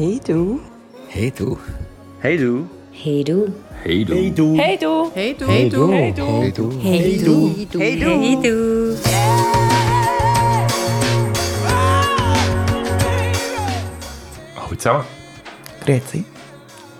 Hey 0.00 0.20
du. 0.24 0.60
Hey 1.08 1.32
du. 1.32 1.58
Hey 2.22 2.36
du. 2.38 2.68
Hey 2.92 3.24
du. 3.24 3.52
Hey 3.82 4.04
du. 4.04 4.16
Hey 4.22 4.32
du. 4.32 4.54
Hey 4.56 4.76
du. 4.78 5.10
Hey 5.12 5.34
du. 5.34 5.48
Hey 5.48 5.68
du. 5.68 5.88
Hey 5.90 6.12
du. 6.12 6.30
Hey 6.30 6.52
du. 6.52 6.70
Hey 6.80 7.66
du. 7.66 7.78
Hey 7.80 7.96
du. 7.98 8.08
Hey 8.08 8.36
du. 8.40 8.96
Hallo 14.54 14.76
zusammen, 14.76 15.04
Grüezi. 15.84 16.24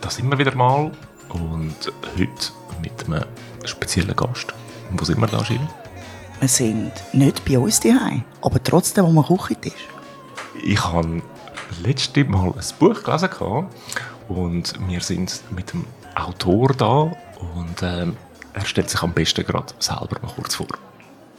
da 0.00 0.10
sind 0.10 0.28
wir 0.28 0.36
wieder 0.36 0.56
mal 0.56 0.90
und 1.28 1.92
heute 2.18 2.52
mit 2.82 3.06
einem 3.06 3.24
speziellen 3.64 4.16
Gast. 4.16 4.52
Wo 4.90 5.04
sind 5.04 5.20
wir 5.20 5.28
da, 5.28 5.40
Gilles? 5.42 5.60
Wir 6.40 6.48
sind 6.48 6.92
nicht 7.12 7.44
bei 7.44 7.60
uns 7.60 7.78
daheim, 7.78 8.24
aber 8.42 8.60
trotzdem 8.60 9.04
am 9.04 9.24
Küchentisch. 9.24 9.86
Ich 10.64 10.82
habe 10.84 11.22
letztes 11.82 12.26
Mal 12.28 12.52
ein 12.52 12.78
Buch 12.78 13.02
gelesen 13.02 13.30
gehabt 13.30 13.74
und 14.28 14.74
wir 14.88 15.00
sind 15.00 15.42
mit 15.50 15.72
dem 15.72 15.84
Autor 16.14 16.74
da 16.76 17.12
und 17.40 17.82
ähm, 17.82 18.16
er 18.52 18.64
stellt 18.64 18.90
sich 18.90 19.02
am 19.02 19.12
besten 19.12 19.44
gerade 19.44 19.72
selber 19.78 20.18
mal 20.22 20.32
kurz 20.34 20.56
vor. 20.56 20.66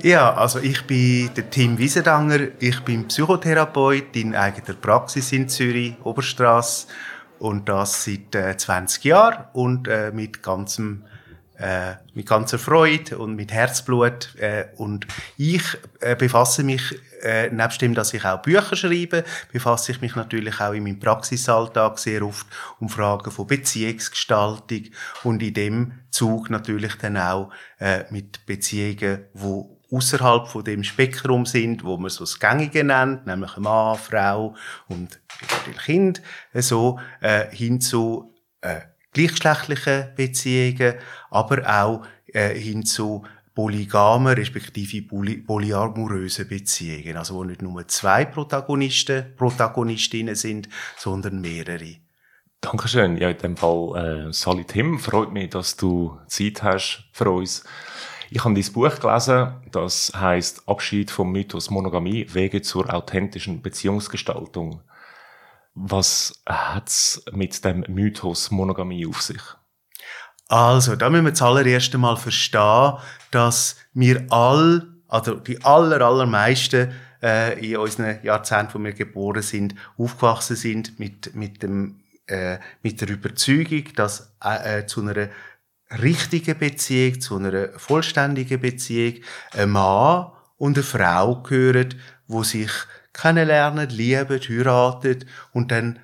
Ja, 0.02 0.34
also 0.34 0.60
ich 0.60 0.88
bin 0.88 1.30
der 1.36 1.50
Tim 1.50 1.78
Wiesendanger. 1.78 2.48
Ich 2.60 2.80
bin 2.82 3.10
Psychotherapeut 3.10 4.16
in 4.16 4.34
eigener 4.34 4.78
Praxis 4.78 5.34
in 5.34 5.50
Zürich, 5.50 5.96
Oberstrasse. 6.04 6.88
Und 7.38 7.68
das 7.68 8.06
seit 8.06 8.34
äh, 8.34 8.56
20 8.56 9.04
Jahren 9.04 9.46
und 9.54 9.88
äh, 9.88 10.12
mit 10.14 10.42
ganzem 10.42 11.04
äh, 11.58 11.96
mit 12.14 12.26
ganzer 12.28 12.58
Freude 12.58 13.18
und 13.18 13.36
mit 13.36 13.52
Herzblut. 13.52 14.36
Äh, 14.38 14.68
und 14.78 15.06
ich 15.38 15.64
äh, 16.00 16.16
befasse 16.16 16.64
mich, 16.64 16.98
äh, 17.22 17.50
nebst 17.50 17.82
dem, 17.82 17.94
dass 17.94 18.14
ich 18.14 18.26
auch 18.26 18.42
Bücher 18.42 18.76
schreibe, 18.76 19.24
befasse 19.52 19.92
ich 19.92 20.02
mich 20.02 20.16
natürlich 20.16 20.60
auch 20.60 20.74
in 20.74 20.84
meinem 20.84 21.00
Praxisalltag 21.00 22.00
sehr 22.00 22.24
oft 22.24 22.48
um 22.80 22.90
Fragen 22.90 23.32
von 23.32 23.48
Beziehungsgestaltung 23.48 24.86
und 25.24 25.42
in 25.44 25.54
dem 25.54 25.92
Zug 26.12 26.50
natürlich 26.50 26.96
dann 26.96 27.18
auch 27.18 27.52
äh, 27.80 28.06
mit 28.10 28.46
Beziehungen, 28.46 29.26
wo 29.34 29.80
außerhalb 29.92 30.48
von 30.48 30.64
dem 30.64 30.84
Spektrum 30.84 31.46
sind, 31.46 31.84
wo 31.84 31.98
man 31.98 32.10
so 32.10 32.24
das 32.24 32.40
Gängige 32.40 32.84
nennt, 32.84 33.26
nämlich 33.26 33.58
Mann, 33.58 33.98
Frau 33.98 34.56
und 34.88 35.20
natürlich 35.42 35.82
Kind, 35.84 36.22
äh, 36.54 36.62
so 36.62 37.00
äh, 37.22 37.48
hin 37.56 37.82
zu 37.82 38.36
äh, 38.62 38.82
gleichgeschlechtlichen 39.14 40.10
Beziehungen, 40.16 40.96
aber 41.32 41.68
auch 41.68 42.06
äh, 42.34 42.54
hin 42.54 42.86
zu 42.86 43.24
polygamen 43.60 44.36
respektive 44.36 45.02
poly 45.02 45.36
polyamorösen 45.36 46.48
Beziehungen, 46.48 47.18
also 47.18 47.36
wo 47.36 47.44
nicht 47.44 47.62
nur 47.62 47.86
zwei 47.90 48.24
Protagonisten, 48.24 49.36
Protagonistinnen 49.36 50.36
sind, 50.36 50.70
sondern 50.96 51.42
mehrere. 51.42 51.98
Dankeschön. 52.62 53.18
Ja, 53.18 53.30
in 53.30 53.38
dem 53.38 53.58
Fall, 53.58 54.30
äh, 54.30 54.34
Sally 54.34 54.64
Tim, 54.64 54.98
freut 54.98 55.34
mich, 55.34 55.50
dass 55.50 55.76
du 55.76 56.18
Zeit 56.28 56.64
hast 56.64 57.04
für 57.12 57.30
uns. 57.30 57.66
Ich 58.30 58.46
habe 58.46 58.54
dein 58.54 58.72
Buch 58.72 58.98
gelesen, 58.98 59.56
das 59.72 60.14
heißt 60.16 60.70
Abschied 60.70 61.12
vom 61.12 61.34
Mythos 61.34 61.70
Monogamie, 61.70 62.34
Wege 62.34 62.62
zur 62.62 62.94
authentischen 62.94 63.62
Beziehungsgestaltung. 63.62 64.84
Was 65.74 66.42
hat's 66.48 67.22
mit 67.34 67.66
dem 67.66 67.84
Mythos 67.90 68.52
Monogamie 68.52 69.06
auf 69.06 69.22
sich? 69.22 69.42
Also, 70.50 70.96
da 70.96 71.12
müssen 71.12 71.26
wir 71.26 71.34
zuallererst 71.36 71.94
einmal 71.94 72.18
verstehen, 72.18 72.94
dass 73.30 73.78
wir 73.94 74.26
all, 74.32 74.88
also 75.08 75.36
die 75.36 75.64
aller, 75.64 76.02
allermeisten 76.02 76.92
äh, 77.22 77.60
in 77.64 77.78
unseren 77.78 78.18
Jahrzehnten, 78.24 78.74
wo 78.74 78.84
wir 78.84 78.94
geboren 78.94 79.44
sind, 79.44 79.76
aufgewachsen 79.98 80.56
sind 80.56 81.00
mit, 81.00 81.36
mit, 81.36 81.62
dem, 81.62 82.00
äh, 82.26 82.58
mit 82.82 83.00
der 83.00 83.10
Überzeugung, 83.10 83.94
dass 83.96 84.34
äh, 84.44 84.88
zu 84.88 85.02
einer 85.02 85.30
richtigen 86.02 86.58
Beziehung, 86.58 87.22
zu 87.22 87.38
einer 87.38 87.70
vollständigen 87.78 88.60
Beziehung 88.60 89.22
ein 89.56 89.70
Mann 89.70 90.32
und 90.58 90.78
eine 90.78 90.84
Frau 90.84 91.44
gehören, 91.44 91.94
wo 92.28 92.42
sich 92.42 92.72
kennenlernen, 93.14 93.90
lieben, 93.90 94.40
heiraten 94.40 95.26
und 95.54 95.72
dann 95.72 96.00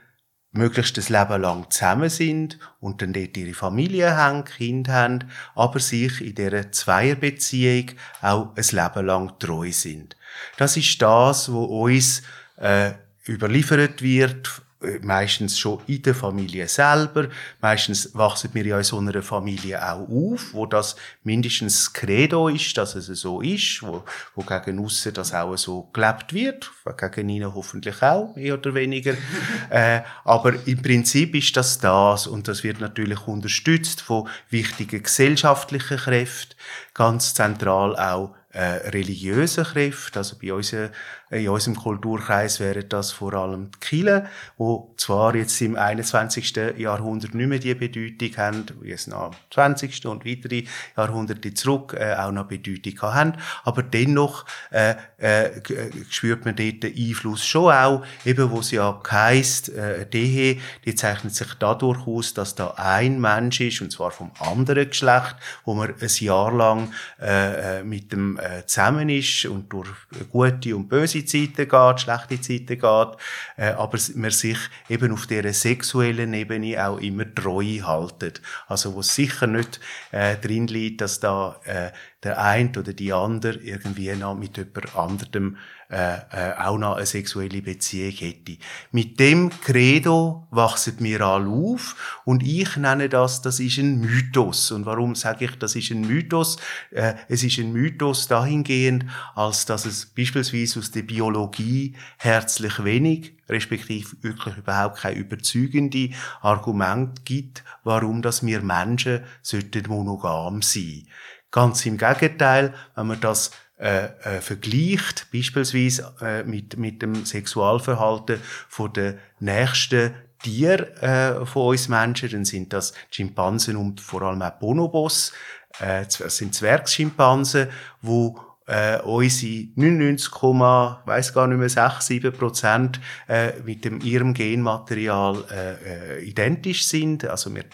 möglichst 0.57 0.97
das 0.97 1.09
Leben 1.09 1.41
lang 1.41 1.69
zusammen 1.69 2.09
sind 2.09 2.59
und 2.79 3.01
dann 3.01 3.13
dort 3.13 3.35
ihre 3.37 3.53
Familie 3.53 4.15
haben, 4.15 4.45
Kinder 4.45 4.93
haben, 4.93 5.19
aber 5.53 5.79
sich 5.79 6.21
in 6.21 6.35
dieser 6.35 6.71
Zweierbeziehung 6.71 7.91
auch 8.21 8.55
ein 8.55 8.65
Leben 8.71 9.05
lang 9.05 9.39
treu 9.39 9.71
sind. 9.71 10.15
Das 10.57 10.77
ist 10.77 11.01
das, 11.01 11.51
wo 11.51 11.63
uns 11.83 12.23
äh, 12.57 12.91
überliefert 13.27 14.01
wird 14.01 14.61
meistens 15.01 15.57
schon 15.59 15.79
in 15.87 16.01
der 16.01 16.15
Familie 16.15 16.67
selber. 16.67 17.27
Meistens 17.61 18.13
wachsen 18.13 18.51
wir 18.53 18.65
ja 18.65 18.77
in 18.77 18.83
so 18.83 18.97
einer 18.97 19.21
Familie 19.21 19.81
auch 19.81 20.07
auf, 20.09 20.53
wo 20.53 20.65
das 20.65 20.95
mindestens 21.23 21.75
das 21.75 21.93
Credo 21.93 22.47
ist, 22.47 22.77
dass 22.77 22.95
es 22.95 23.07
so 23.07 23.41
ist, 23.41 23.81
wo, 23.81 24.03
wo 24.35 24.43
gegen 24.43 24.79
aussen 24.79 25.13
das 25.13 25.33
auch 25.33 25.57
so 25.57 25.89
gelebt 25.93 26.33
wird, 26.33 26.71
gegen 26.97 27.29
ihnen 27.29 27.53
hoffentlich 27.53 28.01
auch, 28.01 28.35
mehr 28.35 28.55
oder 28.55 28.73
weniger. 28.73 29.13
äh, 29.69 30.01
aber 30.23 30.53
im 30.65 30.81
Prinzip 30.81 31.35
ist 31.35 31.55
das 31.57 31.79
das 31.79 32.27
und 32.27 32.47
das 32.47 32.63
wird 32.63 32.79
natürlich 32.79 33.27
unterstützt 33.27 34.01
von 34.01 34.27
wichtigen 34.49 35.03
gesellschaftlichen 35.03 35.97
Kräften, 35.97 36.55
ganz 36.93 37.33
zentral 37.33 37.95
auch 37.95 38.35
äh, 38.55 38.89
religiöse 38.89 39.63
Kräfte. 39.63 40.19
Also 40.19 40.37
bei 40.41 40.53
uns, 40.53 40.71
äh, 40.71 40.89
in 41.31 41.49
unserem 41.49 41.75
Kulturkreis 41.75 42.59
wären 42.59 42.87
das 42.89 43.11
vor 43.11 43.33
allem 43.33 43.71
die 43.71 43.79
Kirchen, 43.79 44.27
wo 44.57 44.93
zwar 44.97 45.35
jetzt 45.35 45.59
im 45.61 45.75
21. 45.75 46.55
Jahrhundert 46.77 47.33
nicht 47.33 47.47
mehr 47.47 47.59
die 47.59 47.73
Bedeutung 47.73 48.37
haben, 48.37 48.65
wie 48.81 48.91
es 48.91 49.07
noch 49.07 49.31
im 49.31 49.33
20. 49.51 50.05
und 50.05 50.25
weitere 50.25 50.63
Jahrhunderte 50.95 51.53
zurück 51.53 51.95
äh, 51.97 52.13
auch 52.15 52.31
noch 52.31 52.45
Bedeutung 52.45 53.01
haben, 53.01 53.33
aber 53.63 53.83
dennoch 53.83 54.45
äh, 54.71 54.95
äh, 55.17 55.61
spürt 56.09 56.45
man 56.45 56.55
dort 56.55 56.83
den 56.83 56.95
Einfluss 56.95 57.45
schon 57.45 57.73
auch, 57.73 58.05
eben 58.25 58.51
wo 58.51 58.59
es 58.59 58.71
ja 58.71 59.01
heisst, 59.09 59.69
äh, 59.69 60.05
die 60.07 60.25
Ehe, 60.25 60.61
die 60.85 60.95
zeichnet 60.95 61.33
sich 61.35 61.53
dadurch 61.55 62.05
aus, 62.07 62.33
dass 62.33 62.55
da 62.55 62.75
ein 62.77 63.19
Mensch 63.19 63.61
ist, 63.61 63.81
und 63.81 63.91
zwar 63.91 64.11
vom 64.11 64.31
anderen 64.39 64.89
Geschlecht, 64.89 65.35
wo 65.63 65.73
man 65.73 65.93
ein 65.99 66.09
Jahr 66.19 66.53
lang 66.53 66.91
äh, 67.19 67.83
mit 67.83 68.11
dem 68.11 68.37
äh, 68.37 68.65
zusammen 68.65 69.09
ist 69.09 69.45
und 69.45 69.71
durch 69.71 69.89
gute 70.31 70.75
und 70.75 70.87
böse 70.87 71.14
Zeiten 71.23 71.69
geht, 71.69 72.01
schlechte 72.01 72.41
Zeiten 72.41 72.79
geht, 72.79 73.17
äh, 73.57 73.71
aber 73.73 73.99
man 74.15 74.31
sich 74.31 74.57
eben 74.89 75.13
auf 75.13 75.27
dieser 75.27 75.53
sexuellen 75.53 76.33
Ebene 76.33 76.85
auch 76.85 76.99
immer 76.99 77.33
treu 77.33 77.81
haltet. 77.83 78.41
Also 78.67 78.95
wo 78.95 79.01
sicher 79.03 79.47
nicht 79.47 79.79
äh, 80.11 80.35
drin 80.35 80.67
liegt, 80.67 81.01
dass 81.01 81.19
da 81.19 81.59
äh, 81.63 81.91
der 82.23 82.41
eine 82.41 82.71
oder 82.71 82.93
die 82.93 83.13
andere 83.13 83.59
irgendwie 83.59 84.11
noch 84.15 84.35
mit 84.35 84.57
jemand 84.57 84.95
anderem 84.95 85.57
äh, 85.89 86.15
äh, 86.31 86.53
auch 86.57 86.79
noch 86.79 86.95
eine 86.95 87.05
sexuelle 87.05 87.61
Beziehung 87.61 88.11
hätte. 88.11 88.57
Mit 88.91 89.19
dem 89.19 89.51
Credo 89.61 90.47
wachsen 90.49 90.95
wir 90.99 91.21
alle 91.21 91.47
auf 91.47 92.21
und 92.25 92.41
ich 92.41 92.75
nenne 92.75 93.07
das, 93.07 93.43
das 93.43 93.59
ist 93.59 93.77
ein 93.77 93.99
Mythos. 93.99 94.71
Und 94.71 94.87
warum 94.87 95.13
sage 95.13 95.45
ich, 95.45 95.59
das 95.59 95.75
ist 95.75 95.91
ein 95.91 96.01
Mythos? 96.01 96.57
Äh, 96.89 97.13
es 97.29 97.43
ist 97.43 97.59
ein 97.59 97.71
Mythos 97.71 98.27
dahingehend, 98.27 99.05
als 99.35 99.67
dass 99.67 99.85
es 99.85 100.07
beispielsweise 100.07 100.79
aus 100.79 100.89
der 100.89 101.03
Biologie 101.03 101.95
herzlich 102.17 102.83
wenig, 102.83 103.33
respektive 103.47 104.23
wirklich 104.23 104.57
überhaupt 104.57 105.01
kein 105.01 105.15
überzeugende 105.15 106.09
Argument 106.41 107.25
gibt, 107.25 107.63
warum 107.83 108.23
dass 108.23 108.43
wir 108.43 108.61
Menschen 108.61 109.23
sollten 109.43 109.87
monogam 109.87 110.63
sein. 110.63 111.03
Ganz 111.51 111.85
im 111.85 111.97
Gegenteil, 111.97 112.73
wenn 112.95 113.07
man 113.07 113.21
das 113.21 113.51
äh, 113.77 114.05
äh, 114.05 114.41
vergleicht, 114.41 115.27
beispielsweise 115.33 116.13
äh, 116.21 116.43
mit, 116.43 116.77
mit 116.77 117.01
dem 117.01 117.25
Sexualverhalten 117.25 118.39
von 118.69 118.93
der 118.93 119.17
nächsten 119.39 120.13
Tier 120.41 121.01
äh, 121.03 121.45
von 121.45 121.67
uns 121.67 121.89
Menschen, 121.89 122.29
dann 122.29 122.45
sind 122.45 122.71
das 122.71 122.93
Schimpansen 123.09 123.75
und 123.75 123.99
vor 123.99 124.21
allem 124.21 124.41
auch 124.41 124.51
Bonobos, 124.51 125.33
äh, 125.79 126.05
das 126.05 126.37
sind 126.37 126.55
Zwergschimpansen, 126.55 127.67
wo 128.01 128.39
äh, 128.67 128.99
unsere 129.01 129.67
99, 129.75 130.31
weiß 130.33 131.33
gar 131.33 131.47
nicht 131.47 131.57
mehr 131.57 131.69
6, 131.69 132.05
7 132.05 132.33
Prozent 132.33 132.99
äh, 133.27 133.53
mit 133.63 133.85
dem, 133.85 134.01
ihrem 134.01 134.33
Genmaterial 134.33 135.43
äh, 135.51 136.19
äh, 136.19 136.23
identisch 136.23 136.85
sind. 136.85 137.25
Also 137.25 137.53
wir 137.53 137.65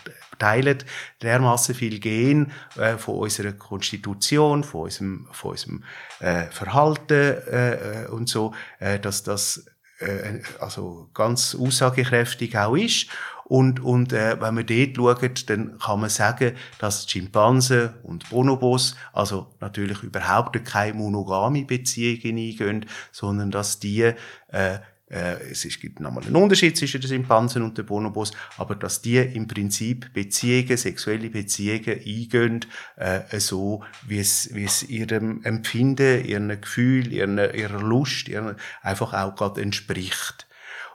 teilen 0.41 0.79
dermaßen 1.21 1.75
viel 1.75 1.99
Gen 1.99 2.51
äh, 2.77 2.97
von 2.97 3.15
unserer 3.15 3.53
Konstitution, 3.53 4.63
von 4.63 4.81
unserem, 4.81 5.27
von 5.31 5.51
unserem 5.51 5.83
äh, 6.19 6.45
Verhalten 6.45 7.37
äh, 7.47 8.07
und 8.09 8.27
so, 8.27 8.53
äh, 8.79 8.99
dass 8.99 9.23
das 9.23 9.65
äh, 9.99 10.41
also 10.59 11.09
ganz 11.13 11.55
aussagekräftig 11.55 12.57
auch 12.57 12.75
ist. 12.75 13.07
Und, 13.45 13.81
und 13.81 14.13
äh, 14.13 14.39
wenn 14.39 14.55
man 14.55 14.65
dort 14.65 14.95
schaut, 14.95 15.49
dann 15.49 15.77
kann 15.77 15.99
man 15.99 16.09
sagen, 16.09 16.55
dass 16.79 17.09
Schimpansen 17.09 17.89
und 18.01 18.29
Bonobos 18.29 18.95
also 19.11 19.53
natürlich 19.59 20.03
überhaupt 20.03 20.63
keine 20.63 20.93
monogame 20.93 21.65
Beziehungen 21.65 22.37
eingehen, 22.37 22.85
sondern 23.11 23.51
dass 23.51 23.79
die 23.79 24.03
äh, 24.03 24.15
äh, 24.47 24.79
es 25.11 25.65
ist, 25.65 25.81
gibt 25.81 25.99
nochmal 25.99 26.23
einen 26.23 26.35
Unterschied 26.35 26.77
zwischen 26.77 27.01
den 27.01 27.09
Schimpansen 27.09 27.63
und 27.63 27.77
den 27.77 27.85
Bonobos, 27.85 28.31
aber 28.57 28.75
dass 28.75 29.01
die 29.01 29.17
im 29.17 29.47
Prinzip 29.47 30.13
Beziehungen, 30.13 30.77
sexuelle 30.77 31.29
Beziehungen 31.29 31.99
eingehen, 32.05 32.65
äh, 32.95 33.39
so 33.39 33.83
wie 34.07 34.19
es, 34.19 34.53
wie 34.53 34.63
es 34.63 34.83
ihrem 34.83 35.43
Empfinden, 35.43 36.23
ihrem 36.23 36.61
Gefühl, 36.61 37.11
ihrer, 37.11 37.53
ihrer 37.53 37.81
Lust, 37.81 38.29
ihren, 38.29 38.55
einfach 38.81 39.13
auch 39.13 39.35
gerade 39.35 39.61
entspricht. 39.61 40.47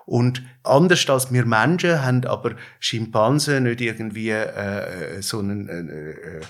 Und 0.06 0.42
anders 0.62 1.08
als 1.10 1.32
wir 1.32 1.44
Menschen 1.44 2.00
haben 2.02 2.24
aber 2.26 2.54
Schimpansen 2.78 3.64
nicht 3.64 3.80
irgendwie 3.80 4.30
äh, 4.30 5.20
so 5.20 5.40
einen 5.40 5.68
äh, 5.68 6.10
äh, 6.10 6.40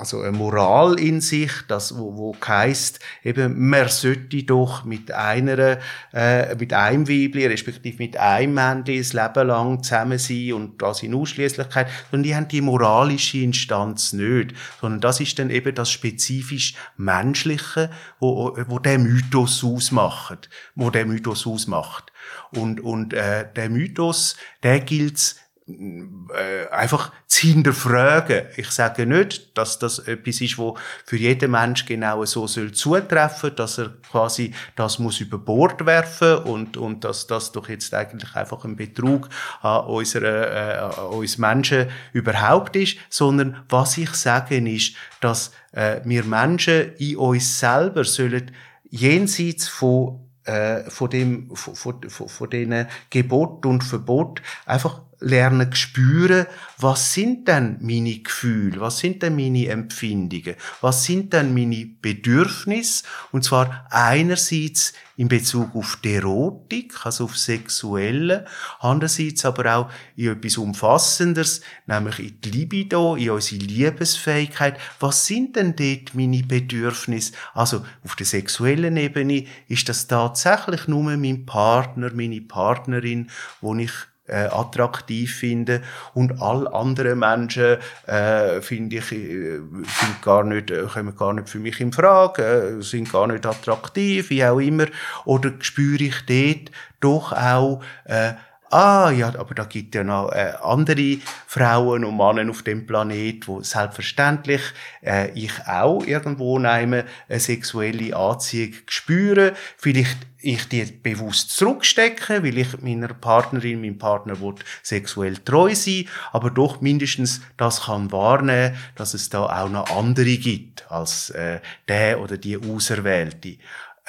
also 0.00 0.22
eine 0.22 0.32
Moral 0.32 0.98
in 0.98 1.20
sich, 1.20 1.52
das 1.68 1.96
wo, 1.96 2.16
wo 2.16 2.36
heisst, 2.46 3.00
eben 3.22 3.68
man 3.68 3.88
sollte 3.88 4.42
doch 4.42 4.84
mit 4.84 5.12
einer 5.12 5.78
äh, 6.12 6.54
mit 6.56 6.72
einem 6.72 7.06
Weibli 7.06 7.46
respektive 7.46 8.02
mit 8.02 8.16
einem 8.16 8.54
Männchen 8.54 8.98
das 8.98 9.12
Leben 9.12 9.46
lang 9.46 9.82
zusammen 9.82 10.18
sein 10.18 10.54
und 10.54 10.82
das 10.82 11.02
in 11.02 11.14
Ausschließlichkeit, 11.14 11.88
sondern 12.10 12.24
die 12.24 12.34
haben 12.34 12.48
die 12.48 12.62
moralische 12.62 13.38
Instanz 13.38 14.14
nicht, 14.14 14.54
sondern 14.80 15.00
das 15.00 15.20
ist 15.20 15.38
dann 15.38 15.50
eben 15.50 15.74
das 15.74 15.90
spezifisch 15.90 16.74
menschliche, 16.96 17.90
wo, 18.18 18.56
wo 18.66 18.78
der 18.78 18.98
Mythos 18.98 19.62
ausmacht, 19.62 20.48
wo 20.74 20.90
der 20.90 21.04
Mythos 21.04 21.46
ausmacht. 21.46 22.10
Und 22.52 22.80
und 22.80 23.12
äh, 23.12 23.46
der 23.54 23.68
Mythos, 23.68 24.36
der 24.62 24.80
gilt 24.80 25.36
äh, 25.68 26.68
einfach 26.70 27.12
zu 27.26 27.48
hinterfragen. 27.48 28.46
Ich 28.56 28.70
sage 28.70 29.06
nicht, 29.06 29.56
dass 29.56 29.78
das 29.78 29.98
etwas 30.00 30.40
ist, 30.40 30.58
wo 30.58 30.76
für 31.04 31.16
jeden 31.16 31.50
Mensch 31.50 31.86
genau 31.86 32.24
so 32.24 32.46
soll 32.46 32.72
zutreffen, 32.72 33.54
dass 33.54 33.78
er 33.78 33.94
quasi 34.10 34.52
das 34.76 34.98
muss 34.98 35.20
über 35.20 35.38
Bord 35.38 35.86
werfen 35.86 36.38
und 36.38 36.76
und 36.76 37.04
dass 37.04 37.26
das 37.26 37.52
doch 37.52 37.68
jetzt 37.68 37.94
eigentlich 37.94 38.34
einfach 38.34 38.64
ein 38.64 38.76
Betrug 38.76 39.28
an 39.62 39.86
unserer 39.86 40.50
äh, 40.52 40.78
an 40.78 41.06
uns 41.08 41.38
Menschen 41.38 41.88
überhaupt 42.12 42.76
ist, 42.76 42.96
sondern 43.08 43.64
was 43.68 43.96
ich 43.98 44.10
sage 44.10 44.58
ist, 44.58 44.96
dass 45.20 45.52
äh, 45.72 46.00
wir 46.04 46.24
Menschen 46.24 46.94
in 46.96 47.16
uns 47.16 47.58
selber 47.60 48.04
sollen 48.04 48.50
jenseits 48.90 49.68
von 49.68 50.28
äh, 50.44 50.90
von 50.90 51.10
dem 51.10 51.54
von, 51.54 51.74
von, 51.74 52.10
von, 52.10 52.28
von 52.28 52.50
denen 52.50 52.88
Gebot 53.10 53.66
und 53.66 53.84
Verbot 53.84 54.42
einfach 54.66 55.02
lernen 55.20 55.74
spüren, 55.74 56.46
was 56.78 57.12
sind 57.12 57.46
denn 57.46 57.78
meine 57.80 58.18
Gefühle, 58.18 58.80
was 58.80 58.98
sind 58.98 59.22
denn 59.22 59.36
meine 59.36 59.66
Empfindungen, 59.68 60.56
was 60.80 61.04
sind 61.04 61.32
denn 61.32 61.54
meine 61.54 61.86
Bedürfnisse, 62.00 63.04
und 63.30 63.44
zwar 63.44 63.86
einerseits 63.90 64.94
in 65.16 65.28
Bezug 65.28 65.76
auf 65.76 65.98
die 66.02 66.14
Erotik, 66.14 67.04
also 67.04 67.24
auf 67.24 67.36
Sexuelle, 67.36 68.46
andererseits 68.78 69.44
aber 69.44 69.76
auch 69.76 69.90
in 70.16 70.32
etwas 70.32 70.56
Umfassendes, 70.56 71.60
nämlich 71.86 72.18
in 72.20 72.40
die 72.40 72.50
Libido, 72.50 73.16
in 73.16 73.28
unsere 73.28 73.60
Liebesfähigkeit. 73.60 74.78
Was 74.98 75.26
sind 75.26 75.56
denn 75.56 75.76
dort 75.76 76.14
meine 76.14 76.42
Bedürfnisse? 76.42 77.34
Also 77.52 77.84
auf 78.02 78.16
der 78.16 78.24
sexuellen 78.24 78.96
Ebene 78.96 79.44
ist 79.68 79.90
das 79.90 80.06
tatsächlich 80.06 80.88
nur 80.88 81.02
mein 81.02 81.44
Partner, 81.44 82.10
meine 82.14 82.40
Partnerin, 82.40 83.28
wo 83.60 83.74
ich 83.74 83.92
äh, 84.30 84.46
attraktiv 84.50 85.34
finde. 85.34 85.82
Und 86.14 86.40
all 86.40 86.68
andere 86.68 87.16
Menschen 87.16 87.78
äh, 88.06 88.60
finde 88.60 88.96
ich 88.96 89.12
äh, 89.12 89.58
sind 89.58 90.22
gar 90.22 90.44
nicht 90.44 90.70
äh, 90.70 90.84
kommen 90.92 91.16
gar 91.16 91.32
nicht 91.32 91.48
für 91.48 91.58
mich 91.58 91.80
in 91.80 91.92
Frage 91.92 92.78
äh, 92.78 92.82
sind 92.82 93.12
gar 93.12 93.26
nicht 93.26 93.44
attraktiv 93.44 94.30
wie 94.30 94.44
auch 94.44 94.58
immer. 94.58 94.86
Oder 95.24 95.52
spüre 95.60 96.04
ich 96.04 96.24
dort 96.26 96.70
doch 97.00 97.32
auch 97.32 97.82
äh, 98.04 98.32
ah 98.70 99.10
ja, 99.10 99.28
aber 99.28 99.54
da 99.54 99.64
gibt 99.64 99.94
ja 99.94 100.04
noch 100.04 100.30
äh, 100.32 100.52
andere 100.62 101.18
Frauen 101.46 102.04
und 102.04 102.16
Männer 102.16 102.50
auf 102.50 102.62
dem 102.62 102.86
Planet, 102.86 103.46
wo 103.46 103.62
selbstverständlich 103.62 104.62
äh, 105.02 105.30
ich 105.32 105.52
auch 105.66 106.04
irgendwo 106.04 106.58
eine 106.58 107.04
sexuelle 107.28 108.16
Anziehung 108.16 108.74
spüre. 108.86 109.54
Vielleicht 109.76 110.30
ich 110.42 110.68
die 110.68 110.84
bewusst 110.84 111.50
zurückstecke, 111.50 112.42
weil 112.42 112.58
ich 112.58 112.80
meiner 112.80 113.08
Partnerin, 113.08 113.80
meinem 113.80 113.98
Partner 113.98 114.40
will 114.40 114.54
sexuell 114.82 115.36
treu 115.36 115.74
sein, 115.74 116.08
aber 116.32 116.50
doch 116.50 116.80
mindestens 116.80 117.42
das 117.56 117.82
kann 117.82 118.10
wahrnehmen, 118.10 118.76
dass 118.94 119.14
es 119.14 119.28
da 119.28 119.44
auch 119.44 119.68
noch 119.68 119.90
andere 119.90 120.36
gibt 120.36 120.90
als 120.90 121.30
äh, 121.30 121.60
der 121.88 122.20
oder 122.20 122.38
die 122.38 122.56
Auserwählte. 122.56 123.56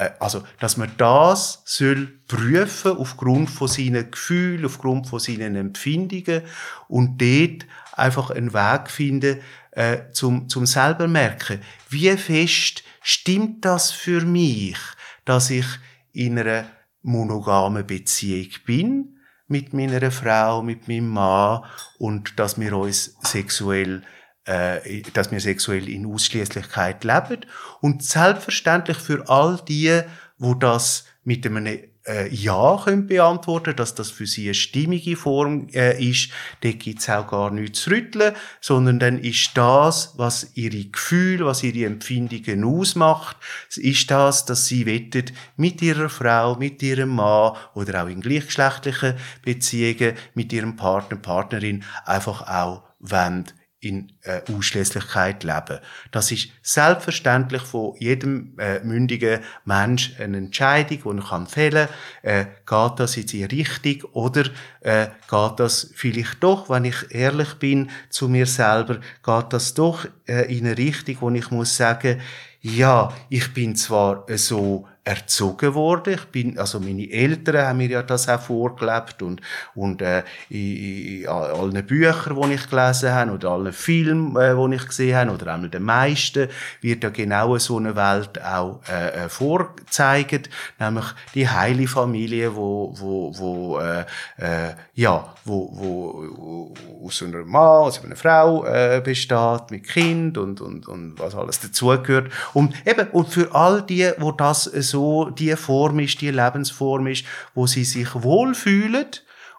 Äh, 0.02 0.12
also, 0.20 0.44
dass 0.60 0.78
man 0.78 0.92
das 0.98 1.62
soll 1.66 2.08
prüfen 2.28 2.98
aufgrund 2.98 3.50
von 3.50 3.68
seinen 3.68 4.10
Gefühlen, 4.10 4.66
aufgrund 4.66 5.08
von 5.08 5.20
seinen 5.20 5.56
Empfindungen 5.56 6.42
und 6.88 7.22
dort 7.22 7.68
einfach 7.94 8.32
einen 8.32 8.54
Weg 8.54 8.90
finden, 8.90 9.40
äh, 9.72 10.12
zum, 10.12 10.50
zum 10.50 10.66
selber 10.66 11.08
merken, 11.08 11.62
wie 11.90 12.10
fest 12.18 12.84
stimmt 13.02 13.64
das 13.64 13.92
für 13.92 14.22
mich, 14.22 14.78
dass 15.24 15.50
ich 15.50 15.66
in 16.14 16.40
einer 16.40 16.66
monogamen 17.04 17.86
Beziehung 17.86 18.50
bin 18.66 19.20
mit 19.48 19.74
meiner 19.74 20.12
Frau, 20.12 20.62
mit 20.62 20.88
meinem 20.88 21.10
Mann 21.10 21.64
und 22.00 22.40
dass 22.40 22.60
wir 22.60 22.76
uns 22.76 23.16
sexuell 23.22 24.04
äh, 24.46 25.02
dass 25.14 25.32
wir 25.32 25.40
sexuell 25.40 25.88
in 25.90 26.06
Ausschließlichkeit 26.06 27.04
leben. 27.04 27.46
Und 27.82 28.04
selbstverständlich 28.04 28.98
für 28.98 29.28
all 29.30 29.60
die, 29.68 30.02
wo 30.38 30.54
das 30.54 31.06
mit 31.24 31.46
einem 31.46 31.68
äh, 32.08 32.34
Ja 32.34 32.82
können 32.84 33.08
beantworten 33.08 33.76
dass 33.76 33.96
das 33.96 34.10
für 34.10 34.26
sie 34.26 34.46
eine 34.46 34.54
stimmige 34.54 35.16
Form 35.16 35.68
äh, 35.74 36.04
ist, 36.04 36.32
da 36.62 36.72
gibt's 36.72 37.10
auch 37.10 37.28
gar 37.28 37.52
nichts 37.52 37.82
zu 37.82 37.92
rütteln, 37.92 38.34
sondern 38.60 39.00
dann 39.00 39.20
ist 39.20 39.52
das, 39.56 40.14
was 40.18 40.52
ihre 40.56 40.86
Gefühle, 40.86 41.46
was 41.46 41.64
ihre 41.64 41.86
Empfindungen 41.86 42.64
ausmacht, 42.64 43.38
ist 43.76 44.10
das, 44.10 44.46
dass 44.46 44.66
sie 44.66 44.86
wettet 44.86 45.34
mit 45.58 45.82
ihrer 45.82 46.10
Frau, 46.10 46.56
mit 46.56 46.82
ihrem 46.82 47.10
Mann 47.10 47.56
oder 47.76 48.04
auch 48.04 48.08
in 48.08 48.22
gleichgeschlechtlichen 48.22 49.16
Beziehungen 49.44 50.16
mit 50.34 50.52
ihrem 50.54 50.76
Partner, 50.76 51.18
Partnerin 51.18 51.84
einfach 52.06 52.48
auch 52.48 52.84
wollen 53.00 53.46
in 53.82 54.14
äh, 54.22 54.42
Ausschließlichkeit 54.54 55.44
leben. 55.44 55.80
Das 56.12 56.32
ist 56.32 56.50
selbstverständlich 56.62 57.64
von 57.64 57.96
jedem 57.98 58.58
äh, 58.60 58.80
mündigen 58.84 59.42
Mensch 59.66 60.14
eine 60.20 60.38
Entscheidung, 60.38 61.00
die 61.04 61.20
er 61.20 61.28
kann 61.28 61.48
fällen 61.48 61.88
äh, 62.22 62.46
Geht 62.66 63.00
das 63.00 63.18
in 63.18 63.26
die 63.26 63.44
Richtung 63.44 64.10
oder 64.14 64.44
äh, 64.82 65.08
geht 65.30 65.60
das 65.60 65.92
vielleicht 65.96 66.44
doch, 66.44 66.70
wenn 66.70 66.86
ich 66.86 67.10
ehrlich 67.10 67.56
bin 67.56 67.90
zu 68.10 68.30
mir 68.30 68.46
selber, 68.46 69.00
geht 69.26 69.46
das 69.50 69.74
doch 69.74 70.06
äh, 70.28 70.56
in 70.56 70.68
eine 70.68 70.78
Richtung, 70.78 71.18
wo 71.20 71.30
ich 71.32 71.50
muss 71.50 71.76
sagen, 71.76 72.22
ja, 72.62 73.12
ich 73.30 73.52
bin 73.54 73.76
zwar 73.76 74.26
so 74.36 74.88
erzogen 75.04 75.74
worden. 75.74 76.14
Ich 76.14 76.26
bin, 76.26 76.60
also 76.60 76.80
meine 76.80 77.10
Eltern 77.10 77.66
haben 77.66 77.78
mir 77.78 77.90
ja 77.90 78.04
das 78.04 78.30
auch 78.30 78.40
vorgelebt 78.40 79.24
und, 79.24 79.42
und 79.74 80.02
äh, 80.02 80.24
in, 80.50 81.22
in 81.22 81.28
allen 81.28 81.86
Büchern, 81.86 82.40
die 82.42 82.54
ich 82.54 82.70
gelesen 82.70 83.12
habe 83.12 83.32
oder 83.32 83.50
allen 83.50 83.74
Filmen, 83.74 84.36
äh, 84.36 84.56
die 84.56 84.76
ich 84.76 84.86
gesehen 84.86 85.18
habe 85.18 85.32
oder 85.32 85.54
einmal 85.54 85.70
den 85.70 85.84
meisten, 85.84 86.50
wird 86.82 87.04
ja 87.04 87.10
genau 87.10 87.58
so 87.58 87.78
eine 87.78 87.96
Welt 87.96 88.40
auch 88.44 88.82
äh, 88.90 89.26
äh, 89.26 89.30
vorgezeigt, 89.30 90.50
nämlich 90.80 91.06
die 91.34 91.50
heile 91.50 91.88
Familie, 91.88 92.56
wo, 92.56 92.94
wo, 92.96 93.38
wo 93.38 93.80
äh, 93.80 94.06
äh, 94.38 94.76
ja, 94.94 95.34
wo, 95.46 95.70
wo 95.74 96.74
aus 97.06 97.24
einer 97.24 97.44
Mann, 97.44 97.86
aus 97.86 98.04
einer 98.04 98.16
Frau 98.16 98.66
äh, 98.66 99.02
besteht, 99.04 99.72
mit 99.72 99.88
Kind 99.88 100.38
und, 100.38 100.62
und, 100.62 100.88
und 100.88 101.16
was 101.18 101.34
alles 101.34 101.60
dazugehört. 101.60 102.32
Und 102.54 102.76
eben, 102.86 103.08
und 103.10 103.30
für 103.30 103.54
all 103.56 103.82
die, 103.82 104.12
wo 104.20 104.32
das 104.32 104.68
so 104.92 105.30
die 105.30 105.56
Form 105.56 106.00
ist, 106.00 106.22
die 106.22 106.32
Lebensform 106.32 107.08
ist, 107.08 107.26
wo 107.56 107.68
sie 107.68 107.84
sich 107.84 108.10
wohlfühlen 108.14 109.08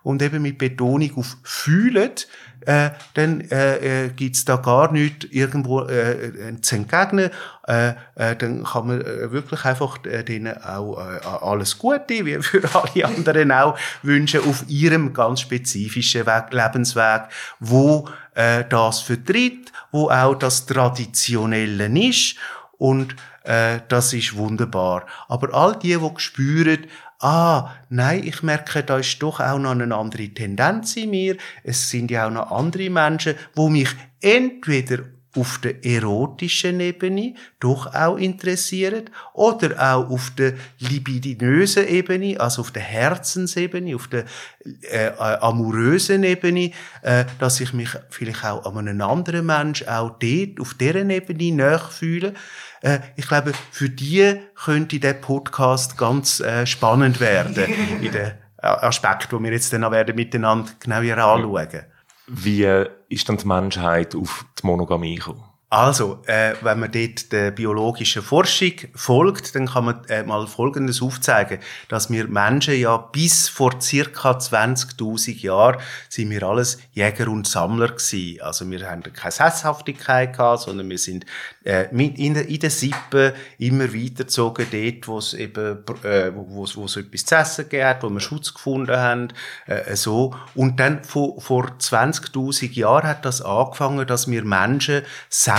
und 0.02 0.22
eben 0.22 0.42
mit 0.42 0.58
Betonung 0.58 1.16
auf 1.16 1.36
fühlen, 1.42 2.10
äh, 2.66 2.90
dann 3.14 3.40
äh, 3.50 4.04
äh, 4.04 4.08
gibt's 4.10 4.44
da 4.44 4.56
gar 4.56 4.92
nichts 4.92 5.26
irgendwo 5.30 5.82
äh, 5.82 6.26
äh, 6.26 6.60
zu 6.60 6.76
entgegnen. 6.76 7.30
Äh, 7.66 7.94
äh, 8.14 8.36
dann 8.36 8.64
kann 8.64 8.86
man 8.86 9.00
äh, 9.00 9.32
wirklich 9.32 9.64
einfach 9.64 10.04
äh, 10.04 10.22
denen 10.22 10.56
auch 10.62 10.98
äh, 10.98 11.26
alles 11.26 11.78
Gute, 11.78 12.24
wie 12.24 12.38
für 12.42 12.62
alle 12.74 13.04
anderen 13.04 13.50
auch, 13.52 13.76
wünschen 14.02 14.40
auf 14.48 14.64
ihrem 14.68 15.12
ganz 15.12 15.40
spezifischen 15.40 16.26
Weg, 16.26 16.52
Lebensweg, 16.52 17.22
wo 17.58 18.08
äh, 18.34 18.64
das 18.68 19.00
vertritt, 19.00 19.72
wo 19.90 20.10
auch 20.10 20.34
das 20.34 20.66
Traditionelle 20.66 21.86
ist 21.86 22.36
und 22.82 23.14
äh, 23.44 23.78
das 23.86 24.12
ist 24.12 24.36
wunderbar. 24.36 25.06
Aber 25.28 25.54
all 25.54 25.78
die, 25.78 25.96
die 25.96 26.10
spüren, 26.16 26.88
ah, 27.20 27.70
nein, 27.88 28.24
ich 28.24 28.42
merke, 28.42 28.82
da 28.82 28.98
ist 28.98 29.22
doch 29.22 29.38
auch 29.38 29.58
noch 29.60 29.70
eine 29.70 29.94
andere 29.94 30.28
Tendenz 30.30 30.96
in 30.96 31.10
mir. 31.10 31.36
Es 31.62 31.90
sind 31.90 32.10
ja 32.10 32.26
auch 32.26 32.32
noch 32.32 32.50
andere 32.50 32.90
Menschen, 32.90 33.36
wo 33.54 33.68
mich 33.68 33.90
entweder 34.20 35.04
auf 35.34 35.58
der 35.58 35.84
erotischen 35.84 36.80
Ebene 36.80 37.34
doch 37.58 37.94
auch 37.94 38.16
interessiert 38.16 39.10
oder 39.32 39.80
auch 39.80 40.10
auf 40.10 40.32
der 40.36 40.54
libidinösen 40.78 41.88
Ebene, 41.88 42.38
also 42.38 42.60
auf 42.60 42.70
der 42.70 42.82
Herzensebene, 42.82 43.94
auf 43.94 44.08
der 44.08 44.24
äh, 44.90 45.06
äh, 45.06 45.12
amorösen 45.16 46.22
Ebene, 46.24 46.72
äh, 47.02 47.24
dass 47.38 47.60
ich 47.60 47.72
mich 47.72 47.90
vielleicht 48.10 48.44
auch 48.44 48.66
an 48.66 48.88
einem 48.88 49.00
anderen 49.00 49.46
Mensch 49.46 49.82
auch 49.84 50.18
dort, 50.18 50.60
auf 50.60 50.74
deren 50.74 51.08
Ebene 51.08 51.52
nachfühle. 51.52 52.34
Äh, 52.82 52.98
ich 53.16 53.26
glaube, 53.26 53.52
für 53.70 53.88
die 53.88 54.34
könnte 54.54 55.00
der 55.00 55.14
Podcast 55.14 55.96
ganz 55.96 56.40
äh, 56.40 56.66
spannend 56.66 57.20
werden 57.20 57.56
in 58.00 58.12
den 58.12 58.32
Aspekt, 58.58 59.32
wo 59.32 59.42
wir 59.42 59.52
jetzt 59.52 59.72
dann 59.72 59.80
noch 59.80 59.90
werden 59.90 60.14
miteinander 60.14 60.70
genauer 60.78 61.18
anschauen. 61.18 61.82
Wie 62.26 62.84
ist 63.08 63.28
dann 63.28 63.36
die 63.36 63.46
Menschheit 63.46 64.14
auf 64.14 64.46
die 64.60 64.66
Monogamie 64.66 65.16
gekommen? 65.16 65.42
Also, 65.72 66.20
äh, 66.26 66.52
wenn 66.60 66.80
man 66.80 66.92
dort 66.92 67.32
der 67.32 67.50
biologischen 67.50 68.20
Forschung 68.20 68.72
folgt, 68.94 69.54
dann 69.54 69.68
kann 69.68 69.86
man 69.86 70.04
äh, 70.10 70.22
mal 70.22 70.46
Folgendes 70.46 71.00
aufzeigen, 71.00 71.60
dass 71.88 72.10
wir 72.10 72.28
Menschen 72.28 72.78
ja 72.78 72.98
bis 72.98 73.48
vor 73.48 73.80
circa 73.80 74.32
20.000 74.32 75.40
Jahren 75.40 75.80
sind 76.10 76.28
wir 76.28 76.42
alles 76.42 76.76
Jäger 76.92 77.28
und 77.28 77.46
Sammler 77.46 77.88
gewesen. 77.88 78.42
Also 78.42 78.70
wir 78.70 78.86
haben 78.86 79.02
keine 79.02 79.32
Sesshaftigkeit 79.32 80.36
gehabt, 80.36 80.60
sondern 80.60 80.90
wir 80.90 80.98
sind 80.98 81.24
äh, 81.64 81.86
in, 81.90 82.34
in 82.36 82.60
der 82.60 82.70
Sippe 82.70 83.32
immer 83.56 83.94
weitergezogen, 83.94 84.66
dort, 84.70 85.08
wo 85.08 85.16
es 85.16 85.32
eben, 85.32 85.78
äh, 86.02 86.32
wo 86.34 86.64
es 86.64 86.96
etwas 86.98 87.24
zu 87.24 87.34
essen 87.34 87.68
gegeben 87.70 87.98
wo 88.02 88.10
wir 88.10 88.20
Schutz 88.20 88.52
gefunden 88.52 88.98
haben, 88.98 89.28
äh, 89.66 89.96
so. 89.96 90.34
Und 90.54 90.80
dann 90.80 91.02
vor, 91.02 91.40
vor 91.40 91.64
20.000 91.78 92.72
Jahren 92.72 93.08
hat 93.08 93.24
das 93.24 93.40
angefangen, 93.40 94.06
dass 94.06 94.30
wir 94.30 94.44
Menschen 94.44 95.00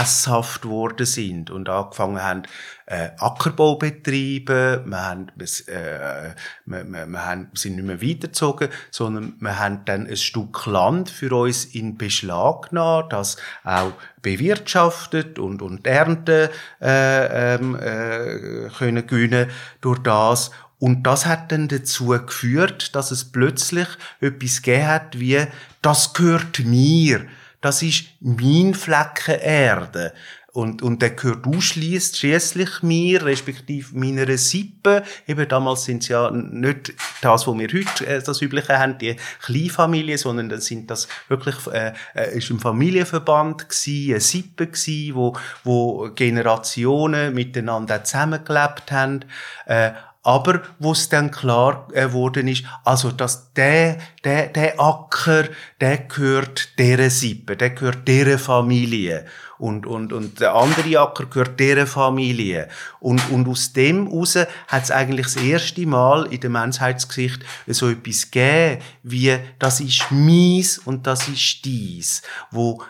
sesshaft 0.05 0.65
worden 0.65 1.05
sind 1.05 1.49
und 1.49 1.69
angefangen 1.69 2.21
haben, 2.21 2.43
äh, 2.85 3.09
Ackerbau 3.17 3.75
betrieben, 3.75 4.89
wir, 4.89 5.03
haben, 5.03 5.27
äh, 5.39 6.33
wir, 6.65 6.83
wir, 6.85 7.05
wir 7.07 7.25
haben, 7.25 7.49
sind 7.53 7.75
nicht 7.75 7.85
mehr 7.85 8.01
weitergezogen, 8.01 8.69
sondern 8.91 9.35
wir 9.39 9.57
haben 9.59 9.85
dann 9.85 10.07
ein 10.07 10.17
Stück 10.17 10.65
Land 10.65 11.09
für 11.09 11.33
uns 11.35 11.65
in 11.65 11.97
Beschlag 11.97 12.69
genommen, 12.69 13.07
das 13.09 13.37
auch 13.63 13.93
bewirtschaftet 14.21 15.39
und, 15.39 15.61
und 15.61 15.87
Ernte 15.87 16.51
äh, 16.81 17.55
ähm, 17.55 17.75
äh, 17.75 18.69
können 18.77 19.07
gewinnen 19.07 19.49
durch 19.81 19.99
das. 19.99 20.51
Und 20.79 21.03
das 21.03 21.25
hat 21.25 21.53
dann 21.53 21.69
dazu 21.69 22.07
geführt, 22.07 22.93
dass 22.95 23.11
es 23.11 23.31
plötzlich 23.31 23.87
etwas 24.19 24.61
gegeben 24.61 24.87
hat 24.87 25.19
wie, 25.19 25.45
das 25.81 26.13
gehört 26.13 26.59
mir 26.59 27.25
das 27.63 27.81
ist 27.81 28.05
mein 28.19 28.73
Flecken 28.73 29.39
Erde. 29.39 30.13
Und, 30.51 30.83
und 30.83 31.01
der 31.01 31.11
gehört 31.11 31.47
ausschließlich 31.47 32.83
mir, 32.83 33.25
respektive 33.25 33.97
meiner 33.97 34.37
Sippe. 34.37 35.01
Eben 35.25 35.47
damals 35.47 35.85
sind 35.85 36.03
es 36.03 36.09
ja 36.09 36.29
nicht 36.29 36.93
das, 37.21 37.47
was 37.47 37.57
wir 37.57 37.67
heute 37.69 38.05
äh, 38.05 38.21
das 38.21 38.41
Übliche 38.41 38.77
haben, 38.77 38.97
die 38.99 39.15
Kleinfamilie, 39.41 40.17
sondern 40.17 40.49
dann 40.49 40.61
sind 40.61 40.91
das 40.91 41.07
wirklich, 41.27 41.55
äh, 41.73 41.93
äh, 42.13 42.37
ist 42.37 42.51
ein 42.51 42.59
Familienverband 42.59 43.67
gewesen, 43.67 44.11
eine 44.11 44.19
Sippe 44.19 44.67
gewesen, 44.67 45.15
wo, 45.15 45.35
wo 45.63 46.11
Generationen 46.13 47.33
miteinander 47.33 48.03
zusammengelebt 48.03 48.91
haben. 48.91 49.25
Äh, 49.65 49.93
aber 50.23 50.61
wo 50.79 50.93
es 50.93 51.09
dann 51.09 51.31
klar 51.31 51.87
geworden 51.93 52.47
ist, 52.47 52.63
also 52.85 53.11
dass 53.11 53.53
der, 53.53 53.97
der, 54.23 54.47
der 54.47 54.79
Acker, 54.79 55.49
der 55.81 55.97
gehört 55.97 56.79
dieser 56.79 57.09
Sippe, 57.09 57.57
der 57.57 57.71
gehört 57.71 58.07
dieser 58.07 58.39
Familie 58.39 59.25
und, 59.63 59.85
und, 59.85 60.11
und 60.11 60.39
der 60.39 60.55
andere 60.55 60.99
Acker 60.99 61.25
gehört 61.25 61.59
dieser 61.59 61.87
Familie. 61.87 62.67
Und, 62.99 63.29
und 63.31 63.47
aus 63.47 63.71
dem 63.71 64.07
heraus 64.09 64.35
hat 64.35 64.83
es 64.83 64.91
eigentlich 64.91 65.27
das 65.27 65.37
erste 65.37 65.85
Mal 65.85 66.25
in 66.31 66.41
der 66.41 66.49
Menschheitsgeschichte 66.49 67.45
so 67.67 67.89
etwas 67.89 68.29
gegeben, 68.29 68.81
wie 69.03 69.37
das 69.59 69.79
ist 69.79 70.11
mies 70.11 70.79
und 70.79 71.07
das 71.07 71.27
ist 71.27 71.63
dies, 71.63 72.23
wo 72.51 72.81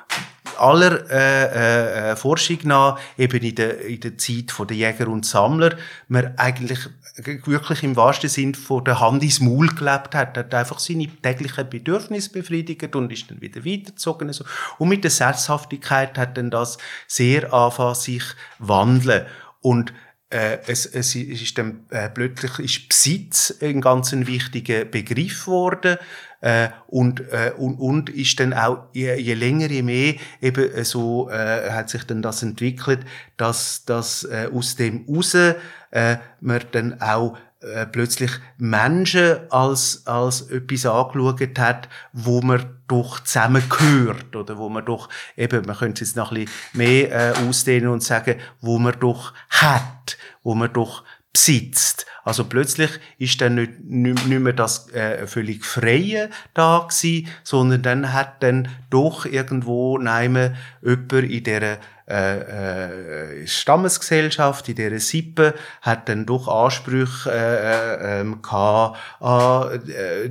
aller 0.58 1.10
äh, 1.12 2.12
äh, 2.12 2.16
Forschung 2.16 2.60
nach, 2.63 3.00
eben 3.18 3.44
in 3.44 3.56
der, 3.56 3.82
in 3.82 4.00
der 4.00 4.18
Zeit 4.18 4.54
der 4.70 4.75
Jäger 4.75 5.08
und 5.10 5.25
Sammler, 5.25 5.75
man 6.08 6.38
eigentlich 6.38 6.80
wirklich 7.15 7.84
im 7.84 7.96
wahrsten 7.96 8.29
Sinn 8.29 8.55
von 8.55 8.84
der 8.84 9.00
Hand 9.00 9.22
ins 9.24 9.39
Maul 9.39 9.67
gelebt 9.67 10.15
hat, 10.15 10.36
hat 10.38 10.53
einfach 10.53 10.79
seine 10.79 11.08
täglichen 11.08 11.70
Bedürfnisse 11.70 12.32
befriedigt 12.32 12.96
und 12.96 13.12
ist 13.12 13.29
dann 13.29 13.41
wieder 13.41 13.63
weitergezogen. 13.63 14.32
Und 14.79 14.89
mit 14.89 15.03
der 15.03 15.12
Sesshaftigkeit 15.12 16.17
hat 16.17 16.38
dann 16.38 16.50
das 16.50 16.77
sehr 17.08 17.53
angefangen, 17.53 17.96
sich 17.96 18.24
wandeln. 18.58 19.25
Und 19.62 19.93
äh, 20.34 20.60
es, 20.68 20.86
es 20.88 21.16
ist 21.16 21.58
dann 21.58 21.86
äh, 21.92 22.10
plötzlich 22.10 22.60
ist 22.60 22.90
Besitz 22.90 23.56
ein 23.62 23.82
ganz 23.82 24.12
wichtiger 24.13 24.84
Begriff 24.84 25.46
geworden 25.46 25.98
äh, 26.42 26.70
und, 26.88 27.22
äh, 27.32 27.52
und 27.56 27.78
und 27.78 28.10
ist 28.10 28.40
dann 28.40 28.54
auch 28.54 28.86
je, 28.94 29.16
je 29.16 29.36
länger 29.36 29.70
je 29.70 29.84
mehr 29.84 30.16
eben 30.42 30.84
so 30.84 31.30
äh, 31.30 31.70
hat 31.70 31.90
sich 31.90 32.04
dann 32.06 32.24
das 32.24 32.42
entwickelt, 32.42 33.02
dass 33.38 33.86
dass 33.86 34.24
äh, 34.24 34.50
aus 34.52 34.75
dem 34.75 35.06
raus 35.08 35.36
äh, 35.36 36.18
man 36.42 36.62
dann 36.72 37.00
auch 37.00 37.38
äh, 37.63 37.86
plötzlich 37.86 38.32
Menschen 38.58 39.50
als, 39.50 40.05
als 40.05 40.41
etwas 40.50 40.86
angeschaut 40.86 41.60
hat, 41.60 41.89
wo 42.12 42.41
man 42.41 42.77
doch 42.88 43.22
zusammengehört 43.22 44.36
oder 44.36 44.58
wo 44.58 44.70
man 44.70 44.86
doch 44.86 45.10
eben, 45.38 45.65
man 45.65 45.77
könnte 45.77 46.03
es 46.03 46.10
jetzt 46.10 46.17
noch 46.17 46.32
ein 46.32 46.46
bisschen 46.46 46.53
mehr 46.74 47.12
äh, 47.12 47.48
ausdehnen 47.48 47.89
und 47.89 48.03
sagen, 48.03 48.36
wo 48.60 48.79
man 48.79 49.00
doch 49.00 49.34
hat, 49.50 50.17
wo 50.43 50.55
man 50.55 50.74
doch 50.74 51.03
besitzt. 51.32 52.05
Also 52.24 52.46
plötzlich 52.46 52.91
ist 53.17 53.41
dann 53.41 53.55
nicht, 53.55 53.84
nicht, 53.84 54.27
mehr 54.27 54.53
das 54.53 54.89
äh, 54.93 55.27
völlig 55.27 55.65
Freie 55.65 56.29
da 56.53 56.88
gewesen, 56.88 57.27
sondern 57.43 57.82
dann 57.82 58.13
hat 58.13 58.43
dann 58.43 58.70
doch 58.89 59.25
irgendwo 59.25 59.98
neime 59.98 60.55
jemand 60.82 61.13
in 61.13 61.43
dieser 61.43 61.77
äh, 62.10 63.44
äh, 63.44 63.48
Stammesgesellschaft, 63.48 64.68
in 64.68 64.76
dieser 64.76 65.00
Sippe, 65.00 65.54
hat 65.82 66.10
dann 66.10 66.26
doch 66.26 66.48
Ansprüche 66.48 67.32
äh, 67.32 68.18
äh, 68.18 68.22
ähm, 68.22 68.42
gehabt 68.42 68.98
an 69.22 69.82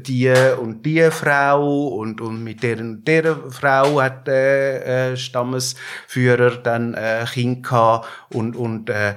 die 0.03 0.33
und 0.61 0.85
die 0.85 1.11
Frau 1.11 1.89
und, 1.89 2.21
und 2.21 2.45
mit 2.45 2.63
deren 2.63 3.05
der 3.05 3.37
Frau 3.51 4.03
hat 4.03 4.27
der 4.27 5.13
äh, 5.13 5.17
Stammesführer 5.17 6.57
dann 6.57 6.95
äh, 6.95 7.25
Kind 7.33 7.67
gehabt 7.67 8.07
und, 8.29 8.55
und 8.55 8.91
äh, 8.91 9.15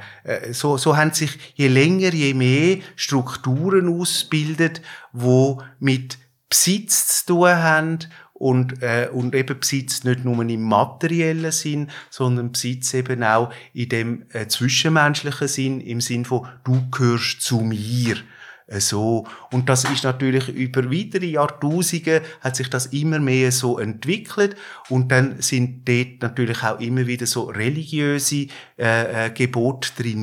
so, 0.51 0.77
so 0.77 0.95
haben 0.95 1.11
sich 1.11 1.37
je 1.55 1.67
länger, 1.67 2.13
je 2.13 2.33
mehr 2.33 2.77
Strukturen 2.95 3.99
ausgebildet, 3.99 4.81
wo 5.11 5.61
mit 5.79 6.17
Besitz 6.49 7.25
zu 7.25 7.33
tun 7.33 7.49
haben 7.49 7.99
und, 8.35 8.83
äh, 8.83 9.09
und 9.11 9.33
eben 9.33 9.59
Besitz 9.59 10.03
nicht 10.03 10.25
nur 10.25 10.43
im 10.43 10.61
materiellen 10.61 11.51
Sinn, 11.51 11.89
sondern 12.09 12.51
Besitz 12.51 12.93
eben 12.93 13.23
auch 13.23 13.51
in 13.73 13.89
dem 13.89 14.25
äh, 14.33 14.47
zwischenmenschlichen 14.47 15.47
Sinn, 15.47 15.81
im 15.81 16.01
Sinn 16.01 16.25
von 16.25 16.47
du 16.63 16.89
gehörst 16.91 17.41
zu 17.41 17.61
mir 17.61 18.17
so. 18.67 19.25
Und 19.51 19.69
das 19.69 19.83
ist 19.85 20.03
natürlich 20.03 20.49
über 20.49 20.91
weitere 20.91 21.27
Jahrtausende 21.27 22.21
hat 22.41 22.55
sich 22.55 22.69
das 22.69 22.87
immer 22.87 23.19
mehr 23.19 23.51
so 23.51 23.77
entwickelt. 23.77 24.55
Und 24.89 25.11
dann 25.11 25.41
sind 25.41 25.87
dort 25.87 26.21
natürlich 26.21 26.63
auch 26.63 26.79
immer 26.79 27.05
wieder 27.05 27.25
so 27.25 27.43
religiöse 27.43 28.47
äh, 28.77 29.27
äh, 29.27 29.29
Gebote 29.29 29.89
drin 29.97 30.15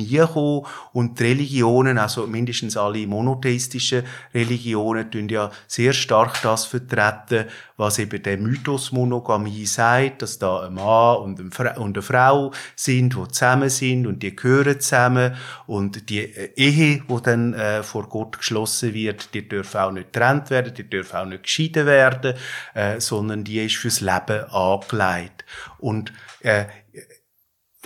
und 0.93 1.19
die 1.19 1.23
Religionen, 1.23 1.97
also 1.97 2.27
mindestens 2.27 2.77
alle 2.77 3.07
monotheistischen 3.07 4.03
Religionen, 4.33 5.09
tun 5.09 5.29
ja 5.29 5.49
sehr 5.67 5.93
stark 5.93 6.41
das 6.41 6.65
vertreten, 6.65 7.45
was 7.77 7.99
eben 7.99 8.21
der 8.21 8.37
Mythos 8.37 8.91
Monogamie 8.91 9.65
sagt, 9.65 10.21
dass 10.21 10.37
da 10.37 10.67
ein 10.67 10.75
Mann 10.75 11.17
und 11.17 11.59
eine 11.59 12.01
Frau 12.01 12.51
sind, 12.75 13.15
die 13.15 13.27
zusammen 13.29 13.69
sind 13.69 14.05
und 14.05 14.21
die 14.21 14.35
gehören 14.35 14.79
zusammen. 14.79 15.35
Und 15.65 16.09
die 16.09 16.19
äh, 16.19 16.51
Ehe, 16.55 17.03
die 17.09 17.21
dann 17.23 17.53
äh, 17.53 17.83
vor 17.83 18.07
Gott 18.07 18.32
geschlossen 18.37 18.93
wird, 18.93 19.33
die 19.33 19.47
dürfen 19.47 19.79
auch 19.79 19.91
nicht 19.91 20.13
getrennt 20.13 20.49
werden, 20.49 20.73
die 20.73 20.89
dürfen 20.89 21.15
auch 21.17 21.25
nicht 21.25 21.43
geschieden 21.43 21.85
werden, 21.85 22.35
äh, 22.73 22.99
sondern 22.99 23.43
die 23.43 23.65
ist 23.65 23.77
fürs 23.77 24.01
Leben 24.01 24.43
angelegt. 24.49 25.45
Und 25.79 26.13
äh, 26.41 26.65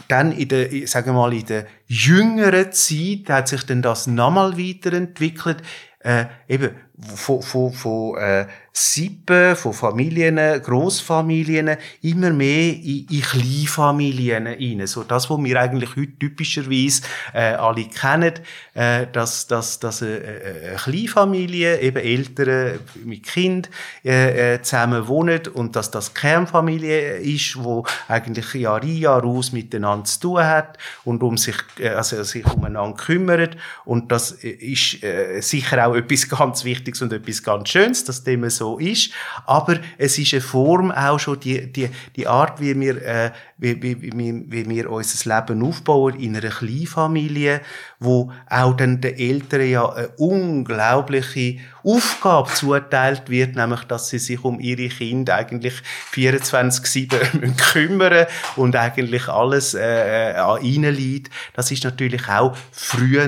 dann 0.07 0.31
in 0.31 0.47
der, 0.47 0.71
ich 0.71 0.89
sage 0.89 1.11
mal, 1.11 1.33
in 1.33 1.45
der 1.45 1.67
jüngeren 1.87 2.71
Zeit 2.71 3.29
hat 3.29 3.47
sich 3.47 3.63
dann 3.65 3.81
das 3.81 4.07
nochmal 4.07 4.57
weiterentwickelt, 4.57 5.57
äh, 5.99 6.25
eben 6.47 6.71
von, 7.15 7.41
von, 7.41 7.73
von 7.73 8.17
äh, 8.17 8.47
Sippen, 8.79 9.55
von 9.55 9.73
Familien, 9.73 10.37
Großfamilien, 10.37 11.77
immer 12.03 12.29
mehr 12.29 12.73
in, 12.75 13.07
in 13.09 13.21
Kleinfamilien 13.21 14.45
rein. 14.45 14.85
So 14.85 15.03
das, 15.03 15.31
was 15.31 15.43
wir 15.43 15.59
eigentlich 15.59 15.95
heute 15.95 16.19
typischerweise 16.19 17.01
äh, 17.33 17.53
alle 17.53 17.85
kennen, 17.85 18.33
äh, 18.75 19.07
dass, 19.11 19.47
dass, 19.47 19.79
dass 19.79 20.03
eine, 20.03 20.19
eine 20.19 20.75
Kleinfamilie, 20.75 21.79
eben 21.79 21.97
Eltern 21.97 22.79
mit 23.03 23.23
Kind 23.23 23.71
äh, 24.05 24.53
äh, 24.53 24.61
zusammen 24.61 25.07
wohnen 25.07 25.41
und 25.55 25.75
dass 25.75 25.89
das 25.89 26.13
Kernfamilie 26.13 27.17
ist, 27.17 27.57
wo 27.57 27.83
eigentlich 28.07 28.53
Jahr 28.53 28.83
ein, 28.83 28.95
Jahr 28.95 29.25
aus 29.25 29.53
miteinander 29.53 30.05
zu 30.05 30.19
tun 30.19 30.43
hat 30.43 30.77
und 31.03 31.23
um 31.23 31.35
sich, 31.37 31.57
äh, 31.79 31.89
also 31.89 32.21
sich 32.21 32.45
umeinander 32.45 32.95
kümmert. 32.95 33.57
Und 33.85 34.11
das 34.11 34.33
ist 34.33 35.03
äh, 35.03 35.41
sicher 35.41 35.87
auch 35.87 35.95
etwas 35.95 36.29
ganz 36.37 36.63
Wichtiges 36.63 37.01
und 37.01 37.11
etwas 37.11 37.41
ganz 37.41 37.69
Schönes, 37.69 38.03
dass 38.03 38.23
dem 38.23 38.47
so 38.51 38.66
ist. 38.75 39.11
Aber 39.45 39.77
es 39.97 40.17
ist 40.17 40.33
eine 40.33 40.41
Form 40.41 40.91
auch 40.91 41.19
schon 41.19 41.39
die, 41.39 41.71
die, 41.71 41.89
die 42.15 42.27
Art, 42.27 42.59
wie 42.59 42.79
wir, 42.79 43.01
äh, 43.01 43.31
wie, 43.57 43.81
wie, 43.81 44.01
wie, 44.01 44.45
wie 44.47 44.69
wir 44.69 44.91
unser 44.91 45.35
Leben 45.35 45.63
aufbauen 45.63 46.19
in 46.19 46.35
einer 46.35 46.49
Kleinfamilie, 46.49 47.61
wo 47.99 48.31
auch 48.49 48.73
dann 48.75 49.01
den 49.01 49.15
Eltern 49.15 49.67
ja 49.67 49.89
eine 49.89 50.09
unglaubliche 50.17 51.57
Aufgabe 51.83 52.51
zuteilt 52.53 53.29
wird, 53.29 53.55
nämlich, 53.55 53.83
dass 53.85 54.09
sie 54.09 54.19
sich 54.19 54.43
um 54.43 54.59
ihre 54.59 54.89
Kinder 54.89 55.35
eigentlich 55.35 55.81
24-7 56.13 57.55
kümmern 57.71 58.25
und 58.55 58.75
eigentlich 58.75 59.27
alles 59.27 59.73
äh, 59.73 60.33
an 60.35 60.61
ihnen 60.61 60.93
liegt. 60.93 61.33
Das 61.53 61.71
ist 61.71 61.83
natürlich 61.83 62.27
auch 62.27 62.55
früher 62.71 63.27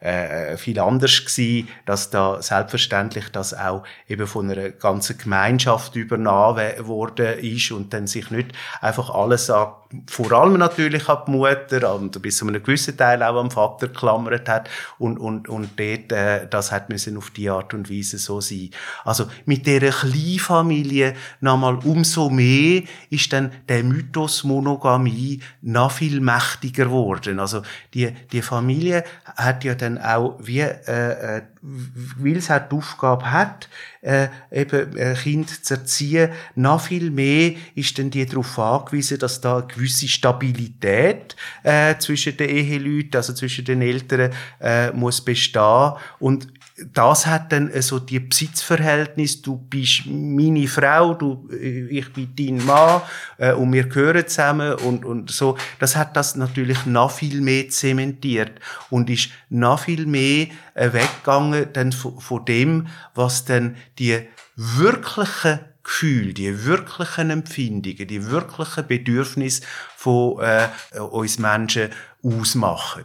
äh, 0.00 0.56
viel 0.56 0.78
anders 0.78 1.24
gewesen, 1.24 1.68
dass 1.86 2.10
da 2.10 2.40
selbstverständlich 2.40 3.30
das 3.30 3.54
auch 3.54 3.84
eben 4.08 4.26
von 4.26 4.50
einer 4.50 4.70
ganzen 4.70 5.18
Gemeinschaft 5.18 5.96
übernommen 5.96 6.86
worden 6.86 7.38
ist 7.38 7.72
und 7.72 7.92
dann 7.92 8.06
sich 8.06 8.30
nicht 8.30 8.52
einfach 8.80 9.10
alles 9.10 9.50
an, 9.50 9.72
vor 10.06 10.32
allem 10.32 10.58
natürlich 10.58 11.08
an 11.08 11.22
die 11.26 11.30
Mutter 11.30 11.94
und 11.94 12.20
bis 12.20 12.36
zu 12.36 12.46
einem 12.46 12.62
gewissen 12.62 12.96
Teil 12.96 13.22
auch 13.22 13.40
am 13.40 13.50
Vater 13.50 13.88
geklammert 13.88 14.48
hat 14.48 14.68
und, 14.98 15.18
und, 15.18 15.48
und 15.48 15.70
dort, 15.78 16.12
äh, 16.12 16.46
das 16.46 16.72
hat 16.72 16.90
müssen 16.90 17.16
auf 17.16 17.30
die 17.30 17.48
Art 17.48 17.72
und 17.72 17.90
Weise 17.90 18.18
so 18.18 18.40
sein. 18.40 18.70
Also 19.04 19.26
mit 19.46 19.66
dieser 19.66 19.90
Kleinfamilie 19.90 21.14
nochmal 21.40 21.78
umso 21.84 22.28
mehr 22.28 22.82
ist 23.08 23.32
dann 23.32 23.50
der 23.68 23.82
Mythos 23.82 24.44
Monogamie 24.44 25.40
noch 25.62 25.92
viel 25.92 26.20
mächtiger 26.20 26.84
geworden. 26.84 27.40
Also 27.40 27.62
die, 27.94 28.14
die 28.30 28.42
Familie 28.42 29.04
hat 29.38 29.62
ja 29.62 29.76
dann 29.76 29.98
auch 29.98 30.36
wie, 30.42 30.60
äh, 30.60 31.36
äh, 31.36 31.42
weil 31.62 32.36
es 32.36 32.50
auch 32.50 32.58
die 32.68 32.74
Aufgabe 32.74 33.30
hat, 33.30 33.68
äh, 34.02 34.28
eben 34.50 34.98
ein 34.98 35.14
Kind 35.14 35.64
zu 35.64 35.74
erziehen, 35.74 36.30
noch 36.56 36.80
viel 36.80 37.10
mehr 37.10 37.52
ist 37.76 37.98
dann 37.98 38.10
die 38.10 38.26
darauf 38.26 38.58
angewiesen, 38.58 39.18
dass 39.20 39.40
da 39.40 39.58
eine 39.58 39.66
gewisse 39.68 40.08
Stabilität 40.08 41.36
äh, 41.62 41.96
zwischen 41.98 42.36
den 42.36 42.48
Eheleuten, 42.48 43.14
also 43.14 43.32
zwischen 43.32 43.64
den 43.64 43.80
Eltern, 43.80 44.32
äh, 44.60 44.90
muss 44.90 45.20
bestehen. 45.20 45.92
Und 46.18 46.48
das 46.92 47.26
hat 47.26 47.52
dann 47.52 47.70
so 47.82 47.98
die 47.98 48.20
Besitzverhältnis, 48.20 49.42
du 49.42 49.56
bist 49.56 50.06
meine 50.06 50.68
Frau, 50.68 51.14
du, 51.14 51.48
ich 51.50 52.12
bin 52.12 52.32
dein 52.36 52.64
Mann 52.64 53.02
äh, 53.38 53.52
und 53.52 53.72
wir 53.72 53.88
gehören 53.88 54.26
zusammen 54.26 54.74
und, 54.74 55.04
und 55.04 55.30
so. 55.30 55.56
Das 55.80 55.96
hat 55.96 56.16
das 56.16 56.36
natürlich 56.36 56.86
noch 56.86 57.10
viel 57.10 57.40
mehr 57.40 57.68
zementiert 57.68 58.52
und 58.90 59.10
ist 59.10 59.30
noch 59.48 59.80
viel 59.80 60.06
mehr 60.06 60.48
äh, 60.74 60.92
weggegangen 60.92 61.68
dann 61.72 61.92
von, 61.92 62.20
von 62.20 62.44
dem, 62.44 62.86
was 63.14 63.44
dann 63.44 63.76
die 63.98 64.20
wirklichen 64.56 65.60
Gefühle, 65.82 66.34
die 66.34 66.64
wirklichen 66.64 67.30
Empfindungen, 67.30 68.06
die 68.06 68.26
wirklichen 68.26 68.86
Bedürfnisse 68.86 69.62
von 69.96 70.40
äh, 70.40 70.68
uns 71.00 71.38
Menschen 71.38 71.90
ausmachen. 72.22 73.04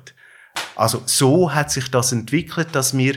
Also 0.75 1.01
so 1.05 1.53
hat 1.53 1.71
sich 1.71 1.89
das 1.89 2.11
entwickelt, 2.11 2.69
dass 2.73 2.97
wir 2.97 3.15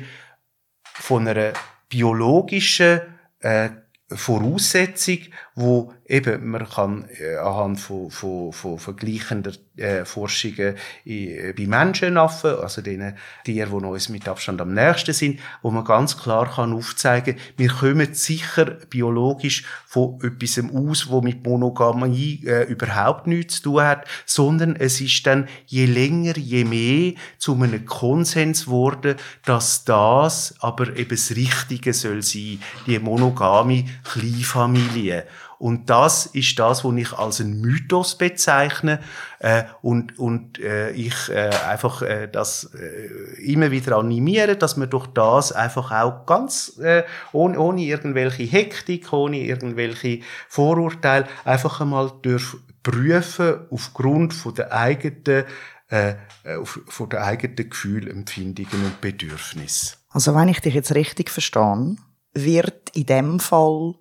von 1.01 1.29
einer 1.29 1.53
biologischen 1.89 3.01
äh, 3.41 3.71
Voraussetzung, 4.09 5.19
wo 5.57 5.93
eben 6.07 6.51
man 6.51 6.69
kann 6.69 7.07
äh, 7.19 7.37
anhand 7.37 7.81
von, 7.81 8.11
von, 8.11 8.53
von 8.53 8.79
vergleichender 8.79 9.53
äh, 9.77 10.05
Forschungen 10.05 10.77
äh, 11.05 11.53
bei 11.53 11.67
Menschenaffen, 11.67 12.57
also 12.57 12.83
denen 12.83 13.17
Tieren, 13.45 13.79
die 13.79 13.87
uns 13.87 14.09
mit 14.11 14.29
Abstand 14.29 14.61
am 14.61 14.75
nächsten 14.75 15.15
sind, 15.15 15.41
wo 15.63 15.71
man 15.71 15.85
ganz 15.85 16.19
klar 16.19 16.53
kann 16.55 16.75
aufzeigen, 16.75 17.37
wir 17.57 17.71
kommen 17.71 18.13
sicher 18.13 18.67
biologisch 18.91 19.65
von 19.87 20.19
etwas 20.23 20.63
aus, 20.73 21.09
wo 21.09 21.23
mit 21.23 21.45
Monogamie 21.45 22.45
äh, 22.47 22.65
überhaupt 22.65 23.27
nichts 23.27 23.57
zu 23.57 23.71
tun 23.71 23.83
hat, 23.83 24.07
sondern 24.27 24.77
es 24.77 25.01
ist 25.01 25.27
dann 25.27 25.49
je 25.67 25.87
länger, 25.87 26.37
je 26.37 26.65
mehr 26.65 27.15
zu 27.39 27.55
einem 27.55 27.87
Konsens 27.87 28.67
geworden, 28.67 29.17
dass 29.45 29.85
das 29.85 30.55
aber 30.61 30.97
eben 30.97 31.09
das 31.09 31.31
Richtige 31.31 31.95
soll 31.95 32.23
sein, 32.23 32.61
die 32.87 32.99
monogame 32.99 33.87
Kleinfamilie. 34.05 35.25
Und 35.59 35.89
das 35.91 36.27
ist 36.27 36.59
das, 36.59 36.85
was 36.85 36.95
ich 36.97 37.13
als 37.13 37.41
einen 37.41 37.61
Mythos 37.61 38.19
bezeichne 38.19 39.01
äh, 39.39 39.65
und 39.83 40.19
und 40.19 40.59
äh, 40.59 40.91
ich 40.91 41.31
äh, 41.31 41.51
einfach 41.69 42.03
äh, 42.03 42.29
das 42.31 42.71
äh, 42.75 43.43
immer 43.43 43.71
wieder 43.71 43.97
animiere, 43.97 44.57
dass 44.57 44.77
man 44.77 44.91
durch 44.91 45.07
das 45.09 45.53
einfach 45.53 45.91
auch 45.93 46.27
ganz 46.27 46.79
äh, 46.79 47.05
ohne, 47.33 47.59
ohne 47.59 47.83
irgendwelche 47.83 48.45
Hektik, 48.45 49.13
ohne 49.13 49.39
irgendwelche 49.39 50.21
Vorurteile 50.49 51.27
einfach 51.45 51.81
einmal 51.81 52.13
durch 52.23 52.57
prüfen 52.83 53.67
aufgrund 53.71 54.35
von 54.35 54.55
der 54.55 54.73
eigenen 54.73 55.45
äh, 55.89 56.15
auf, 56.61 56.81
von 56.87 57.09
der 57.09 57.25
eigenen 57.25 57.71
Gefühle, 57.71 58.11
Empfindungen 58.11 58.85
und 58.85 59.01
Bedürfnissen. 59.01 59.97
Also 60.11 60.35
wenn 60.35 60.49
ich 60.49 60.61
dich 60.61 60.75
jetzt 60.75 60.95
richtig 60.95 61.31
verstehe, 61.31 61.97
wird 62.35 62.91
in 62.95 63.07
dem 63.07 63.41
Fall 63.41 63.95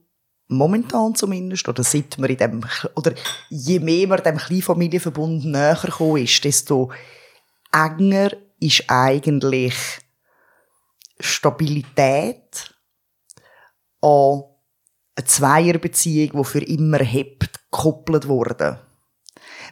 momentan 0.47 1.15
zumindest, 1.15 1.67
oder 1.67 1.83
seit 1.83 2.17
man 2.17 2.29
in 2.29 2.37
dem, 2.37 2.65
oder 2.95 3.13
je 3.49 3.79
mehr 3.79 4.07
man 4.07 4.23
dem 4.23 4.37
Kleinfamilienverbund 4.37 5.45
näher 5.45 5.79
gekommen 5.81 6.23
ist, 6.23 6.43
desto 6.43 6.91
enger 7.71 8.31
ist 8.59 8.83
eigentlich 8.87 9.75
Stabilität 11.19 12.75
an 14.01 14.43
eine 15.17 15.25
Zweierbeziehung, 15.25 16.41
die 16.41 16.49
für 16.49 16.63
immer 16.63 16.99
hebt, 16.99 17.71
gekoppelt 17.71 18.27
worden. 18.27 18.77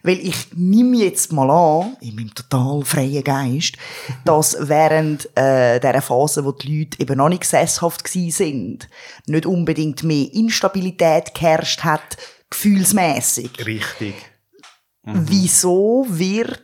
Weil 0.06 0.20
ich 0.20 0.54
nehme 0.54 0.98
jetzt 0.98 1.32
mal 1.32 1.50
an, 1.50 1.96
in 2.02 2.16
meinem 2.16 2.36
total 2.36 2.84
freien 2.84 3.24
Geist, 3.24 3.78
dass 4.26 4.58
während 4.60 5.30
äh, 5.38 5.80
dieser 5.80 6.02
Phase, 6.02 6.44
wo 6.44 6.52
die 6.52 6.80
Leute 6.80 7.00
eben 7.00 7.18
noch 7.18 7.30
nicht 7.30 7.46
sesshaft 7.46 8.08
sind, 8.08 8.90
nicht 9.28 9.46
unbedingt 9.46 10.04
mehr 10.04 10.32
Instabilität 10.34 11.34
geherrscht 11.34 11.84
hat, 11.84 12.18
gefühlsmäßig. 12.50 13.66
Richtig. 13.66 14.16
Mhm. 15.04 15.26
Wieso 15.30 16.06
wird 16.10 16.62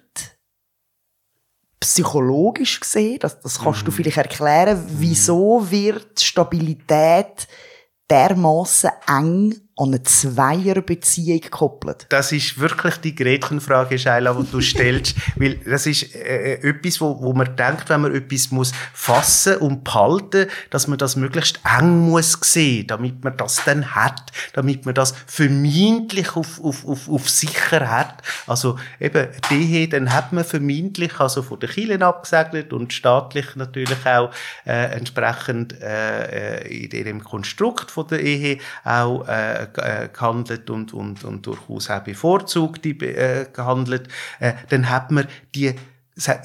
psychologisch 1.80 2.82
gesehen, 2.82 3.20
das, 3.20 3.40
das 3.40 3.60
kannst 3.60 3.82
mhm. 3.82 3.86
du 3.86 3.92
vielleicht 3.92 4.18
erklären, 4.18 4.86
wieso 4.90 5.66
wird 5.72 6.20
Stabilität 6.20 7.48
dermaßen 8.10 8.92
eng 9.08 9.56
an 9.80 9.90
eine 9.90 10.04
Zweierbeziehung 10.04 11.40
gekoppelt? 11.40 12.06
Das 12.10 12.32
ist 12.32 12.60
wirklich 12.60 12.98
die 12.98 13.16
Gretchenfrage, 13.16 13.98
Sheila, 13.98 14.34
die 14.34 14.52
du 14.52 14.62
stellst. 14.62 15.16
weil 15.38 15.56
das 15.56 15.86
ist 15.86 16.14
äh, 16.16 16.56
äh, 16.56 16.70
etwas, 16.70 17.00
wo, 17.00 17.22
wo 17.22 17.34
man 17.34 17.56
denkt, 17.56 17.90
wenn 17.90 18.02
man 18.02 18.14
etwas 18.14 18.52
muss 18.52 18.74
fassen 18.94 19.58
und 19.58 19.84
behalten, 19.84 20.48
dass 20.70 20.88
man 20.88 20.98
das 20.98 21.16
möglichst 21.16 21.62
eng 21.80 22.10
muss 22.10 22.38
sehen, 22.42 22.88
damit 22.88 23.24
man 23.24 23.38
das 23.38 23.64
dann 23.64 23.96
hat, 23.96 24.32
damit 24.54 24.86
man 24.86 24.96
das 24.96 25.14
vermeintlich 25.26 26.36
auf, 26.36 26.62
auf, 26.62 26.86
auf, 26.86 27.10
auf 27.10 27.30
sicher 27.30 27.90
hat. 27.90 28.22
Also 28.48 28.78
eben, 29.00 29.28
die 29.50 29.64
hier, 29.64 29.90
dann 29.90 30.14
hat 30.14 30.34
man 30.34 30.44
vermeintlich, 30.44 31.20
also 31.20 31.42
von 31.42 31.60
den 31.60 31.70
Kielen 31.70 32.04
abgesegnet 32.04 32.74
und 32.74 32.92
staatlich 32.92 33.56
natürlich 33.56 34.06
auch 34.06 34.32
äh, 34.66 34.92
entsprechend 34.92 35.80
äh, 35.82 36.58
äh 36.58 36.90
in 36.90 37.06
dem 37.06 37.24
Konstrukt 37.24 37.92
von 37.92 38.08
der 38.08 38.20
Ehe 38.22 38.60
auch 38.84 39.28
äh, 39.28 39.69
äh, 39.78 40.10
gehandelt 40.12 40.70
und, 40.70 40.94
und, 40.94 41.24
und 41.24 41.46
durchaus 41.46 41.90
auch 41.90 42.02
bevorzugt 42.02 42.86
äh, 42.86 43.46
gehandelt, 43.52 44.08
äh, 44.40 44.54
dann 44.70 44.90
hat 44.90 45.12
man 45.12 45.28
die 45.56 45.76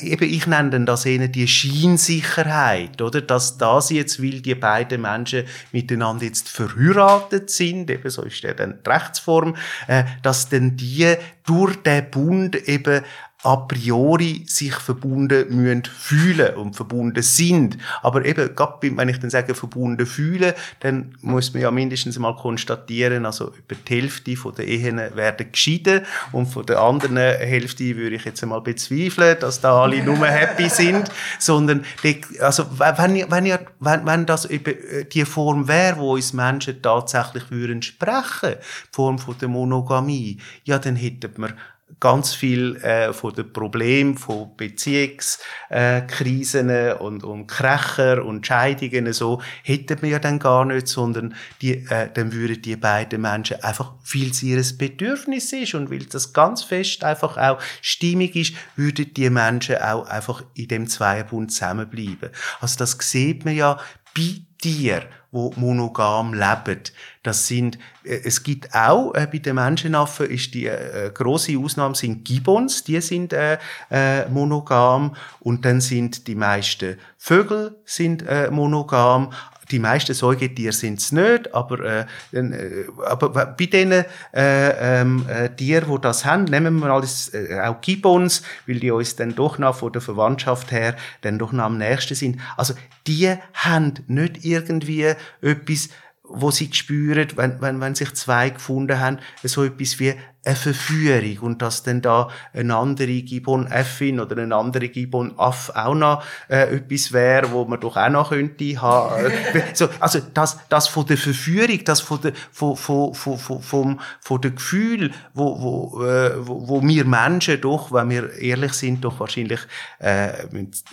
eben, 0.00 0.24
ich 0.24 0.46
nenne 0.46 0.84
das 0.84 1.06
eher 1.06 1.28
die 1.28 1.48
Scheinsicherheit, 1.48 3.00
oder? 3.02 3.20
Dass 3.20 3.58
das 3.58 3.90
jetzt, 3.90 4.22
weil 4.22 4.40
die 4.40 4.54
beiden 4.54 5.02
Menschen 5.02 5.44
miteinander 5.72 6.24
jetzt 6.24 6.48
verheiratet 6.48 7.50
sind, 7.50 7.90
eben 7.90 8.10
so 8.10 8.22
ist 8.22 8.42
ja 8.42 8.54
dann 8.54 8.78
die 8.84 8.90
Rechtsform, 8.90 9.56
äh, 9.86 10.04
dass 10.22 10.48
denn 10.48 10.76
die 10.76 11.14
durch 11.44 11.76
den 11.82 12.10
Bund 12.10 12.56
eben 12.68 13.02
a 13.44 13.56
priori 13.56 14.44
sich 14.46 14.74
verbunden 14.74 15.54
müssen 15.54 15.82
fühlen 15.84 16.54
und 16.56 16.74
verbunden 16.74 17.22
sind. 17.22 17.76
Aber 18.02 18.24
eben, 18.24 18.54
gerade 18.56 18.96
wenn 18.96 19.08
ich 19.08 19.18
dann 19.18 19.28
sage, 19.28 19.54
verbunden 19.54 20.06
fühlen, 20.06 20.54
dann 20.80 21.14
muss 21.20 21.52
man 21.52 21.62
ja 21.62 21.70
mindestens 21.70 22.18
mal 22.18 22.34
konstatieren, 22.36 23.26
also 23.26 23.48
über 23.48 23.74
die 23.74 23.94
Hälfte 23.94 24.34
von 24.36 24.54
der 24.54 24.66
Ehen 24.66 24.96
werden 24.96 25.52
geschieden 25.52 26.02
und 26.32 26.46
von 26.46 26.64
der 26.64 26.80
anderen 26.80 27.18
Hälfte 27.18 27.96
würde 27.96 28.16
ich 28.16 28.24
jetzt 28.24 28.42
einmal 28.42 28.62
bezweifeln, 28.62 29.36
dass 29.38 29.60
da 29.60 29.82
alle 29.82 30.02
nur 30.02 30.26
happy 30.26 30.70
sind, 30.70 31.10
sondern 31.38 31.84
die, 32.02 32.22
also 32.40 32.64
wenn, 32.78 33.30
wenn, 33.30 33.58
wenn, 33.80 34.06
wenn 34.06 34.26
das 34.26 34.46
eben 34.46 34.74
äh, 34.74 35.04
die 35.04 35.26
Form 35.26 35.68
wäre, 35.68 35.98
wo 35.98 36.14
uns 36.14 36.32
Menschen 36.32 36.80
tatsächlich 36.80 37.50
würden 37.50 37.82
sprechen, 37.82 38.54
die 38.54 38.92
Form 38.92 39.18
von 39.18 39.36
der 39.38 39.48
Monogamie, 39.48 40.38
ja, 40.64 40.78
dann 40.78 40.96
hätten 40.96 41.30
wir 41.36 41.54
ganz 42.00 42.34
viel 42.34 42.76
äh, 42.76 43.12
von 43.12 43.34
den 43.34 43.52
Problemen 43.52 44.16
von 44.16 44.56
Beziehungskrisen 44.56 46.70
äh, 46.70 46.96
und, 46.98 47.24
und 47.24 47.46
Krecher 47.46 48.24
und 48.24 48.46
Scheidungen 48.46 49.12
so 49.12 49.42
hätten 49.62 50.00
wir 50.02 50.10
ja 50.10 50.18
dann 50.18 50.38
gar 50.38 50.64
nicht, 50.64 50.88
sondern 50.88 51.34
die, 51.60 51.86
äh, 51.88 52.08
dann 52.12 52.32
würden 52.32 52.62
die 52.62 52.76
beiden 52.76 53.20
Menschen 53.20 53.62
einfach, 53.62 53.92
weil 54.12 54.30
es 54.30 54.42
ihr 54.42 54.62
Bedürfnis 54.78 55.52
ist 55.52 55.74
und 55.74 55.90
weil 55.90 56.06
das 56.06 56.32
ganz 56.32 56.62
fest 56.62 57.04
einfach 57.04 57.36
auch 57.36 57.60
stimmig 57.80 58.36
ist, 58.36 58.54
würden 58.76 59.12
die 59.14 59.30
Menschen 59.30 59.76
auch 59.76 60.06
einfach 60.06 60.42
in 60.54 60.68
dem 60.68 60.88
Zweierbund 60.88 61.52
zusammenbleiben. 61.52 62.30
Also 62.60 62.76
das 62.78 62.96
sieht 63.00 63.44
man 63.44 63.54
ja 63.54 63.78
bei 64.14 64.42
dir, 64.64 65.02
wo 65.30 65.52
monogam 65.56 66.32
leben. 66.32 66.80
Das 67.22 67.46
sind, 67.46 67.78
äh, 68.04 68.20
es 68.24 68.42
gibt 68.42 68.74
auch 68.74 69.12
äh, 69.14 69.28
bei 69.30 69.38
den 69.38 69.56
Menschenaffen 69.56 70.30
ist 70.30 70.54
die 70.54 70.66
äh, 70.66 71.10
große 71.12 71.58
Ausnahme 71.58 71.94
sind 71.94 72.24
Gibbons, 72.24 72.84
die 72.84 73.00
sind 73.00 73.32
äh, 73.32 73.58
äh, 73.90 74.28
monogam 74.28 75.14
und 75.40 75.64
dann 75.64 75.80
sind 75.80 76.26
die 76.26 76.34
meisten 76.34 76.98
Vögel 77.18 77.76
sind 77.84 78.22
äh, 78.26 78.50
monogam, 78.50 79.32
die 79.74 79.80
meisten 79.80 80.14
Säugetiere 80.14 80.72
sind 80.72 81.00
es 81.00 81.10
nicht, 81.10 81.52
aber, 81.52 81.80
äh, 81.80 82.06
äh, 82.32 82.86
aber 83.06 83.28
bei 83.28 83.66
den 83.66 83.90
äh, 83.90 84.04
ähm, 84.32 85.26
äh, 85.28 85.48
Tieren, 85.48 85.92
die 85.92 86.00
das 86.00 86.24
haben, 86.24 86.44
nehmen 86.44 86.78
wir 86.78 86.90
alles, 86.90 87.34
äh, 87.34 87.58
auch 87.60 87.80
Gibbons, 87.80 88.42
weil 88.68 88.78
die 88.78 88.92
uns 88.92 89.16
dann 89.16 89.34
doch 89.34 89.58
noch 89.58 89.74
von 89.74 89.92
der 89.92 90.00
Verwandtschaft 90.00 90.70
her 90.70 90.94
dann 91.22 91.40
doch 91.40 91.50
noch 91.50 91.64
am 91.64 91.76
nächsten 91.76 92.14
sind. 92.14 92.40
Also 92.56 92.74
die 93.08 93.34
haben 93.52 93.94
nicht 94.06 94.44
irgendwie 94.44 95.12
etwas, 95.42 95.88
wo 96.22 96.52
sie 96.52 96.72
spüren, 96.72 97.26
wenn, 97.34 97.60
wenn, 97.60 97.80
wenn 97.80 97.96
sich 97.96 98.14
zwei 98.14 98.50
gefunden 98.50 99.00
haben, 99.00 99.18
so 99.42 99.64
etwas 99.64 99.98
wie 99.98 100.14
eine 100.44 100.56
Verführung 100.56 101.38
und 101.38 101.62
dass 101.62 101.82
dann 101.82 102.02
da 102.02 102.28
eine 102.52 102.76
andere 102.76 103.22
Gibbon 103.22 103.66
Effin 103.66 104.20
oder 104.20 104.42
eine 104.42 104.54
andere 104.54 104.88
Gibbon 104.88 105.38
Aff 105.38 105.70
auch 105.74 105.94
noch 105.94 106.22
äh, 106.48 106.76
etwas 106.76 107.12
wäre, 107.12 107.50
wo 107.52 107.64
man 107.64 107.80
doch 107.80 107.96
auch 107.96 108.10
noch 108.10 108.30
könnte 108.30 108.80
haben. 108.80 109.32
so, 109.74 109.88
also 110.00 110.20
das, 110.34 110.58
das 110.68 110.88
von 110.88 111.06
der 111.06 111.16
Verführung, 111.16 111.82
das 111.84 112.00
von 112.00 112.20
der, 112.20 112.32
von, 112.52 112.76
von, 112.76 113.14
von, 113.14 113.38
von, 113.38 113.62
vom, 113.62 114.00
von 114.20 114.40
der 114.40 114.50
Gefühl, 114.50 115.12
wo, 115.32 115.60
wo, 115.60 116.04
äh, 116.04 116.46
wo, 116.46 116.68
wo 116.68 116.82
wir 116.82 117.04
Menschen 117.06 117.60
doch, 117.60 117.90
wenn 117.92 118.10
wir 118.10 118.38
ehrlich 118.38 118.74
sind, 118.74 119.04
doch 119.04 119.20
wahrscheinlich 119.20 119.60
äh, 119.98 120.32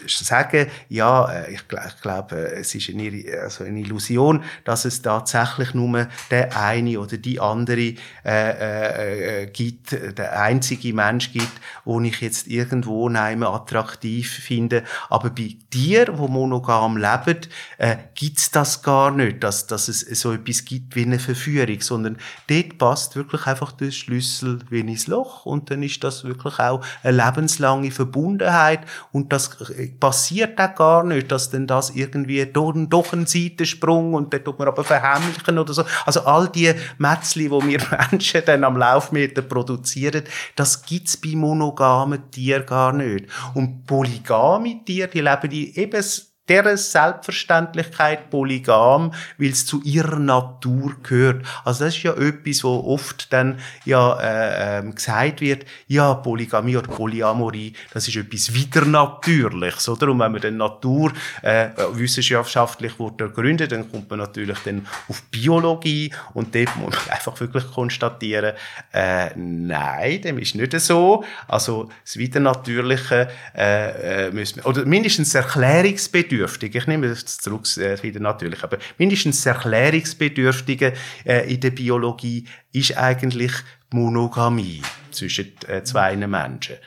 sagen, 0.08 0.68
ja, 0.88 1.30
äh, 1.30 1.54
ich, 1.54 1.62
ich 1.62 2.02
glaube, 2.02 2.36
es 2.36 2.74
ist 2.74 2.90
eine, 2.90 3.24
also 3.42 3.64
eine 3.66 3.80
Illusion, 3.80 4.44
dass 4.64 4.86
es 4.86 5.02
tatsächlich 5.02 5.74
nur 5.74 6.08
der 6.30 6.58
eine 6.58 7.00
oder 7.00 7.18
die 7.18 7.40
andere 7.40 7.96
äh, 8.24 9.41
äh, 9.41 9.41
gibt, 9.48 9.92
der 9.92 10.40
einzige 10.42 10.94
Mensch 10.94 11.32
gibt, 11.32 11.52
wo 11.86 12.00
ich 12.02 12.22
jetzt 12.22 12.48
irgendwo 12.48 13.10
neime 13.10 13.48
attraktiv 13.48 14.30
finde. 14.30 14.84
Aber 15.10 15.30
bei 15.30 15.56
dir, 15.74 16.18
wo 16.18 16.28
monogam 16.28 16.98
leben, 16.98 17.40
äh, 17.78 17.98
gibt's 18.16 18.52
das 18.52 18.82
gar 18.84 19.12
nicht, 19.12 19.44
dass, 19.44 19.68
dass 19.68 19.88
es 19.88 20.02
so 20.02 20.34
etwas 20.34 20.66
gibt 20.66 20.96
wie 20.96 21.04
eine 21.04 21.20
Verführung, 21.20 21.82
sondern 21.82 22.18
dort 22.48 22.78
passt 22.78 23.16
wirklich 23.16 23.48
einfach 23.48 23.72
der 23.72 23.92
Schlüssel 23.92 24.60
wie 24.70 24.80
ins 24.80 25.08
Loch 25.08 25.46
und 25.46 25.72
dann 25.72 25.84
ist 25.84 26.04
das 26.04 26.24
wirklich 26.24 26.60
auch 26.60 26.84
eine 27.04 27.18
lebenslange 27.18 27.92
Verbundenheit 27.92 28.82
und 29.12 29.32
das 29.32 29.58
passiert 30.00 30.60
auch 30.60 30.76
gar 30.76 31.04
nicht, 31.04 31.32
dass 31.32 31.50
denn 31.50 31.68
das 31.68 31.92
irgendwie 31.92 32.46
doch, 32.46 32.74
doch 32.76 33.14
ein 33.14 33.26
Seitensprung 33.26 34.14
und 34.14 34.34
dann 34.34 34.44
tut 34.44 34.60
man 34.60 34.68
aber 34.68 34.84
verheimlichen 34.84 35.58
oder 35.58 35.74
so. 35.74 35.84
Also 36.06 36.22
all 36.22 36.50
die 36.50 36.74
Metzli, 36.98 37.50
wo 37.50 37.66
wir 37.66 37.80
Menschen 38.12 38.42
dann 38.46 38.64
am 38.64 38.78
Laufmeter 38.78 39.31
produzieren, 39.34 40.24
das 40.56 40.86
gibt's 40.86 41.18
bei 41.18 41.36
monogamen 41.36 42.30
Tieren 42.32 42.66
gar 42.66 42.94
nicht. 42.94 43.26
Und 43.54 43.86
polygame 43.86 44.84
Tiere, 44.86 45.10
die 45.10 45.22
leben 45.22 45.52
in 45.52 45.74
eben 45.74 46.04
deren 46.50 46.76
Selbstverständlichkeit 46.76 48.30
polygam, 48.30 49.14
weil 49.38 49.50
es 49.52 49.66
zu 49.66 49.82
ihrer 49.84 50.20
Natur 50.20 50.96
gehört. 51.04 51.46
Also 51.64 51.86
das 51.86 51.96
ist 51.96 52.04
ja 52.04 52.14
etwas, 52.14 52.64
wo 52.64 52.80
oft 52.94 53.32
dann 53.32 53.60
ja 53.86 54.20
äh, 54.20 54.80
ähm, 54.80 54.96
gesagt 54.96 55.42
wird, 55.42 55.66
ja 55.88 56.14
Polygamie 56.16 56.78
oder 56.78 56.88
Polyamorie, 56.88 57.74
das 57.94 58.08
ist 58.08 58.16
etwas 58.16 58.54
Widernatürliches, 58.54 59.88
oder? 59.90 60.10
Und 60.10 60.20
wenn 60.20 60.32
man 60.32 60.42
dann 60.42 60.58
Natur 60.58 61.14
äh, 61.42 61.70
wissenschaftlich 61.94 62.98
wurde 63.00 63.26
ergründet, 63.26 63.72
dann 63.72 63.90
kommt 63.90 64.10
man 64.10 64.20
natürlich 64.20 64.58
dann 64.66 64.88
auf 65.08 65.22
Biologie 65.32 66.12
und 66.34 66.54
dort 66.56 66.76
muss 66.76 66.96
man 66.96 67.16
einfach 67.16 67.40
wirklich 67.40 67.72
konstatieren, 67.72 68.56
äh, 68.92 69.30
nein, 69.36 70.22
dem 70.22 70.40
ist 70.40 70.56
nicht 70.56 70.78
so. 70.80 71.24
Also 71.48 71.90
das 72.04 72.18
Widernatürliche 72.18 73.30
äh, 73.56 74.28
äh, 74.28 74.32
müssen 74.32 74.58
wir, 74.58 74.66
oder 74.66 74.86
mindestens 74.86 75.34
erklärungsbedürftig 75.36 76.31
erklärungsbedürftige, 76.32 76.78
ich 76.78 76.88
nehme 76.88 77.10
das 77.10 77.38
zurück 77.38 77.66
äh, 77.78 78.02
wieder 78.02 78.20
natürlich, 78.20 78.64
aber 78.64 78.78
mindestens 78.98 79.46
erklärungsbedürftige 79.46 80.94
äh, 81.26 81.54
in 81.54 81.60
der 81.60 81.72
Biologie 81.72 82.48
ist 82.72 82.98
eigentlich 82.98 83.52
Monogamie 83.92 84.82
zwischen 85.12 85.54
äh, 85.68 85.84
zwei 85.84 86.16
Menschen. 86.16 86.78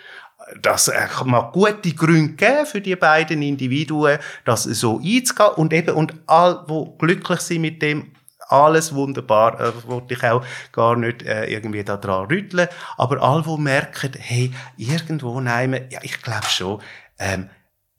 Das 0.61 0.89
äh, 0.89 1.07
mag 1.25 1.53
gute 1.53 1.93
Gründe 1.95 2.35
geben 2.35 2.67
für 2.67 2.81
die 2.81 2.97
beiden 2.97 3.43
Individuen, 3.43 4.19
das 4.45 4.65
so 4.65 5.01
einzugehen 5.03 5.55
und 5.57 5.73
eben, 5.73 5.95
und 5.95 6.15
all, 6.27 6.65
wo 6.67 6.97
glücklich 6.97 7.41
sind 7.41 7.63
mit 7.63 7.83
dem, 7.83 8.13
alles 8.49 8.95
wunderbar, 8.95 9.59
äh, 9.59 9.73
wollte 9.87 10.15
ich 10.15 10.23
auch 10.23 10.45
gar 10.71 10.97
nicht 10.97 11.23
äh, 11.23 11.47
irgendwie 11.47 11.83
da 11.83 11.95
rütteln, 11.95 12.69
aber 12.99 13.23
all, 13.23 13.45
wo 13.47 13.57
merken, 13.57 14.13
hey, 14.19 14.53
irgendwo 14.77 15.41
nehmen, 15.41 15.85
ja, 15.91 16.01
ich 16.03 16.21
glaube 16.21 16.47
schon, 16.47 16.83
ähm, 17.19 17.49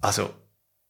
also, 0.01 0.29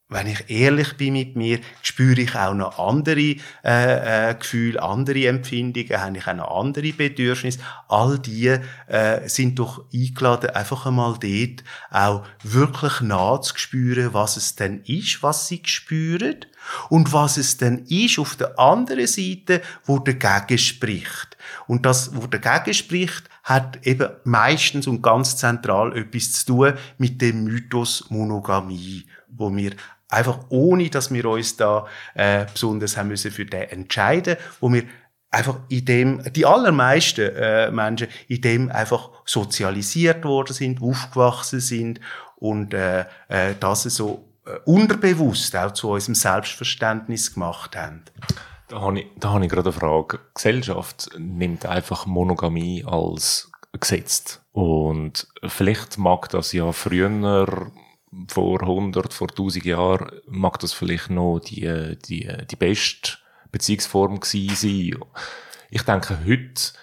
wenn 0.08 0.28
ich 0.28 0.50
ehrlich 0.50 0.98
bin 0.98 1.14
mit 1.14 1.36
mir, 1.36 1.60
spüre 1.82 2.22
ich 2.22 2.36
auch 2.36 2.54
noch 2.54 2.78
andere 2.78 3.38
äh, 3.64 4.30
äh, 4.30 4.36
Gefühle, 4.36 4.82
andere 4.82 5.26
Empfindungen, 5.28 6.00
habe 6.00 6.18
ich 6.18 6.28
auch 6.28 6.36
noch 6.36 6.60
andere 6.60 6.94
Bedürfnisse. 6.94 7.60
All 7.88 8.20
die 8.20 8.56
äh, 8.88 9.28
sind 9.28 9.58
doch 9.58 9.84
eingeladen, 9.92 10.52
einfach 10.52 10.86
einmal 10.86 11.18
dort 11.20 11.64
auch 11.90 12.24
wirklich 12.44 13.02
nachzuspüren, 13.02 14.14
was 14.14 14.38
es 14.38 14.56
denn 14.56 14.82
ist, 14.86 15.24
was 15.24 15.48
sie 15.48 15.62
spüren 15.66 16.46
und 16.90 17.12
was 17.12 17.38
es 17.38 17.58
denn 17.58 17.86
ist 17.88 18.20
auf 18.20 18.36
der 18.36 18.60
anderen 18.60 19.08
Seite, 19.08 19.62
wo 19.86 19.98
dagegen 19.98 20.60
spricht. 20.60 21.36
Und 21.66 21.86
das, 21.88 22.16
wo 22.16 22.28
dagegen 22.28 22.76
spricht, 22.76 23.24
hat 23.44 23.86
eben 23.86 24.10
meistens 24.24 24.86
und 24.86 25.02
ganz 25.02 25.38
zentral 25.38 25.98
etwas 25.98 26.32
zu 26.34 26.46
tun 26.46 26.74
mit 27.00 27.22
dem 27.22 27.44
Mythos 27.44 28.06
Monogamie, 28.10 29.06
wo 29.28 29.56
wir 29.56 29.74
einfach 30.10 30.40
ohne, 30.50 30.90
dass 30.90 31.12
wir 31.12 31.26
uns 31.26 31.58
da 31.58 31.86
äh, 32.14 32.46
besonders 32.52 32.98
haben 32.98 33.10
müssen 33.10 33.32
für 33.32 33.46
den 33.46 33.70
entscheiden, 33.70 34.38
wo 34.60 34.72
wir 34.72 34.84
einfach 35.32 35.58
in 35.70 35.86
dem, 35.86 36.34
die 36.34 36.46
allermeisten 36.46 37.36
äh, 37.36 37.72
Menschen 37.72 38.08
in 38.28 38.42
dem 38.42 38.72
einfach 38.72 39.10
sozialisiert 39.26 40.24
worden 40.24 40.54
sind, 40.54 40.82
aufgewachsen 40.82 41.60
sind 41.60 42.00
und 42.38 42.74
äh, 42.74 43.02
äh, 43.28 43.56
das 43.60 43.84
so 43.84 44.30
äh, 44.46 44.58
unterbewusst 44.66 45.56
auch 45.56 45.72
zu 45.72 45.90
unserem 45.90 46.16
Selbstverständnis 46.16 47.34
gemacht 47.34 47.76
haben. 47.76 48.04
Da 48.68 48.82
habe 48.82 49.00
ich, 49.02 49.08
da 49.20 49.34
habe 49.34 49.46
ich 49.46 49.52
gerade 49.52 49.70
eine 49.70 49.80
Frage. 49.80 50.18
Die 50.18 50.34
Gesellschaft 50.36 51.10
nimmt 51.18 51.66
einfach 51.66 52.06
Monogamie 52.06 52.84
als 52.86 53.52
gesetzt. 53.80 54.42
Und 54.54 55.28
vielleicht 55.46 55.98
mag 55.98 56.30
das 56.30 56.54
ja 56.54 56.72
früher 56.72 57.10
vor 58.28 58.62
100, 58.62 59.14
vor 59.14 59.30
1000 59.30 59.66
Jahren 59.66 60.22
mag 60.28 60.60
das 60.60 60.74
vielleicht 60.74 61.10
noch 61.10 61.40
die, 61.40 61.98
die, 62.08 62.32
die 62.50 62.56
beste 62.56 63.18
Beziehungsform 63.52 64.20
gewesen 64.20 64.56
sein. 64.56 65.00
Ich 65.70 65.82
denke, 65.84 66.20
heute 66.26 66.74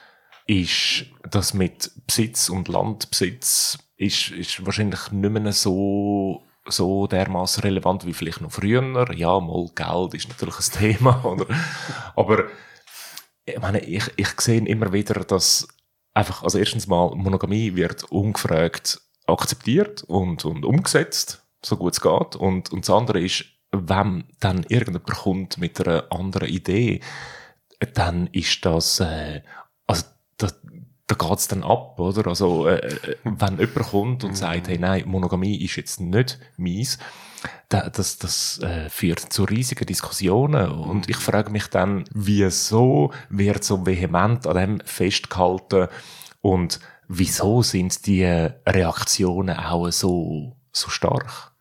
ist 0.47 1.07
das 1.31 1.55
mit 1.55 1.90
Besitz 2.07 2.49
und 2.49 2.68
Landbesitz 2.68 3.79
ist, 3.97 4.31
ist 4.31 4.64
wahrscheinlich 4.66 5.11
nicht 5.12 5.31
mehr 5.31 5.53
so 5.53 6.42
so 6.66 7.07
dermaßen 7.07 7.62
relevant 7.62 8.07
wie 8.07 8.12
vielleicht 8.12 8.40
noch 8.40 8.53
früher. 8.53 9.12
Ja, 9.14 9.40
mal 9.40 9.68
Geld 9.75 10.14
ist 10.14 10.29
natürlich 10.29 10.59
ein 10.59 10.79
Thema, 10.79 11.25
oder? 11.25 11.47
Aber 12.14 12.45
ich 13.45 13.59
meine, 13.59 13.81
ich, 13.81 14.05
ich 14.16 14.40
sehe 14.40 14.64
immer 14.64 14.92
wieder, 14.92 15.25
dass 15.25 15.66
einfach, 16.14 16.42
also 16.42 16.59
erstens 16.59 16.87
mal, 16.87 17.14
Monogamie 17.16 17.75
wird 17.75 18.05
ungefragt 18.05 19.01
akzeptiert 19.26 20.02
und, 20.04 20.44
und 20.44 20.64
umgesetzt, 20.64 21.42
so 21.64 21.76
gut 21.76 21.94
es 21.94 22.00
geht. 22.00 22.37
Und, 22.37 22.72
und 22.72 22.88
das 22.88 22.94
andere 22.94 23.20
ist, 23.20 23.44
wenn 23.72 24.24
dann 24.40 24.64
irgendjemand 24.68 25.06
kommt 25.06 25.58
mit 25.58 25.80
einer 25.80 26.04
anderen 26.11 26.48
Idee, 26.48 27.00
dann 27.94 28.28
ist 28.28 28.64
das, 28.64 29.00
äh, 29.00 29.42
also 29.87 30.04
das, 30.37 30.61
da 31.06 31.14
geht's 31.14 31.48
dann 31.48 31.62
ab, 31.62 31.98
oder? 31.98 32.26
Also, 32.28 32.66
äh, 32.68 32.76
äh 32.76 33.16
wenn 33.24 33.58
jemand 33.58 33.88
kommt 33.90 34.24
und 34.24 34.37
sagt, 34.37 34.68
hey, 34.68 34.78
nein, 34.78 35.04
Monogamie 35.06 35.62
ist 35.64 35.76
jetzt 35.76 36.00
nicht 36.00 36.38
meins, 36.56 36.98
da- 37.68 37.88
das, 37.88 38.18
das 38.18 38.61
äh, 38.61 38.88
führt 38.88 39.20
zu 39.32 39.44
riesigen 39.44 39.87
Diskussionen. 39.87 40.70
Und 40.70 41.08
ich 41.08 41.16
frage 41.16 41.50
mich 41.50 41.66
dann, 41.68 42.04
wieso 42.12 43.12
wird 43.30 43.64
so 43.64 43.85
vehement 43.87 44.46
an 44.46 44.56
dem 44.56 44.80
festgehalten 44.85 45.88
und 46.40 46.80
wieso 47.18 47.62
sind 47.62 48.07
die 48.07 48.25
Reaktionen 48.25 49.57
auch 49.57 49.90
so, 49.90 50.57
so 50.72 50.88
stark? 50.88 51.51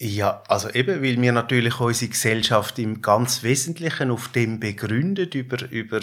Ja, 0.00 0.44
also 0.46 0.70
eben, 0.70 1.02
weil 1.02 1.20
wir 1.20 1.32
natürlich 1.32 1.80
unsere 1.80 2.12
Gesellschaft 2.12 2.78
im 2.78 3.02
ganz 3.02 3.42
Wesentlichen 3.42 4.12
auf 4.12 4.28
dem 4.28 4.60
begründet, 4.60 5.34
über, 5.34 5.68
über, 5.72 5.98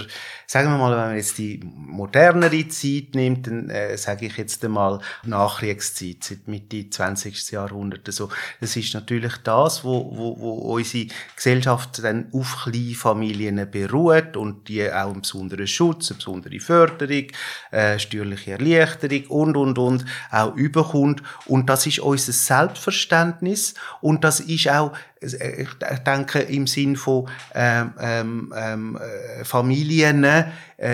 sagen 0.48 0.70
wir 0.72 0.78
mal, 0.78 0.92
wenn 0.92 1.08
man 1.08 1.16
jetzt 1.16 1.38
die 1.38 1.62
modernere 1.64 2.68
Zeit 2.68 3.16
nimmt, 3.16 3.48
dann 3.48 3.70
äh, 3.70 3.98
sage 3.98 4.26
ich 4.26 4.36
jetzt 4.36 4.66
einmal 4.66 5.00
Nachkriegszeit, 5.24 6.26
seit 6.26 6.46
Mitte 6.50 6.90
20. 6.90 7.52
Jahrhundert. 7.52 8.12
So. 8.12 8.28
Das 8.60 8.76
ist 8.76 8.94
natürlich 8.94 9.38
das, 9.46 9.86
wo, 9.86 10.12
wo, 10.14 10.42
wo 10.42 10.74
unsere 10.74 11.08
Gesellschaft 11.34 12.04
dann 12.04 12.28
auf 12.34 12.64
Kleinfamilien 12.64 13.72
beruht 13.72 14.36
und 14.36 14.68
die 14.68 14.92
auch 14.92 15.14
einen 15.14 15.22
besonderen 15.22 15.68
Schutz, 15.68 16.12
eine 16.12 16.18
besondere 16.18 16.60
Förderung, 16.60 17.28
äh, 17.72 17.98
steuerliche 17.98 18.52
Erleichterung 18.52 19.28
und, 19.28 19.56
und, 19.56 19.78
und 19.78 20.06
auch 20.32 20.54
überkommt. 20.54 21.24
Und 21.46 21.70
das 21.70 21.88
ist 21.88 22.00
unser 22.00 22.34
Selbstverständnis 22.34 23.74
und 24.02 24.24
das 24.24 24.40
ist 24.40 24.70
auch, 24.70 24.92
ich 25.22 25.70
denke, 26.06 26.40
im 26.40 26.68
Sinn 26.68 26.96
von 26.96 27.28
ähm, 27.54 27.94
ähm, 28.00 28.54
ähm, 28.56 28.98
äh, 28.98 29.44
Familien, 29.44 30.24
äh, 30.24 30.46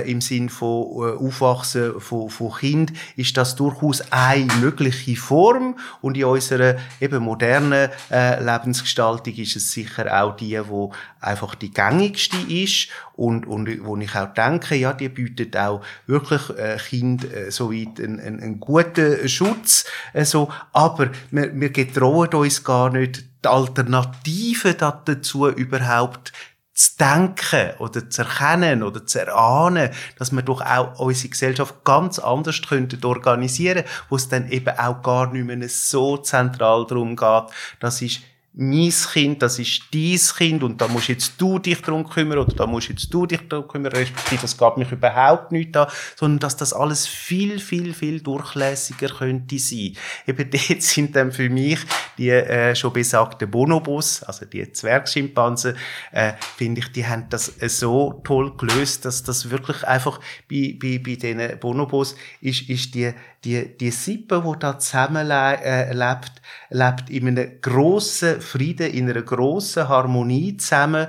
im 0.05 0.21
Sinn 0.21 0.49
von 0.49 0.84
äh, 0.84 1.17
Aufwachsen 1.17 1.99
von, 1.99 2.29
von 2.29 2.53
Kind, 2.53 2.93
ist 3.15 3.36
das 3.36 3.55
durchaus 3.55 4.03
eine 4.12 4.45
mögliche 4.62 5.15
Form. 5.15 5.77
Und 6.01 6.17
in 6.17 6.25
unserer 6.25 6.75
eben 6.99 7.23
modernen 7.23 7.89
äh, 8.12 8.43
Lebensgestaltung 8.43 9.34
ist 9.34 9.55
es 9.55 9.71
sicher 9.71 10.21
auch 10.21 10.36
die, 10.36 10.60
wo 10.67 10.93
einfach 11.19 11.55
die 11.55 11.71
gängigste 11.71 12.38
ist 12.47 12.89
und, 13.13 13.45
und 13.47 13.84
wo 13.86 13.97
ich 13.97 14.15
auch 14.15 14.34
denke, 14.34 14.75
ja, 14.75 14.93
die 14.93 15.10
bietet 15.10 15.57
auch 15.57 15.81
wirklich 16.05 16.49
äh, 16.57 16.77
Kind 16.77 17.23
äh, 17.31 17.51
soweit 17.51 17.99
einen, 17.99 18.19
einen, 18.19 18.39
einen 18.39 18.60
guten 18.60 19.27
Schutz. 19.27 19.86
Äh, 20.13 20.25
so. 20.25 20.49
Aber 20.73 21.10
wir, 21.31 21.60
wir 21.60 21.69
getrauen 21.71 22.29
uns 22.29 22.63
gar 22.63 22.91
nicht, 22.91 23.30
die 23.43 23.47
Alternative 23.47 24.73
da- 24.73 25.01
dazu 25.06 25.47
überhaupt 25.47 26.32
zu 26.73 26.97
denken 26.97 27.71
oder 27.80 28.10
zu 28.10 28.21
erkennen 28.23 28.82
oder 28.82 29.06
zu 29.06 29.19
erahnen, 29.19 29.89
dass 30.17 30.32
wir 30.32 30.41
doch 30.41 30.62
auch 30.62 30.99
unsere 30.99 31.30
Gesellschaft 31.30 31.84
ganz 31.84 32.17
anders 32.17 32.62
könnten 32.62 33.04
organisieren, 33.06 33.84
wo 34.10 34.15
es 34.15 34.30
dann 34.30 34.49
eben 34.49 34.77
auch 34.77 35.01
gar 35.01 35.32
nicht 35.32 35.45
mehr 35.45 35.69
so 35.69 36.17
zentral 36.17 36.86
darum 36.88 37.15
geht, 37.15 37.43
das 37.80 38.01
ist 38.01 38.21
mein 38.53 38.91
Kind, 38.91 39.41
das 39.41 39.59
ist 39.59 39.83
dein 39.93 40.17
Kind 40.17 40.63
und 40.63 40.81
da 40.81 40.89
musst 40.89 41.07
jetzt 41.07 41.39
du 41.39 41.57
dich 41.57 41.81
darum 41.81 42.07
kümmern 42.07 42.39
oder 42.39 42.53
da 42.53 42.67
musst 42.67 42.89
jetzt 42.89 43.13
du 43.13 43.25
dich 43.25 43.47
darum 43.47 43.65
kümmern, 43.65 43.93
respektive 43.93 44.41
das 44.41 44.57
geht 44.57 44.77
mich 44.77 44.91
überhaupt 44.91 45.53
nicht 45.53 45.75
an, 45.77 45.87
sondern 46.17 46.39
dass 46.39 46.57
das 46.57 46.73
alles 46.73 47.07
viel, 47.07 47.59
viel, 47.59 47.93
viel 47.93 48.19
durchlässiger 48.19 49.07
könnte 49.07 49.57
sein. 49.57 49.95
Eben 50.27 50.49
dort 50.67 50.81
sind 50.81 51.15
dann 51.15 51.31
für 51.31 51.49
mich 51.49 51.79
die 52.17 52.29
äh, 52.29 52.75
schon 52.75 52.91
besagten 52.91 53.49
Bonobos, 53.49 54.21
also 54.23 54.45
die 54.45 54.69
Zwergschimpansen, 54.69 55.77
äh, 56.11 56.33
finde 56.57 56.81
ich, 56.81 56.91
die 56.91 57.07
haben 57.07 57.27
das 57.29 57.61
äh, 57.61 57.69
so 57.69 58.21
toll 58.25 58.57
gelöst, 58.57 59.05
dass 59.05 59.23
das 59.23 59.49
wirklich 59.49 59.87
einfach 59.87 60.19
bei, 60.49 60.77
bei, 60.77 60.97
bei 60.97 61.15
diesen 61.15 61.57
Bonobos 61.59 62.15
ist, 62.41 62.69
ist 62.69 62.95
die, 62.95 63.13
die, 63.43 63.77
die 63.77 63.91
Sippe, 63.91 64.43
die 64.45 64.60
da 64.60 64.77
zusammenlebt, 64.77 65.63
äh, 65.63 65.93
lebt, 65.93 67.10
in 67.10 67.27
einem 67.27 67.62
grossen 67.62 68.41
Frieden, 68.41 68.91
in 68.91 69.10
einer 69.10 69.23
grossen 69.23 69.89
Harmonie 69.89 70.58
zusammen. 70.58 71.08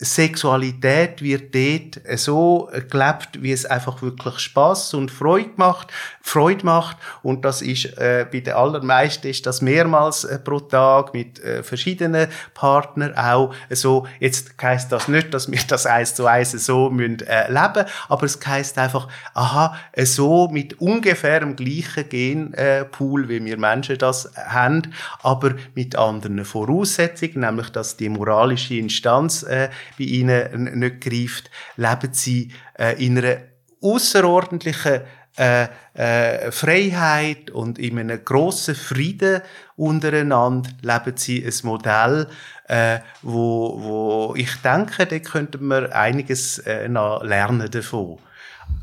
Sexualität 0.00 1.22
wird 1.22 1.52
dort 1.52 2.18
so 2.18 2.70
gelebt, 2.88 3.42
wie 3.42 3.50
es 3.50 3.66
einfach 3.66 4.00
wirklich 4.00 4.38
Spaß 4.38 4.94
und 4.94 5.10
Freude 5.10 5.50
macht, 5.56 5.88
Freude 6.20 6.64
macht. 6.64 6.96
Und 7.24 7.44
das 7.44 7.62
ist 7.62 7.98
äh, 7.98 8.24
bei 8.30 8.38
den 8.38 8.54
allermeisten 8.54 9.26
ist 9.26 9.44
das 9.46 9.60
mehrmals 9.60 10.22
äh, 10.22 10.38
pro 10.38 10.60
Tag 10.60 11.14
mit 11.14 11.42
äh, 11.42 11.64
verschiedenen 11.64 12.28
Partnern 12.54 13.16
auch 13.16 13.52
so. 13.70 14.06
Jetzt 14.20 14.54
heisst 14.62 14.92
das 14.92 15.08
nicht, 15.08 15.34
dass 15.34 15.50
wir 15.50 15.58
das 15.66 15.84
eins 15.84 16.14
zu 16.14 16.26
eins 16.26 16.52
so 16.52 16.90
müssen, 16.90 17.20
äh, 17.26 17.48
leben, 17.48 17.84
aber 18.08 18.22
es 18.22 18.38
heisst 18.46 18.78
einfach, 18.78 19.08
aha, 19.34 19.76
äh, 19.90 20.06
so 20.06 20.48
mit 20.48 20.80
ungefähr 20.80 21.40
dem 21.40 21.56
gleichen 21.56 22.08
Genpool, 22.08 23.28
wie 23.28 23.44
wir 23.44 23.58
Menschen 23.58 23.98
das 23.98 24.30
haben, 24.36 24.94
aber 25.22 25.54
mit 25.74 25.96
anderen 25.96 26.44
Voraussetzungen, 26.44 27.40
nämlich 27.40 27.70
dass 27.70 27.96
die 27.96 28.08
moralische 28.08 28.74
Instanz 28.74 29.42
äh, 29.42 29.70
bei 29.96 30.04
ihnen 30.04 30.78
nicht 30.78 31.00
greift, 31.00 31.50
leben 31.76 32.12
sie 32.12 32.52
äh, 32.78 33.04
in 33.04 33.18
einer 33.18 33.38
außerordentlichen 33.80 35.02
äh, 35.38 35.68
äh, 35.94 36.50
Freiheit 36.50 37.52
und 37.52 37.78
in 37.78 37.98
einem 37.98 38.24
grossen 38.24 38.74
Frieden 38.74 39.40
untereinander 39.76 40.70
leben 40.82 41.16
sie 41.16 41.44
ein 41.44 41.54
Modell, 41.62 42.26
äh, 42.66 42.98
wo, 43.22 43.80
wo 43.80 44.34
ich 44.36 44.52
denke, 44.62 45.06
da 45.06 45.18
könnten 45.20 45.68
wir 45.68 45.94
einiges 45.94 46.58
äh, 46.58 46.88
noch 46.88 47.22
lernen 47.22 47.70
davon. 47.70 48.18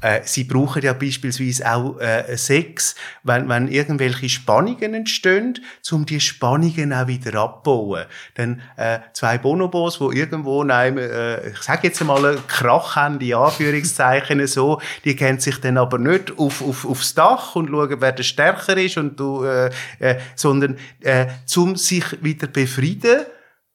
Äh, 0.06 0.22
sie 0.24 0.44
brauchen 0.44 0.84
ja 0.84 0.94
beispielsweise 0.94 1.66
auch 1.68 2.00
äh, 2.00 2.38
Sex, 2.38 2.94
wenn, 3.24 3.50
wenn 3.50 3.68
irgendwelche 3.68 4.30
Spannungen 4.30 4.94
entstehen, 4.94 5.60
um 5.92 6.06
die 6.06 6.20
Spannungen 6.20 6.94
auch 6.94 7.08
wieder 7.08 7.42
abbauen. 7.42 8.06
Dann 8.36 8.62
äh, 8.78 9.00
zwei 9.14 9.40
Bonobos, 9.40 10.00
wo 10.00 10.12
irgendwo 10.12 10.62
in 10.62 10.70
einem, 10.70 11.00
äh, 11.00 11.50
ich 11.50 11.62
sage 11.64 11.88
jetzt 11.88 12.04
mal, 12.04 12.24
einen 12.24 12.48
Krach 12.48 12.96
haben, 12.96 13.18
die 13.18 13.34
Anführungszeichen 13.34 14.46
so, 14.56 14.80
die 15.06 15.16
kennen 15.16 15.40
sich 15.40 15.60
dann 15.60 15.80
aber 15.80 15.98
nicht 15.98 16.38
auf, 16.38 16.62
auf, 16.62 16.86
aufs 16.86 17.16
Dach 17.16 17.56
und 17.56 17.70
schauen, 17.70 17.96
wer 18.00 18.12
der 18.12 18.24
stärker 18.24 18.78
ist, 18.78 18.98
und 18.98 19.20
du, 19.20 19.44
äh, 19.44 19.72
äh, 19.98 20.20
sondern 20.36 20.78
äh, 21.02 21.26
zum 21.48 21.76
sich 21.78 22.06
wieder 22.22 22.46
befrieden 22.46 23.26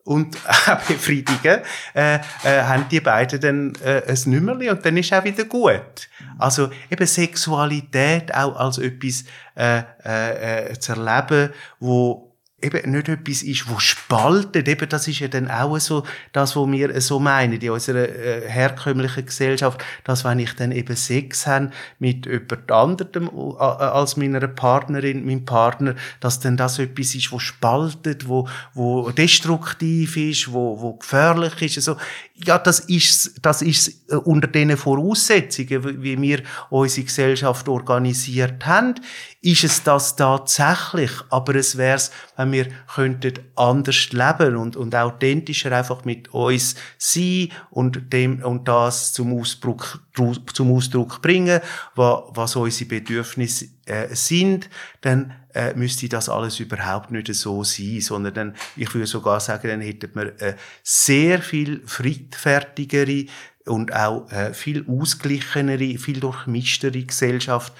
und 0.04 0.36
auch 0.66 0.80
befriedigen, 0.82 1.60
äh, 1.94 2.14
äh, 2.14 2.18
haben 2.44 2.86
die 2.90 3.00
beiden 3.00 3.40
dann 3.40 3.72
äh, 3.84 4.02
ein 4.06 4.18
Nümmerli 4.30 4.70
und 4.70 4.84
dann 4.84 4.96
ist 4.96 5.12
auch 5.12 5.24
wieder 5.24 5.44
gut. 5.44 6.08
Also 6.38 6.70
eben 6.90 7.06
Sexualität 7.06 8.34
auch 8.34 8.56
als 8.56 8.78
etwas 8.78 9.24
äh, 9.56 9.82
äh, 10.04 10.70
äh, 10.70 10.78
zu 10.78 10.92
erleben, 10.92 11.52
wo 11.78 12.29
eben 12.62 12.92
nicht 12.92 13.09
etwas 13.09 13.42
ist, 13.42 13.68
wo 13.68 13.79
spaltet. 13.79 14.68
Eben 14.68 14.88
das 14.88 15.09
ist 15.09 15.20
ja 15.20 15.29
dann 15.29 15.51
auch 15.51 15.79
so 15.79 16.05
das, 16.33 16.57
was 16.57 16.70
wir 16.70 17.01
so 17.01 17.18
meinen 17.18 17.61
in 17.61 17.70
unserer 17.70 18.09
äh, 18.09 18.49
herkömmlichen 18.49 19.27
Gesellschaft, 19.27 19.83
dass 20.05 20.25
wenn 20.25 20.38
ich 20.38 20.55
dann 20.55 20.73
eben 20.73 20.96
Sex 20.96 21.46
habe 21.46 21.70
mit 21.99 22.27
jemand 22.27 22.70
anderem 22.70 23.29
äh, 23.29 23.62
als 23.62 24.16
meiner 24.16 24.46
Partnerin, 24.46 25.25
meinem 25.25 25.44
Partner, 25.44 25.94
dass 26.20 26.40
dann 26.40 26.57
das 26.57 26.79
etwas 26.79 27.14
ist, 27.14 27.33
wo 27.33 27.38
spaltet, 27.38 28.29
wo, 28.29 28.49
wo 28.75 29.11
destruktiv 29.11 30.16
ist, 30.16 30.53
wo, 30.53 30.81
wo 30.81 30.94
gefährlich 30.94 31.61
ist. 31.62 31.79
Also, 31.79 31.96
ja, 32.35 32.59
das 32.59 32.81
ist, 32.81 33.35
das 33.42 33.62
ist 33.62 34.11
äh, 34.11 34.16
unter 34.16 34.49
den 34.49 34.77
Voraussetzungen, 34.77 36.03
wie 36.03 36.20
wir 36.20 36.42
unsere 36.70 37.07
Gesellschaft 37.07 37.68
organisiert 37.68 38.66
haben, 38.66 38.94
ist 39.42 39.64
es 39.64 39.83
das 39.83 40.16
tatsächlich. 40.16 41.11
Aber 41.31 41.55
es 41.55 41.77
wäre 41.77 41.96
es, 41.96 42.11
wir 42.52 42.68
könnten 42.94 43.34
anders 43.56 44.12
leben 44.12 44.56
und, 44.56 44.76
und 44.76 44.94
authentischer 44.94 45.72
einfach 45.72 46.04
mit 46.04 46.32
uns 46.32 46.74
sein 46.98 47.48
und 47.70 48.12
dem, 48.12 48.42
und 48.42 48.68
das 48.68 49.12
zum 49.12 49.38
Ausdruck, 49.38 50.00
zum 50.14 50.72
Ausdruck 50.72 51.22
bringen, 51.22 51.60
was, 51.94 52.22
was 52.34 52.56
unsere 52.56 52.88
Bedürfnisse 52.88 53.66
äh, 53.86 54.14
sind, 54.14 54.70
dann 55.00 55.32
äh, 55.54 55.74
müsste 55.74 56.08
das 56.08 56.28
alles 56.28 56.60
überhaupt 56.60 57.10
nicht 57.10 57.32
so 57.34 57.64
sein, 57.64 58.00
sondern 58.00 58.34
dann, 58.34 58.56
ich 58.76 58.92
würde 58.94 59.06
sogar 59.06 59.40
sagen, 59.40 59.68
dann 59.68 59.80
hätten 59.80 60.10
wir 60.14 60.40
äh, 60.40 60.56
sehr 60.82 61.42
viel 61.42 61.82
friedfertigere 61.86 63.26
und 63.66 63.94
auch 63.94 64.30
äh, 64.30 64.54
viel 64.54 64.84
ausgleichenere, 64.88 65.98
viel 65.98 66.20
durchmischtere 66.20 67.02
Gesellschaft. 67.02 67.72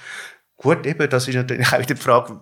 Gut, 0.57 0.85
eben, 0.85 1.09
das 1.09 1.27
ist 1.27 1.35
natürlich 1.35 1.67
auch 1.67 1.79
wieder 1.79 1.95
die 1.95 2.01
Frage, 2.01 2.39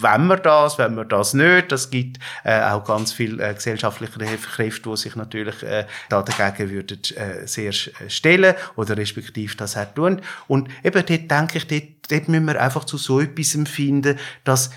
wenn 0.00 0.26
wir 0.26 0.36
das, 0.36 0.78
wenn 0.78 0.96
wir 0.96 1.04
das 1.04 1.34
nicht. 1.34 1.72
Das 1.72 1.90
gibt 1.90 2.18
äh, 2.44 2.60
auch 2.62 2.84
ganz 2.84 3.12
viele 3.12 3.42
äh, 3.42 3.54
gesellschaftliche 3.54 4.38
Kräfte, 4.38 4.90
die 4.90 4.96
sich 4.96 5.16
natürlich 5.16 5.62
äh, 5.62 5.86
da 6.08 6.22
dagegen 6.22 6.70
würden 6.70 7.00
äh, 7.16 7.46
sehr 7.46 7.72
stellen 7.72 8.54
oder 8.76 8.96
respektive 8.96 9.56
das 9.56 9.76
auch 9.76 9.92
tun. 9.94 10.20
Und 10.48 10.68
eben 10.84 11.04
dort 11.06 11.30
denke 11.30 11.58
ich, 11.58 11.66
dort, 11.66 12.10
dort 12.10 12.28
müssen 12.28 12.46
wir 12.46 12.60
einfach 12.60 12.84
zu 12.84 12.98
so 12.98 13.20
etwas 13.20 13.56
finden, 13.68 14.18
dass 14.44 14.70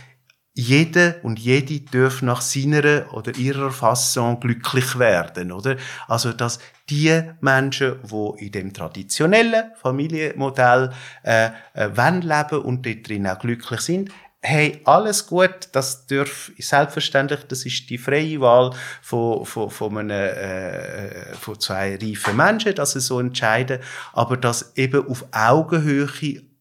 jede 0.54 1.20
und 1.24 1.40
jede 1.40 1.80
dürfen 1.80 2.26
nach 2.26 2.42
seiner 2.42 3.14
oder 3.14 3.36
ihrer 3.38 3.72
Fasson 3.72 4.40
glücklich 4.40 5.00
werden, 5.00 5.52
oder? 5.52 5.78
Also, 6.08 6.34
dass 6.34 6.60
die 6.90 7.22
Menschen, 7.40 8.00
die 8.04 8.46
in 8.46 8.52
dem 8.52 8.74
traditionellen 8.74 9.72
Familienmodell 9.82 10.92
äh, 11.24 11.52
äh, 11.76 11.88
leben 11.88 12.62
und 12.62 12.86
dort 12.86 13.08
drin 13.08 13.28
auch 13.28 13.40
glücklich 13.40 13.80
sind, 13.82 14.12
hey, 14.42 14.82
alles 14.86 15.28
gut, 15.28 15.70
das 15.74 16.08
darf 16.08 16.52
selbstverständlich, 16.58 17.42
das 17.48 17.66
ist 17.66 17.90
die 17.90 17.98
freie 17.98 18.40
Wahl 18.40 18.74
von, 19.02 19.46
von, 19.46 19.70
von, 19.70 19.98
einem, 19.98 20.12
äh, 20.12 21.34
von 21.34 21.60
zwei 21.60 21.98
reifen 21.98 22.38
Menschen, 22.38 22.76
dass 22.76 22.94
sie 22.94 23.02
so 23.02 23.20
entscheiden, 23.20 23.80
aber 24.14 24.38
dass 24.38 24.76
eben 24.76 25.08
auf 25.08 25.26
Augenhöhe 25.32 26.08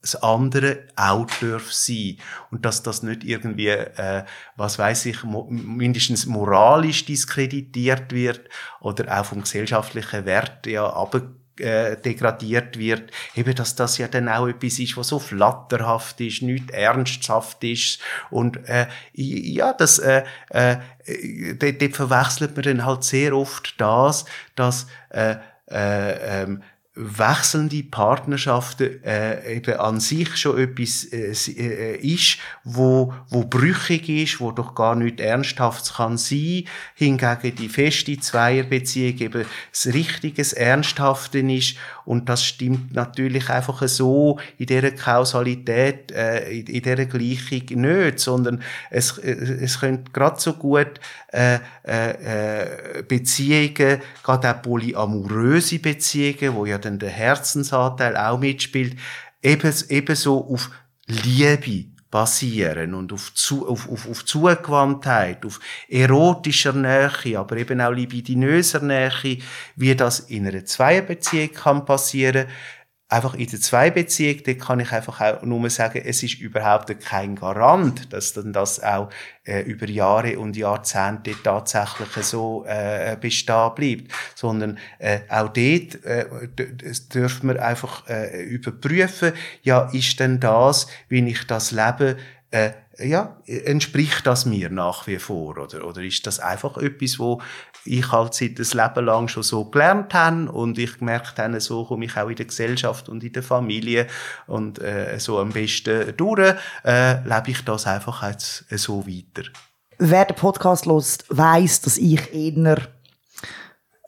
das 0.00 0.16
andere 0.22 0.86
auch 0.96 1.26
darf 1.40 1.72
sein. 1.72 2.18
Und 2.50 2.64
dass 2.64 2.82
das 2.82 3.02
nicht 3.02 3.24
irgendwie, 3.24 3.68
äh, 3.68 4.24
was 4.56 4.78
weiß 4.78 5.06
ich, 5.06 5.24
mo 5.24 5.46
mindestens 5.50 6.26
moralisch 6.26 7.04
diskreditiert 7.04 8.12
wird 8.12 8.48
oder 8.80 9.20
auch 9.20 9.26
vom 9.26 9.42
gesellschaftlichen 9.42 10.24
Wert 10.24 10.66
ja 10.66 10.88
aber 10.92 11.22
äh, 11.60 11.96
degradiert 11.96 12.78
wird, 12.78 13.10
eben, 13.34 13.54
dass 13.54 13.74
das 13.74 13.98
ja 13.98 14.08
dann 14.08 14.28
auch 14.28 14.46
etwas 14.46 14.78
ist, 14.78 14.96
was 14.96 15.08
so 15.08 15.18
flatterhaft 15.18 16.20
ist, 16.20 16.42
nicht 16.42 16.70
ernsthaft 16.70 17.62
ist. 17.64 18.00
Und 18.30 18.68
äh, 18.68 18.86
ja, 19.12 19.72
das 19.72 19.98
äh, 19.98 20.24
äh, 20.50 20.76
dort, 21.54 21.96
verwechselt 21.96 22.56
man 22.56 22.64
dann 22.64 22.84
halt 22.84 23.04
sehr 23.04 23.34
oft 23.34 23.80
das, 23.80 24.24
dass 24.54 24.86
äh, 25.10 25.36
äh, 25.70 26.42
ähm, 26.42 26.62
wechselnde 26.98 27.84
Partnerschaften 27.84 29.02
äh, 29.04 29.56
eben 29.56 29.74
an 29.78 30.00
sich 30.00 30.36
schon 30.36 30.58
etwas 30.58 31.04
äh, 31.04 31.32
äh, 31.32 31.96
ist, 31.96 32.38
wo, 32.64 33.14
wo 33.28 33.44
brüchig 33.44 34.08
ist, 34.08 34.40
wo 34.40 34.50
doch 34.50 34.74
gar 34.74 34.96
nicht 34.96 35.20
ernsthaft 35.20 35.94
kann 35.94 36.18
sein. 36.18 36.64
Hingegen 36.94 37.54
die 37.54 37.68
feste 37.68 38.18
Zweierbeziehung 38.18 39.16
eben 39.18 39.44
das 39.70 39.86
richtiges 39.94 40.52
Ernsthafte 40.52 41.38
ist 41.38 41.76
und 42.04 42.28
das 42.28 42.44
stimmt 42.44 42.94
natürlich 42.94 43.48
einfach 43.50 43.86
so 43.86 44.38
in 44.56 44.66
dieser 44.66 44.90
Kausalität, 44.90 46.10
äh, 46.10 46.50
in, 46.50 46.66
in 46.66 46.82
dieser 46.82 47.04
Gleichung 47.04 47.80
nicht, 47.80 48.18
sondern 48.18 48.62
es, 48.90 49.18
äh, 49.18 49.30
es 49.30 49.78
könnte 49.78 50.10
gerade 50.10 50.40
so 50.40 50.54
gut 50.54 50.98
äh, 51.32 51.58
äh, 51.82 53.02
Beziehungen, 53.06 54.00
gerade 54.22 54.50
auch 54.50 54.62
polyamoröse 54.62 55.78
Beziehungen, 55.78 56.54
wo 56.54 56.64
ja 56.64 56.78
dann 56.88 56.98
der 56.98 57.10
Herzensanteil 57.10 58.16
auch 58.16 58.38
mitspielt, 58.38 58.96
eben, 59.42 59.74
ebenso 59.88 60.44
auf 60.52 60.70
Liebe 61.06 61.90
basieren 62.10 62.94
und 62.94 63.12
auf, 63.12 63.34
zu, 63.34 63.68
auf, 63.68 63.88
auf, 63.90 64.08
auf 64.08 64.24
Zugewandtheit, 64.24 65.44
auf 65.44 65.60
erotischer 65.88 66.72
Nähe, 66.72 67.38
aber 67.38 67.56
eben 67.58 67.82
auch 67.82 67.92
libidinöser 67.92 68.80
Nähe, 68.80 69.38
wie 69.76 69.94
das 69.94 70.20
in 70.20 70.46
einer 70.46 70.64
Zweierbeziehung 70.64 71.52
kann 71.52 71.84
passieren 71.84 72.46
einfach 73.08 73.34
in 73.34 73.46
der 73.46 73.60
Zweibeziehung, 73.60 74.42
da 74.44 74.54
kann 74.54 74.80
ich 74.80 74.92
einfach 74.92 75.20
auch 75.20 75.42
nur 75.42 75.70
sagen, 75.70 76.02
es 76.04 76.22
ist 76.22 76.40
überhaupt 76.40 77.00
kein 77.00 77.36
Garant, 77.36 78.12
dass 78.12 78.34
dann 78.34 78.52
das 78.52 78.82
auch 78.82 79.08
äh, 79.44 79.62
über 79.62 79.88
Jahre 79.88 80.38
und 80.38 80.56
Jahrzehnte 80.56 81.34
tatsächlich 81.42 82.12
so 82.24 82.64
äh, 82.66 83.16
bestehen 83.18 83.74
bleibt, 83.74 84.12
sondern 84.34 84.78
äh, 84.98 85.20
auch 85.30 85.48
dort 85.48 86.04
äh, 86.04 86.26
dürfen 87.14 87.48
wir 87.48 87.64
einfach 87.64 88.06
äh, 88.08 88.42
überprüfen, 88.42 89.32
ja, 89.62 89.88
ist 89.92 90.20
denn 90.20 90.38
das, 90.38 90.86
wie 91.08 91.26
ich 91.26 91.46
das 91.46 91.70
lebe, 91.70 92.18
äh, 92.50 92.72
ja, 93.00 93.36
entspricht 93.46 94.26
das 94.26 94.44
mir 94.44 94.70
nach 94.70 95.06
wie 95.06 95.18
vor? 95.18 95.56
Oder, 95.56 95.86
oder 95.86 96.02
ist 96.02 96.26
das 96.26 96.40
einfach 96.40 96.76
etwas, 96.78 97.18
wo 97.18 97.40
ich 97.84 98.12
halt 98.12 98.34
seit 98.34 98.58
ein 98.58 98.66
Leben 98.72 99.06
lang 99.06 99.28
schon 99.28 99.42
so 99.42 99.64
gelernt 99.64 100.12
habe 100.14 100.50
und 100.50 100.78
ich 100.78 100.98
gemerkt 100.98 101.38
habe, 101.38 101.60
so 101.60 101.84
komme 101.84 102.04
ich 102.04 102.16
auch 102.16 102.28
in 102.28 102.36
der 102.36 102.46
Gesellschaft 102.46 103.08
und 103.08 103.24
in 103.24 103.32
der 103.32 103.42
Familie 103.42 104.06
und 104.46 104.80
äh, 104.80 105.18
so 105.18 105.38
am 105.38 105.50
besten 105.50 106.14
durch, 106.16 106.54
äh, 106.84 107.22
lebe 107.22 107.50
ich 107.50 107.64
das 107.64 107.86
einfach 107.86 108.28
jetzt 108.28 108.64
so 108.70 109.06
weiter. 109.06 109.48
Wer 109.98 110.26
den 110.26 110.36
Podcast 110.36 110.86
lost, 110.86 111.24
weiß, 111.28 111.80
dass 111.80 111.98
ich 111.98 112.32
eher 112.32 112.78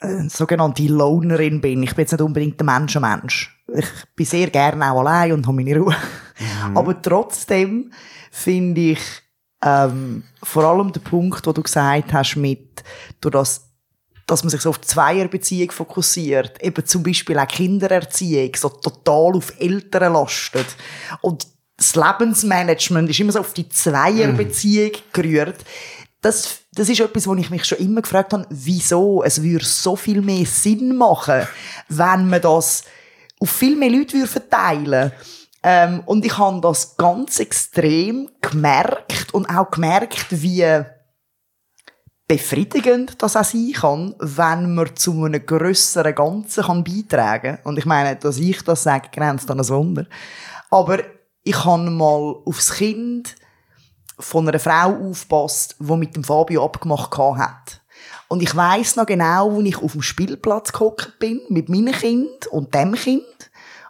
äh, 0.00 0.28
sogenannte 0.28 0.84
Lonerin 0.84 1.60
bin. 1.60 1.82
Ich 1.82 1.94
bin 1.94 2.02
jetzt 2.02 2.12
nicht 2.12 2.22
unbedingt 2.22 2.60
der 2.60 2.64
Menschenmensch. 2.64 3.54
Ich 3.74 3.86
bin 4.16 4.26
sehr 4.26 4.50
gerne 4.50 4.90
auch 4.90 5.00
allein 5.00 5.32
und 5.32 5.46
habe 5.46 5.56
meine 5.56 5.76
Ruhe. 5.76 5.96
Mhm. 6.38 6.76
Aber 6.76 7.00
trotzdem 7.02 7.92
finde 8.30 8.80
ich 8.80 9.00
ähm, 9.64 10.24
vor 10.42 10.64
allem 10.64 10.92
der 10.92 11.00
Punkt, 11.00 11.46
wo 11.46 11.52
du 11.52 11.62
gesagt 11.62 12.12
hast, 12.12 12.36
mit, 12.36 12.82
durch 13.20 13.32
das 13.32 13.70
dass 14.30 14.44
man 14.44 14.50
sich 14.50 14.60
so 14.60 14.70
auf 14.70 14.78
die 14.78 14.86
Zweierbeziehung 14.86 15.72
fokussiert, 15.72 16.62
eben 16.62 16.86
zum 16.86 17.02
Beispiel 17.02 17.36
auch 17.36 17.48
Kindererziehung, 17.48 18.52
so 18.54 18.68
total 18.68 19.34
auf 19.34 19.52
Eltern 19.58 20.12
lastet. 20.12 20.66
Und 21.20 21.48
das 21.76 21.96
Lebensmanagement 21.96 23.10
ist 23.10 23.18
immer 23.18 23.32
so 23.32 23.40
auf 23.40 23.54
die 23.54 23.68
Zweierbeziehung 23.68 24.92
mm. 24.92 25.12
gerührt. 25.12 25.64
Das, 26.20 26.60
das 26.72 26.88
ist 26.88 27.00
etwas, 27.00 27.26
wo 27.26 27.34
ich 27.34 27.50
mich 27.50 27.64
schon 27.64 27.78
immer 27.78 28.02
gefragt 28.02 28.32
habe, 28.32 28.46
wieso? 28.50 29.24
Es 29.24 29.42
würde 29.42 29.64
so 29.64 29.96
viel 29.96 30.22
mehr 30.22 30.46
Sinn 30.46 30.96
machen, 30.96 31.48
wenn 31.88 32.28
man 32.28 32.40
das 32.40 32.84
auf 33.40 33.50
viel 33.50 33.74
mehr 33.74 33.90
Leute 33.90 34.26
verteilen 34.26 35.10
würde. 35.10 35.12
Ähm, 35.62 36.02
und 36.06 36.24
ich 36.24 36.38
habe 36.38 36.60
das 36.60 36.96
ganz 36.96 37.38
extrem 37.38 38.30
gemerkt 38.40 39.32
und 39.32 39.46
auch 39.46 39.70
gemerkt, 39.70 40.26
wie 40.30 40.84
befriedigend 42.26 43.20
das 43.20 43.36
auch 43.36 43.44
sein 43.44 43.72
kann, 43.74 44.14
wenn 44.20 44.74
man 44.74 44.94
zu 44.94 45.24
einem 45.24 45.44
grösseren 45.44 46.14
Ganzen 46.14 46.64
kann 46.64 46.84
beitragen 46.84 47.56
kann. 47.56 47.64
Und 47.64 47.78
ich 47.78 47.84
meine, 47.86 48.16
dass 48.16 48.38
ich 48.38 48.62
das 48.62 48.84
sage, 48.84 49.08
grenzt 49.12 49.50
an 49.50 49.58
ein 49.58 49.68
Wunder. 49.68 50.06
Aber 50.70 51.00
ich 51.42 51.64
habe 51.64 51.90
mal 51.90 52.36
aufs 52.44 52.74
Kind 52.74 53.34
von 54.18 54.48
einer 54.48 54.60
Frau 54.60 54.94
aufgepasst, 55.08 55.76
die 55.80 55.96
mit 55.96 56.14
dem 56.14 56.22
Fabio 56.22 56.64
abgemacht 56.64 57.16
hat. 57.18 57.80
Und 58.28 58.42
ich 58.42 58.54
weiß 58.54 58.94
noch 58.94 59.06
genau, 59.06 59.52
wo 59.52 59.60
ich 59.60 59.82
auf 59.82 59.92
dem 59.92 60.02
Spielplatz 60.02 60.72
gehockt 60.72 61.18
bin, 61.18 61.40
mit 61.48 61.68
meinem 61.68 61.92
Kind 61.92 62.46
und 62.52 62.72
dem 62.74 62.94
Kind. 62.94 63.24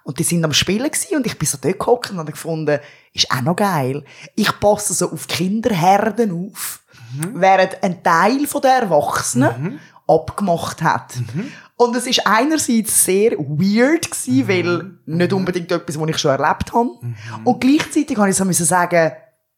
Und 0.03 0.19
die 0.19 0.25
sind 0.25 0.45
am 0.45 0.53
Spielen 0.53 0.91
gewesen, 0.91 1.17
und 1.17 1.27
ich 1.27 1.39
bin 1.39 1.47
so 1.47 1.59
dort 1.61 1.79
gehockt 1.79 2.11
und 2.11 2.19
habe 2.19 2.33
gefunden, 2.33 2.79
ist 3.13 3.31
auch 3.31 3.43
noch 3.43 3.57
geil. 3.57 4.05
Ich 4.35 4.59
passe 4.59 4.95
so 4.95 5.11
auf 5.11 5.27
Kinderherden 5.27 6.33
auf 6.33 6.81
mhm. 7.15 7.41
während 7.41 7.83
ein 7.83 8.03
Teil 8.03 8.47
der 8.63 8.71
Erwachsenen 8.71 9.63
mhm. 9.63 9.79
abgemacht 10.07 10.83
hat. 10.83 11.17
Mhm. 11.17 11.53
Und 11.77 11.97
es 11.97 12.07
ist 12.07 12.27
einerseits 12.27 13.05
sehr 13.05 13.33
weird 13.33 14.11
gewesen, 14.11 14.37
mhm. 14.37 14.49
weil 14.49 14.91
nicht 15.07 15.33
unbedingt 15.33 15.73
etwas, 15.73 15.99
was 15.99 16.09
ich 16.09 16.19
schon 16.19 16.31
erlebt 16.33 16.73
habe. 16.73 16.91
Mhm. 17.01 17.15
Und 17.45 17.61
gleichzeitig 17.61 18.17
habe 18.19 18.31
ich 18.31 18.37
so 18.37 18.45
müssen 18.45 18.67
sagen, 18.67 19.13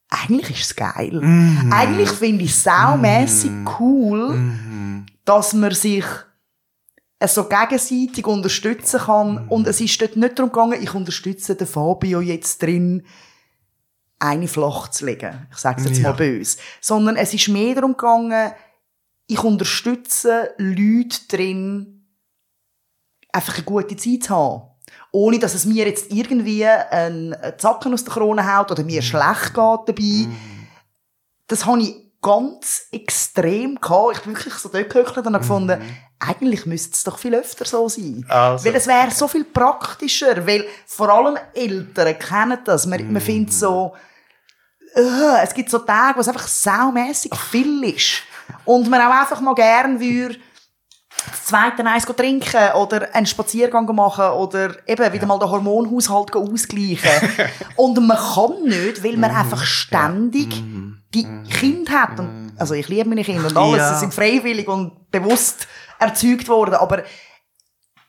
eigentlich 0.08 0.50
ist 0.50 0.70
es 0.70 0.76
geil. 0.76 1.18
Mhm. 1.20 1.72
Eigentlich 1.72 2.10
finde 2.10 2.44
ich 2.44 2.50
es 2.50 2.62
saumässig 2.62 3.50
cool, 3.80 4.38
dass 5.24 5.52
man 5.54 5.72
sich 5.72 6.04
so 7.28 7.48
gegenseitig 7.48 8.26
unterstützen 8.26 9.00
kann. 9.00 9.48
Und 9.48 9.66
es 9.66 9.80
ist 9.80 10.00
dort 10.00 10.16
nicht 10.16 10.38
darum 10.38 10.52
gegangen, 10.52 10.82
ich 10.82 10.94
unterstütze 10.94 11.54
den 11.54 11.66
Fabio 11.66 12.20
jetzt 12.20 12.62
drin, 12.62 13.04
eine 14.18 14.48
flach 14.48 14.88
zu 14.88 15.06
legen. 15.06 15.46
Ich 15.50 15.58
sage 15.58 15.80
es 15.80 15.88
jetzt 15.88 15.98
ja. 15.98 16.10
mal 16.10 16.16
böse. 16.16 16.58
Sondern 16.80 17.16
es 17.16 17.34
ist 17.34 17.48
mehr 17.48 17.74
darum 17.74 17.96
gegangen, 17.96 18.52
ich 19.26 19.42
unterstütze 19.42 20.54
Leute 20.58 21.18
drin, 21.28 22.06
einfach 23.32 23.54
eine 23.56 23.64
gute 23.64 23.96
Zeit 23.96 24.24
zu 24.24 24.30
haben. 24.30 24.62
Ohne, 25.10 25.38
dass 25.38 25.54
es 25.54 25.64
mir 25.64 25.86
jetzt 25.86 26.12
irgendwie 26.12 26.66
einen 26.66 27.34
Zacken 27.58 27.94
aus 27.94 28.04
der 28.04 28.12
Krone 28.14 28.56
haut 28.56 28.70
oder 28.70 28.84
mir 28.84 29.00
mhm. 29.00 29.06
schlecht 29.06 29.54
geht 29.54 29.54
dabei. 29.54 30.26
Mhm. 30.26 30.36
Das 31.46 31.66
habe 31.66 31.82
ich 31.82 31.94
ganz 32.20 32.86
extrem 32.92 33.80
gehabt. 33.80 34.16
Ich 34.16 34.22
bin 34.22 34.34
wirklich 34.34 34.54
so 34.54 34.68
dort 34.68 34.88
gehört 34.88 35.16
und 35.18 35.26
habe 35.26 35.38
gefunden, 35.38 35.80
mhm. 35.80 35.96
Eigentlich 36.26 36.66
müsste 36.66 36.92
es 36.92 37.04
doch 37.04 37.18
viel 37.18 37.34
öfter 37.34 37.64
so 37.64 37.88
sein. 37.88 38.24
Also. 38.28 38.64
Weil 38.64 38.76
es 38.76 38.86
wäre 38.86 39.10
so 39.10 39.26
viel 39.28 39.44
praktischer, 39.44 40.46
weil 40.46 40.64
vor 40.86 41.08
allem 41.08 41.36
Eltern 41.54 42.18
kennen 42.18 42.58
das. 42.64 42.86
Man, 42.86 43.04
mhm. 43.04 43.12
man 43.12 43.22
findet 43.22 43.52
so, 43.52 43.94
uh, 44.96 45.36
es 45.42 45.52
gibt 45.52 45.70
so 45.70 45.78
Tage, 45.78 46.16
wo 46.16 46.20
es 46.20 46.28
einfach 46.28 46.46
saumässig 46.46 47.34
viel 47.34 47.84
ist. 47.84 48.22
Und 48.64 48.88
man 48.88 49.00
auch 49.00 49.20
einfach 49.20 49.40
mal 49.40 49.54
gern 49.54 49.98
würde, 49.98 50.36
das 51.30 51.44
zweite 51.44 51.84
Eis 51.84 52.04
trinken 52.04 52.72
oder 52.74 53.14
einen 53.14 53.26
Spaziergang 53.26 53.86
machen 53.94 54.24
oder 54.32 54.76
eben 54.88 55.12
wieder 55.12 55.26
mal 55.26 55.38
den 55.38 55.50
Hormonhaushalt 55.50 56.34
ausgleichen. 56.34 57.10
und 57.76 58.06
man 58.06 58.16
kann 58.16 58.64
nicht, 58.64 59.04
weil 59.04 59.16
man 59.16 59.30
einfach 59.30 59.64
ständig 59.64 60.62
die 61.14 61.26
Kinder 61.50 61.92
hat. 61.92 62.18
Und, 62.18 62.52
also 62.56 62.74
ich 62.74 62.88
liebe 62.88 63.08
meine 63.08 63.24
Kinder 63.24 63.46
und 63.46 63.56
alles, 63.56 63.78
Ja. 63.78 63.94
sie 63.94 64.00
sind 64.00 64.14
freiwillig 64.14 64.66
und 64.68 65.10
bewusst 65.10 65.68
erzeugt 66.02 66.48
worden, 66.48 66.74
aber 66.74 67.04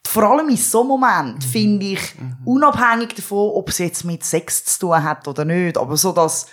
vor 0.05 0.23
allem 0.23 0.49
in 0.49 0.57
so 0.57 0.81
einem 0.81 0.89
Moment 0.89 1.43
finde 1.43 1.85
ich, 1.87 2.15
unabhängig 2.45 3.15
davon, 3.15 3.51
ob 3.53 3.69
es 3.69 3.79
jetzt 3.79 4.03
mit 4.03 4.23
Sex 4.23 4.65
zu 4.65 4.79
tun 4.81 5.03
hat 5.03 5.27
oder 5.27 5.45
nicht, 5.45 5.77
aber 5.77 5.97
so 5.97 6.11
das, 6.11 6.47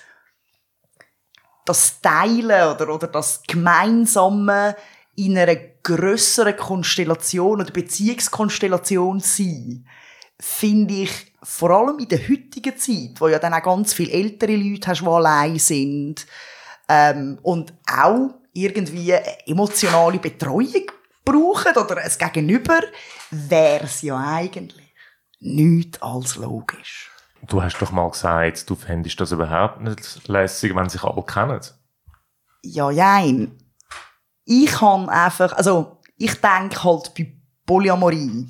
das 1.67 2.01
Teilen 2.01 2.75
oder, 2.75 2.95
oder 2.95 3.07
das 3.09 3.43
Gemeinsame 3.47 4.77
in 5.17 5.37
einer 5.37 5.57
grösseren 5.83 6.57
Konstellation 6.57 7.61
oder 7.61 7.71
Beziehungskonstellation 7.71 9.21
sein, 9.21 9.87
finde 10.39 10.95
ich 10.95 11.35
vor 11.43 11.71
allem 11.71 11.99
in 11.99 12.09
der 12.09 12.29
heutigen 12.29 12.77
Zeit, 12.79 13.21
wo 13.21 13.29
ja 13.29 13.39
dann 13.39 13.53
auch 13.53 13.63
ganz 13.63 13.93
viele 13.93 14.13
ältere 14.13 14.57
Leute 14.57 14.89
hast, 14.89 15.03
die 15.03 15.07
allein 15.07 15.59
sind 15.59 16.27
ähm, 16.89 17.39
und 17.43 17.75
auch 17.87 18.31
irgendwie 18.53 19.13
emotionale 19.47 20.19
Betreuung 20.19 20.91
brauchen 21.31 21.77
oder 21.77 21.99
ein 21.99 22.13
Gegenüber, 22.19 22.81
wäre 23.31 23.85
es 23.85 24.03
ja 24.03 24.17
eigentlich 24.19 24.95
nichts 25.41 26.01
als 26.03 26.37
logisch. 26.37 27.11
Du 27.47 27.63
hast 27.63 27.79
doch 27.79 27.91
mal 27.91 28.11
gesagt, 28.11 28.69
du 28.69 28.75
fändest 28.75 29.21
das 29.21 29.33
überhaupt 29.33 29.81
nicht 29.81 30.29
lässig, 30.29 30.75
wenn 30.75 30.89
sich 30.89 31.03
alle 31.03 31.23
kennen. 31.23 31.61
Ja, 32.63 32.91
jein. 32.91 33.57
Ich 34.45 34.71
kann 34.71 35.09
einfach, 35.09 35.53
also 35.55 35.99
ich 36.17 36.35
denke 36.35 36.85
halt 36.85 37.15
bei 37.17 37.33
Polyamorie 37.65 38.47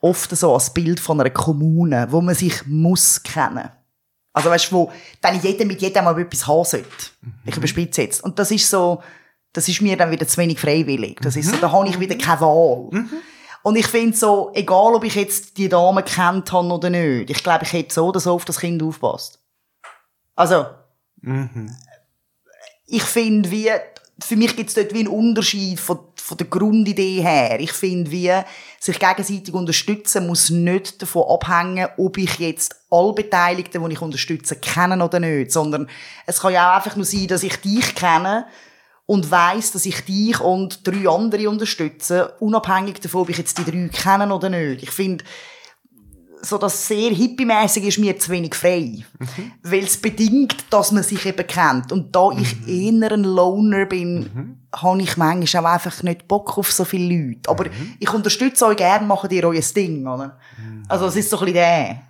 oft 0.00 0.36
so 0.36 0.54
als 0.54 0.72
Bild 0.72 1.00
von 1.00 1.20
einer 1.20 1.30
Kommune, 1.30 2.06
wo 2.10 2.20
man 2.20 2.34
sich 2.34 2.66
muss 2.66 3.22
kennen. 3.22 3.68
Also 4.32 4.48
weißt 4.48 4.70
du, 4.70 4.76
wo 4.76 4.92
dann 5.20 5.40
jeder 5.40 5.64
mit 5.64 5.82
jedem 5.82 6.04
mal 6.04 6.18
etwas 6.18 6.46
haben 6.46 6.64
sollte. 6.64 6.88
Ich 7.44 7.56
überspitze 7.56 8.02
jetzt. 8.02 8.22
Und 8.22 8.38
das 8.38 8.50
ist 8.50 8.70
so, 8.70 9.02
das 9.52 9.68
ist 9.68 9.80
mir 9.80 9.96
dann 9.96 10.10
wieder 10.10 10.26
zu 10.26 10.38
wenig 10.38 10.60
freiwillig. 10.60 11.18
Das 11.22 11.36
ist 11.36 11.50
so, 11.50 11.56
da 11.56 11.72
habe 11.72 11.88
ich 11.88 11.98
wieder 11.98 12.16
keine 12.16 12.40
Wahl. 12.40 12.90
Und 13.62 13.76
ich 13.76 13.86
finde 13.86 14.16
so, 14.16 14.50
egal 14.54 14.94
ob 14.94 15.04
ich 15.04 15.14
jetzt 15.14 15.58
die 15.58 15.68
Dame 15.68 16.02
kennt 16.02 16.52
habe 16.52 16.68
oder 16.68 16.88
nicht, 16.88 17.30
ich 17.30 17.42
glaube, 17.42 17.64
ich 17.64 17.72
hätte 17.72 17.92
so 17.92 18.06
oder 18.06 18.20
so 18.20 18.32
auf 18.32 18.44
das 18.44 18.60
Kind 18.60 18.82
aufpasst. 18.82 19.38
Also, 20.34 20.66
ich 22.86 23.02
finde, 23.02 23.50
wie, 23.50 23.70
für 24.22 24.36
mich 24.36 24.56
gibt 24.56 24.70
es 24.70 24.74
dort 24.74 24.94
wie 24.94 25.00
einen 25.00 25.08
Unterschied 25.08 25.78
von, 25.78 25.98
von 26.14 26.38
der 26.38 26.46
Grundidee 26.46 27.20
her. 27.20 27.60
Ich 27.60 27.72
finde, 27.72 28.10
wie 28.10 28.32
sich 28.78 28.98
gegenseitig 28.98 29.52
unterstützen 29.52 30.26
muss 30.26 30.48
nicht 30.48 31.02
davon 31.02 31.24
abhängen, 31.28 31.88
ob 31.98 32.16
ich 32.16 32.38
jetzt 32.38 32.74
alle 32.90 33.12
Beteiligten, 33.12 33.84
die 33.84 33.92
ich 33.92 34.00
unterstütze, 34.00 34.56
kenne 34.56 35.04
oder 35.04 35.20
nicht, 35.20 35.52
sondern 35.52 35.88
es 36.24 36.40
kann 36.40 36.54
ja 36.54 36.70
auch 36.70 36.76
einfach 36.76 36.96
nur 36.96 37.04
sein, 37.04 37.26
dass 37.26 37.42
ich 37.42 37.56
dich 37.56 37.94
kenne 37.94 38.46
und 39.10 39.28
weiß, 39.28 39.72
dass 39.72 39.86
ich 39.86 40.02
dich 40.02 40.38
und 40.38 40.86
drei 40.86 41.08
andere 41.08 41.50
unterstütze, 41.50 42.32
unabhängig 42.38 43.00
davon, 43.00 43.22
ob 43.22 43.28
ich 43.30 43.38
jetzt 43.38 43.58
die 43.58 43.64
drei 43.64 43.88
kenne 43.88 44.32
oder 44.32 44.48
nicht. 44.48 44.84
Ich 44.84 44.92
finde, 44.92 45.24
so 46.42 46.58
das 46.58 46.86
sehr 46.86 47.10
hippiemäßig 47.10 47.86
ist 47.86 47.98
mir 47.98 48.16
zu 48.20 48.30
wenig 48.30 48.54
frei. 48.54 49.04
Weil 49.64 49.82
es 49.82 50.00
bedingt, 50.00 50.64
dass 50.70 50.92
man 50.92 51.02
sich 51.02 51.26
eben 51.26 51.44
kennt. 51.44 51.90
Und 51.90 52.14
da 52.14 52.30
ich 52.30 52.68
eher 52.68 53.10
ein 53.10 53.24
Loner 53.24 53.86
bin, 53.86 54.60
habe 54.72 55.02
ich 55.02 55.16
manchmal 55.16 55.66
auch 55.66 55.70
einfach 55.70 56.04
nicht 56.04 56.28
Bock 56.28 56.56
auf 56.56 56.70
so 56.70 56.84
viele 56.84 57.12
Leute. 57.12 57.50
Aber 57.50 57.64
ich 57.98 58.14
unterstütze 58.14 58.64
euch 58.64 58.76
gerne, 58.76 59.08
macht 59.08 59.32
ihr 59.32 59.42
euer 59.42 59.60
Ding, 59.60 60.06
oder? 60.06 60.38
Also 60.86 61.06
es 61.06 61.16
ist 61.16 61.30
so 61.30 61.38
ein 61.40 61.46
bisschen 61.46 61.54
der. 61.54 62.02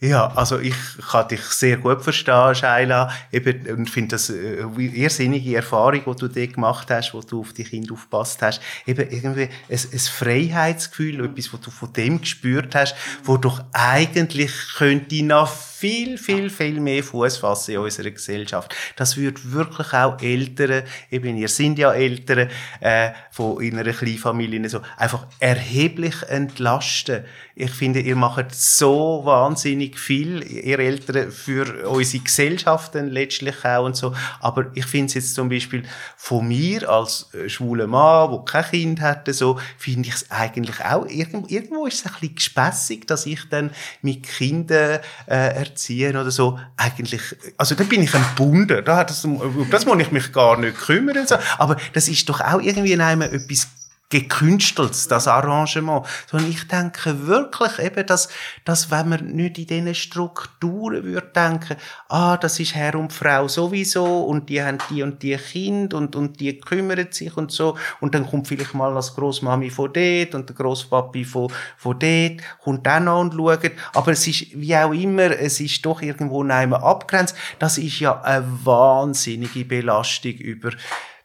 Ja, 0.00 0.28
also 0.36 0.60
ich 0.60 0.76
kann 1.10 1.26
dich 1.26 1.40
sehr 1.40 1.78
gut 1.78 2.02
verstehen, 2.02 2.54
Shaila, 2.54 3.12
eben, 3.32 3.68
und 3.68 3.90
finde 3.90 4.14
das 4.14 4.30
äh, 4.30 4.62
eine 4.62 4.80
irrsinnige 4.80 5.56
Erfahrung, 5.56 6.02
die 6.06 6.20
du 6.20 6.28
dort 6.28 6.54
gemacht 6.54 6.88
hast, 6.88 7.14
wo 7.14 7.20
du 7.20 7.40
auf 7.40 7.52
die 7.52 7.64
Kinder 7.64 7.94
aufgepasst 7.94 8.40
hast. 8.40 8.60
Eben 8.86 9.10
irgendwie 9.10 9.48
ein, 9.68 9.78
ein 9.92 9.98
Freiheitsgefühl, 9.98 11.24
etwas, 11.24 11.52
was 11.52 11.60
du 11.62 11.72
von 11.72 11.92
dem 11.92 12.20
gespürt 12.20 12.76
hast, 12.76 12.94
wo 13.24 13.38
doch 13.38 13.64
eigentlich 13.72 14.52
könnte 14.76 15.20
noch 15.24 15.50
viel, 15.78 16.18
viel, 16.18 16.50
viel 16.50 16.80
mehr 16.80 17.04
Fuß 17.04 17.36
fassen 17.36 17.74
in 17.74 17.78
unserer 17.78 18.10
Gesellschaft. 18.10 18.74
Das 18.96 19.16
würde 19.16 19.52
wirklich 19.52 19.92
auch 19.92 20.20
Eltern, 20.20 20.82
eben 21.10 21.36
ihr 21.36 21.48
sind 21.48 21.78
ja 21.78 21.92
Eltern, 21.92 22.50
äh, 22.80 23.10
von 23.30 23.60
in 23.60 23.78
einer 23.78 23.92
Kleinfamilie, 23.92 24.68
so, 24.68 24.80
einfach 24.96 25.26
erheblich 25.38 26.22
entlasten. 26.28 27.24
Ich 27.60 27.72
finde, 27.72 27.98
ihr 27.98 28.14
macht 28.14 28.54
so 28.54 29.22
wahnsinnig 29.24 29.98
viel, 29.98 30.44
ihr 30.44 30.78
Eltern, 30.78 31.32
für 31.32 31.88
unsere 31.88 32.22
Gesellschaften 32.22 33.08
letztlich 33.08 33.64
auch 33.64 33.84
und 33.84 33.96
so. 33.96 34.14
Aber 34.38 34.66
ich 34.74 34.86
finde 34.86 35.06
es 35.06 35.14
jetzt 35.14 35.34
zum 35.34 35.48
Beispiel 35.48 35.82
von 36.16 36.46
mir 36.46 36.88
als 36.88 37.34
äh, 37.34 37.48
schwuler 37.48 37.88
Mann, 37.88 38.30
der 38.30 38.44
kein 38.44 38.64
Kind 38.70 39.00
hatte, 39.00 39.32
so, 39.32 39.58
finde 39.76 40.08
ich 40.08 40.14
es 40.14 40.30
eigentlich 40.30 40.84
auch, 40.84 41.04
irgendwo, 41.06 41.86
ist 41.86 41.94
es 41.94 42.06
ein 42.06 42.12
bisschen 42.20 42.36
gespässig, 42.36 43.08
dass 43.08 43.26
ich 43.26 43.48
dann 43.50 43.70
mit 44.02 44.22
Kindern 44.22 45.00
äh, 45.26 45.56
erziehen 45.56 46.16
oder 46.16 46.30
so, 46.30 46.60
eigentlich, 46.76 47.22
also 47.56 47.74
da 47.74 47.82
bin 47.82 48.04
ich 48.04 48.14
entbunden, 48.14 48.84
da 48.84 48.98
hat 48.98 49.10
das, 49.10 49.26
das 49.72 49.84
muss 49.84 50.00
ich 50.00 50.12
mich 50.12 50.32
gar 50.32 50.56
nicht 50.58 50.78
kümmern, 50.78 51.26
so. 51.26 51.34
aber 51.58 51.76
das 51.92 52.06
ist 52.06 52.28
doch 52.28 52.40
auch 52.40 52.60
irgendwie 52.60 52.92
in 52.92 53.00
einem 53.00 53.22
etwas 53.22 53.66
gekünsteltes, 54.10 55.08
das 55.08 55.28
Arrangement. 55.28 56.06
Sondern 56.30 56.50
ich 56.50 56.66
denke 56.66 57.26
wirklich 57.26 57.78
eben, 57.78 58.06
dass, 58.06 58.28
dass 58.64 58.90
wenn 58.90 59.08
man 59.08 59.26
nicht 59.26 59.58
in 59.58 59.66
diesen 59.66 59.94
Strukturen 59.94 61.04
würde 61.04 61.30
denken, 61.34 61.76
ah, 62.08 62.36
das 62.36 62.58
ist 62.60 62.74
Herr 62.74 62.94
und 62.94 63.12
Frau 63.12 63.48
sowieso 63.48 64.22
und 64.22 64.48
die 64.48 64.62
haben 64.62 64.78
die 64.90 65.02
und 65.02 65.22
die 65.22 65.36
Kind 65.36 65.94
und, 65.94 66.16
und 66.16 66.40
die 66.40 66.58
kümmern 66.58 67.08
sich 67.10 67.36
und 67.36 67.52
so 67.52 67.76
und 68.00 68.14
dann 68.14 68.26
kommt 68.26 68.48
vielleicht 68.48 68.74
mal 68.74 68.94
das 68.94 69.14
Großmami 69.14 69.70
von 69.70 69.92
dort 69.92 70.34
und 70.34 70.48
der 70.48 70.56
Großpapi 70.56 71.24
von, 71.24 71.52
von 71.76 71.98
dort, 71.98 72.40
kommt 72.62 72.88
auch 72.88 73.00
noch 73.00 73.20
und 73.20 73.34
schaut. 73.34 73.70
Aber 73.94 74.12
es 74.12 74.26
ist, 74.26 74.46
wie 74.54 74.76
auch 74.76 74.92
immer, 74.92 75.30
es 75.30 75.60
ist 75.60 75.84
doch 75.84 76.00
irgendwo 76.00 76.42
nein 76.42 76.72
abgrenzt. 76.72 77.36
Das 77.58 77.78
ist 77.78 78.00
ja 78.00 78.20
eine 78.20 78.46
wahnsinnige 78.64 79.64
Belastung 79.64 80.32
über 80.32 80.70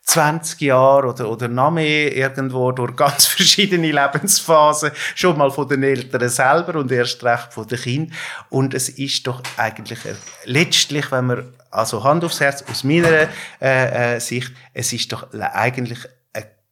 20 0.06 0.62
Jahre 0.62 1.08
oder, 1.08 1.30
oder 1.30 1.48
noch 1.48 1.72
mehr 1.72 2.16
irgendwo 2.16 2.72
durch 2.72 2.96
ganz 2.96 3.26
verschiedene 3.28 3.92
Lebensphasen, 3.92 4.92
schon 5.16 5.38
mal 5.38 5.50
von 5.50 5.68
den 5.68 5.84
Eltern 5.84 6.28
selber 6.30 6.80
und 6.80 6.92
erst 6.92 7.24
recht 7.24 7.54
von 7.54 7.68
den 7.68 7.80
Kindern. 7.80 8.18
Und 8.50 8.74
es 8.74 8.90
ist 8.90 9.26
doch 9.28 9.42
eigentlich, 9.58 10.06
äh, 10.06 10.16
letztlich, 10.46 11.12
wenn 11.12 11.28
man, 11.28 11.54
also 11.72 12.04
Hand 12.04 12.24
aufs 12.24 12.40
Herz, 12.40 12.64
aus 12.70 12.84
meiner 12.84 13.28
äh, 13.62 14.16
äh, 14.16 14.20
Sicht, 14.20 14.52
es 14.74 14.92
ist 14.94 15.12
doch 15.12 15.28
eigentlich 15.34 16.00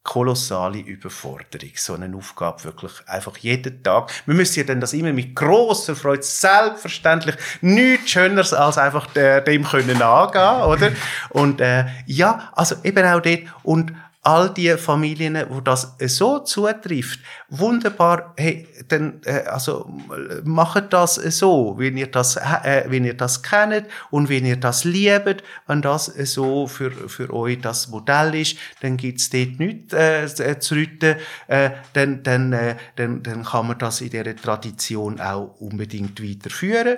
kolossale 0.04 0.80
Überforderung, 0.80 1.72
so 1.76 1.94
eine 1.94 2.16
Aufgabe 2.16 2.64
wirklich 2.64 2.92
einfach 3.06 3.38
jeden 3.38 3.84
Tag. 3.84 4.12
Wir 4.26 4.34
müssen 4.34 4.60
ja 4.60 4.66
dann 4.66 4.82
das 4.82 4.94
immer 4.94 5.14
mit 5.14 5.36
großer 5.36 5.96
Freude, 5.96 6.24
selbstverständlich, 6.24 7.36
nichts 7.62 8.10
Schöneres 8.10 8.54
als 8.54 8.78
einfach 8.78 9.16
äh, 9.16 9.42
dem 9.42 9.64
können 9.64 10.02
angehen, 10.02 10.62
oder? 10.64 10.92
Und 11.30 11.62
äh, 11.62 11.86
ja, 12.08 12.52
also 12.54 12.76
eben 12.84 13.06
auch 13.06 13.22
dort 13.22 13.42
und 13.64 13.94
all 14.24 14.54
die 14.54 14.78
Familien, 14.78 15.38
wo 15.50 15.62
das 15.62 15.96
so 16.06 16.40
zutrifft, 16.40 17.20
wunderbar, 17.50 18.34
hey, 18.38 18.68
dann, 18.88 19.22
äh, 19.26 19.44
also, 19.46 19.92
macht 20.44 20.94
das 20.94 21.16
so, 21.16 21.76
wenn 21.78 21.98
ihr 21.98 22.08
das, 22.08 22.36
äh, 22.38 22.86
wenn 22.88 23.06
ihr 23.06 23.16
das 23.16 23.42
kennt 23.42 23.86
und 24.12 24.30
wenn 24.30 24.46
ihr 24.46 24.58
das 24.58 24.84
liebt, 24.84 25.44
wenn 25.68 25.82
das 25.82 26.06
so 26.06 26.68
für, 26.68 26.92
für 26.92 27.34
euch 27.34 27.60
das 27.62 27.88
Modell 27.88 28.36
ist, 28.36 28.58
dann 28.82 28.98
gibt's 28.98 29.30
dort 29.30 29.60
nichts 29.60 29.94
äh, 29.94 30.60
zu- 30.60 30.76
rütten, 30.76 31.16
äh, 31.48 31.72
dann, 31.94 32.24
dann, 32.24 32.54
äh, 32.54 32.76
dann, 32.96 33.24
dann 33.24 33.44
kann 33.44 33.68
man 33.68 33.78
das 33.80 34.02
in 34.02 34.10
dieser 34.10 34.36
Tradition 34.36 35.20
auch 35.20 35.56
unbedingt 35.60 36.22
weiterführen. 36.24 36.98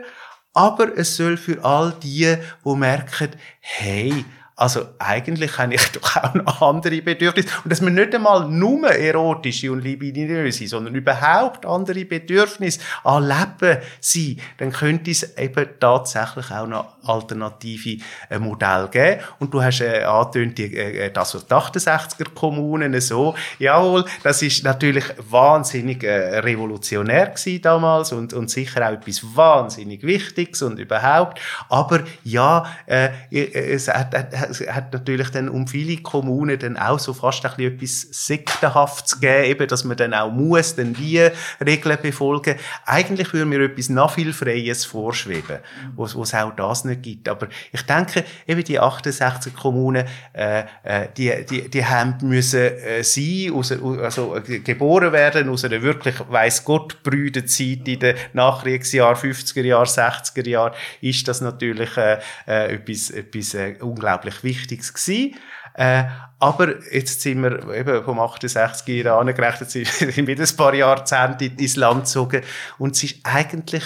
Aber 0.54 0.96
es 0.98 1.16
soll 1.16 1.38
für 1.38 1.64
all 1.64 1.94
die, 2.04 2.36
die 2.66 2.76
merken, 2.76 3.30
hey, 3.60 4.24
also 4.56 4.86
eigentlich 5.00 5.58
habe 5.58 5.74
ich 5.74 5.92
doch 5.94 6.16
auch 6.16 6.34
noch 6.34 6.62
andere 6.62 7.02
Bedürfnisse. 7.02 7.50
Und 7.64 7.72
dass 7.72 7.82
man 7.82 7.96
nicht 7.96 8.14
einmal 8.14 8.48
nur 8.48 8.88
erotische 8.90 9.72
und 9.72 9.84
libidinöse, 9.84 10.68
sondern 10.68 10.94
überhaupt 10.96 11.66
andere 11.66 12.06
Bedürfnisse 12.06 12.80
an 13.04 13.28
Leben 13.28 13.80
sind, 14.00 14.40
dann 14.58 14.72
könnte 14.72 15.12
es 15.12 15.38
eben 15.38 15.68
tatsächlich 15.80 16.52
auch 16.52 16.68
noch 16.68 16.94
alternative 17.04 17.98
äh, 18.30 18.40
Modelle 18.40 18.88
geben. 18.90 19.22
Und 19.40 19.54
du 19.54 19.62
hast 19.62 19.82
äh, 19.82 20.04
angetönt, 20.04 20.58
die, 20.58 20.76
äh, 20.76 21.12
das 21.12 21.32
den 21.32 21.58
68er 21.58 22.34
Kommunen 22.34 23.00
so. 23.02 23.36
Jawohl, 23.60 24.06
das 24.22 24.42
ist 24.42 24.64
natürlich 24.64 25.06
wahnsinnig 25.30 26.04
äh, 26.04 26.40
revolutionär 26.40 27.28
gewesen 27.28 27.62
damals 27.62 28.12
und, 28.12 28.34
und 28.34 28.50
sicher 28.50 28.88
auch 28.88 28.94
etwas 28.94 29.24
wahnsinnig 29.36 30.04
Wichtiges 30.04 30.62
und 30.62 30.80
überhaupt. 30.80 31.40
Aber 31.70 32.02
ja, 32.24 32.66
äh, 32.86 33.10
es 33.32 33.88
hat, 33.88 34.16
hat, 34.16 34.43
hat 34.44 34.94
natürlich 34.94 35.30
dann 35.30 35.50
um 35.50 35.68
viele 35.68 35.98
Kommunen 35.98 36.60
dann 36.60 36.78
auch 36.78 37.00
so 37.00 37.14
fast 37.14 37.46
ein 37.46 37.52
bisschen 37.56 37.74
etwas 37.74 38.02
Sektenhaftes 38.28 39.20
gegeben, 39.20 39.46
eben, 39.46 39.68
dass 39.68 39.84
man 39.84 39.98
dann 39.98 40.14
auch 40.14 40.32
muss, 40.32 40.76
dann 40.76 40.94
die 40.94 41.30
Regeln 41.64 41.98
befolgen. 42.02 42.56
Eigentlich 42.86 43.34
würde 43.34 43.46
mir 43.46 43.62
etwas 43.62 43.90
noch 43.90 44.12
viel 44.14 44.34
Freies 44.34 44.86
vorschweben, 44.86 45.60
wo 45.96 46.06
es 46.06 46.34
auch 46.34 46.56
das 46.56 46.86
nicht 46.86 47.04
gibt. 47.04 47.30
Aber 47.30 47.48
ich 47.72 47.82
denke, 47.84 48.24
eben 48.48 48.64
die 48.64 48.80
68 48.80 49.54
Kommunen, 49.56 50.06
äh, 50.34 50.64
äh, 50.84 51.08
die, 51.18 51.46
die, 51.50 51.70
die 51.70 51.86
haben 51.86 52.18
müssen 52.22 52.60
äh, 52.60 53.04
sein, 53.04 53.52
aus, 53.54 53.72
also 53.72 54.36
äh, 54.38 54.60
geboren 54.60 55.12
werden 55.12 55.50
aus 55.50 55.66
einer 55.66 55.82
wirklich, 55.82 56.16
weiss 56.30 56.64
Gott, 56.64 57.04
brüden 57.04 57.48
Zeit 57.48 57.88
in 57.88 58.00
den 58.00 58.16
Nachkriegsjahren, 58.34 59.16
50er 59.16 59.64
Jahren, 59.64 59.86
60er 59.86 60.48
Jahren, 60.48 60.74
ist 61.02 61.28
das 61.28 61.42
natürlich 61.42 61.96
äh, 61.98 62.20
äh, 62.48 62.76
etwas, 62.76 63.10
etwas 63.10 63.54
äh, 63.54 63.76
unglaublich 63.82 64.33
Wichtiges 64.42 64.94
gewesen. 64.94 65.36
Äh, 65.76 66.06
aber 66.40 66.84
jetzt 66.94 67.22
sind 67.22 67.42
wir 67.42 67.74
eben 67.74 68.04
vom 68.04 68.20
68 68.20 68.88
Jahren 69.04 69.28
angerechnet, 69.28 69.72
sind 69.72 70.28
wieder 70.28 70.44
ein 70.50 70.58
paar 70.58 70.74
Jahrzehnte 70.74 71.46
ins 71.46 71.76
Land 71.76 72.06
gezogen. 72.06 72.44
Und 72.78 72.96
es 72.96 73.04
ist 73.04 73.20
eigentlich, 73.24 73.84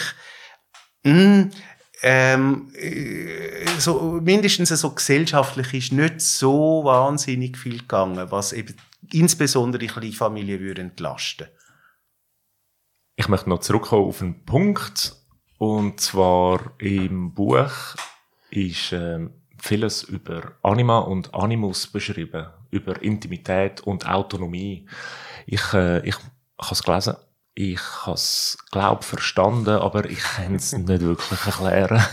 mh, 1.04 1.14
mm, 1.14 1.52
ähm, 2.04 2.72
äh, 2.76 3.66
so, 3.80 4.20
mindestens 4.22 4.70
so 4.70 4.92
gesellschaftlich 4.92 5.74
ist 5.74 5.94
nicht 5.94 6.22
so 6.22 6.84
wahnsinnig 6.84 7.58
viel 7.58 7.80
gegangen, 7.80 8.30
was 8.30 8.54
eben 8.54 8.76
insbesondere 9.12 9.88
Kleinfamilien 9.88 10.60
würde 10.60 10.82
entlasten. 10.82 11.48
Ich 13.16 13.30
möchte 13.30 13.50
noch 13.50 13.60
zurückkommen 13.60 14.06
auf 14.06 14.22
einen 14.22 14.46
Punkt, 14.46 15.16
und 15.58 16.00
zwar 16.00 16.74
im 16.78 17.34
Buch 17.34 17.96
ist 18.52 18.92
äh, 18.92 19.28
vieles 19.60 20.04
über 20.04 20.54
Anima 20.62 21.00
und 21.00 21.34
Animus 21.34 21.88
beschrieben, 21.88 22.48
über 22.72 23.02
Intimität 23.02 23.82
und 23.82 24.08
Autonomie. 24.08 24.86
Ich, 25.46 25.74
äh, 25.74 26.08
ich, 26.08 26.16
habe 26.60 26.72
es 26.74 26.84
gelesen, 26.84 27.16
ich 27.60 27.80
habe 28.06 28.14
es, 28.14 28.56
glaube 28.72 29.02
verstanden, 29.02 29.78
aber 29.78 30.06
ich 30.06 30.20
kann 30.20 30.54
es 30.54 30.74
nicht 30.78 30.88
wirklich 31.02 31.44
erklären. 31.44 32.04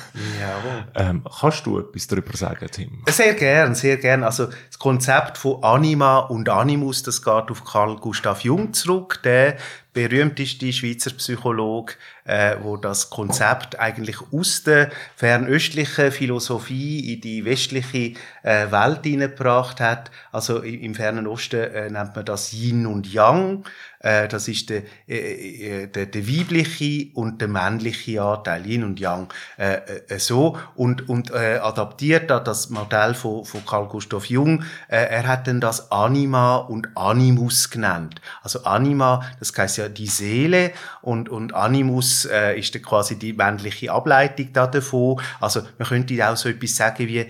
Jawohl. 0.41 0.87
Ähm, 0.95 1.23
kannst 1.39 1.67
du 1.67 1.81
etwas 1.81 2.07
darüber 2.07 2.35
sagen, 2.35 2.67
Tim? 2.73 3.03
Sehr 3.11 3.35
gern, 3.35 3.75
sehr 3.75 3.99
gern. 3.99 4.25
Also 4.25 4.47
das 4.47 4.79
Konzept 4.79 5.37
von 5.37 5.63
Anima 5.63 6.21
und 6.21 6.49
Animus, 6.49 7.03
das 7.03 7.23
geht 7.23 7.51
auf 7.51 7.63
Carl 7.63 7.97
Gustav 7.97 8.41
Jung 8.41 8.73
zurück. 8.73 9.21
Der 9.23 9.59
berühmteste 9.95 10.73
Schweizer 10.73 11.13
Psychologe, 11.13 11.95
äh, 12.25 12.57
wo 12.61 12.77
das 12.77 13.11
Konzept 13.11 13.79
eigentlich 13.79 14.17
aus 14.33 14.65
der 14.65 14.91
fernöstlichen 15.15 16.11
Philosophie 16.11 17.15
in 17.15 17.21
die 17.21 17.45
westliche 17.45 18.15
äh, 18.43 18.71
Welt 18.71 19.01
hineingebracht 19.05 19.81
hat. 19.81 20.11
Also 20.33 20.59
im 20.59 20.95
Fernen 20.95 21.27
Osten 21.27 21.61
äh, 21.61 21.91
nennt 21.91 22.17
man 22.17 22.25
das 22.25 22.53
Yin 22.53 22.87
und 22.87 23.11
Yang. 23.11 23.65
Äh, 24.05 24.29
das 24.29 24.49
ist 24.49 24.69
der, 24.69 24.83
äh, 25.09 25.85
äh, 25.85 25.87
der, 25.87 26.07
der 26.07 26.29
weibliche 26.29 27.09
und 27.15 27.41
der 27.41 27.49
männliche 27.49 28.23
Anteil, 28.23 28.67
Yin 28.67 28.85
und 28.85 29.01
Yang. 29.01 29.33
Äh, 29.57 29.81
äh, 30.09 30.19
so 30.19 30.59
und, 30.75 31.09
und 31.09 31.31
äh, 31.31 31.57
adaptiert 31.57 32.31
an 32.31 32.45
das 32.45 32.69
Modell 32.69 33.15
von, 33.15 33.47
von 33.47 33.65
Carl 33.65 33.89
Gustav 33.89 34.27
Jung. 34.27 34.63
Äh, 34.89 35.07
er 35.07 35.27
hat 35.27 35.47
dann 35.47 35.61
das 35.61 35.91
Anima 35.91 36.57
und 36.57 36.89
Animus 36.95 37.71
genannt. 37.71 38.21
Also 38.43 38.65
Anima, 38.65 39.23
das 39.39 39.57
heißt 39.57 39.79
ja 39.79 39.89
die 39.89 40.07
Seele 40.07 40.73
und, 41.01 41.31
und 41.31 41.55
Animus 41.55 42.27
äh, 42.27 42.59
ist 42.59 42.75
dann 42.75 42.83
quasi 42.83 43.19
die 43.19 43.33
männliche 43.33 43.91
Ableitung 43.91 44.53
davon. 44.53 45.19
Also 45.41 45.63
man 45.79 45.89
könnte 45.89 46.29
auch 46.29 46.37
so 46.37 46.51
etwas 46.51 46.77
sagen 46.77 47.09
wie 47.09 47.27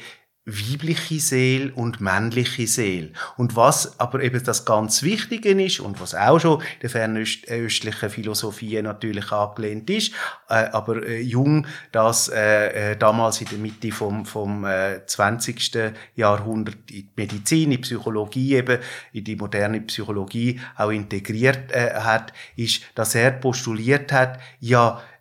weibliche 0.47 1.21
Seele 1.21 1.73
und 1.73 2.03
männliche 2.03 2.67
Seele. 2.67 3.13
Und 3.39 3.57
was 3.57 3.99
aber 3.99 4.23
eben 4.23 4.45
das 4.45 4.67
ganz 4.67 5.03
Wichtige 5.03 5.51
ist 5.51 5.81
und 5.81 6.01
was 6.01 6.15
auch 6.15 6.39
schon 6.39 6.61
in 6.61 6.81
der 6.83 6.91
fernöstlichen 6.91 8.11
Philosophie 8.11 8.83
natürlich 8.83 9.33
angelehnt 9.33 9.89
ist, 9.89 10.13
äh, 10.51 10.67
aber 10.73 11.07
äh, 11.07 11.21
Jung 11.21 11.67
das 11.93 12.29
äh, 12.29 12.93
äh, 12.93 12.97
damals 12.97 13.41
in 13.41 13.49
der 13.49 13.59
Mitte 13.59 13.91
vom, 13.91 14.27
vom 14.27 14.67
äh, 14.67 15.07
20. 15.07 15.95
Jahrhundert 16.15 16.91
in 16.91 16.97
die 16.97 17.09
Medizin, 17.17 17.65
in 17.65 17.71
die 17.71 17.79
Psychologie 17.79 18.57
eben, 18.57 18.81
in 19.13 19.25
die 19.25 19.37
moderne 19.37 19.81
Psychologie 19.81 20.61
auch 20.77 20.91
integriert 20.91 21.73
äh, 21.73 21.95
hat, 21.95 22.35
ist, 22.57 22.83
dass 22.95 23.15
er 23.15 23.31
postuliert 23.31 24.13
hat, 24.13 24.39
ja, 24.61 24.99
äh, 24.99 25.14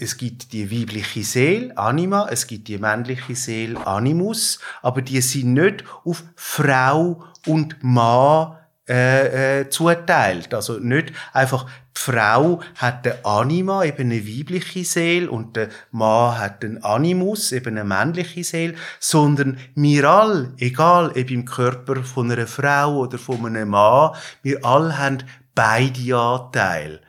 es 0.00 0.16
gibt 0.16 0.52
die 0.52 0.70
weibliche 0.70 1.22
Seele, 1.22 1.76
Anima, 1.76 2.28
es 2.30 2.46
gibt 2.46 2.68
die 2.68 2.78
männliche 2.78 3.34
Seele, 3.34 3.86
Animus, 3.86 4.58
aber 4.80 5.02
die 5.02 5.20
sind 5.20 5.54
nicht 5.54 5.84
auf 6.04 6.24
Frau 6.36 7.24
und 7.46 7.76
Mann 7.82 8.56
äh, 8.88 9.60
äh, 9.60 9.70
zuteilt. 9.70 10.52
Also 10.54 10.78
nicht 10.78 11.12
einfach, 11.32 11.64
die 11.64 12.00
Frau 12.00 12.60
hat 12.76 13.06
eine 13.06 13.24
Anima, 13.24 13.84
eben 13.84 14.10
eine 14.10 14.26
weibliche 14.26 14.84
Seele, 14.84 15.30
und 15.30 15.56
der 15.56 15.68
Mann 15.90 16.38
hat 16.38 16.64
einen 16.64 16.82
Animus, 16.82 17.52
eben 17.52 17.78
eine 17.78 17.84
männliche 17.84 18.44
Seele, 18.44 18.74
sondern 18.98 19.58
wir 19.74 20.08
alle, 20.08 20.54
egal 20.58 21.10
ob 21.10 21.30
im 21.30 21.44
Körper 21.44 22.02
von 22.02 22.30
einer 22.30 22.46
Frau 22.46 22.98
oder 22.98 23.18
von 23.18 23.46
einem 23.46 23.68
Mann, 23.68 24.16
wir 24.42 24.64
alle 24.64 24.98
haben 24.98 25.18
beide 25.54 26.16
Anteile. 26.16 27.00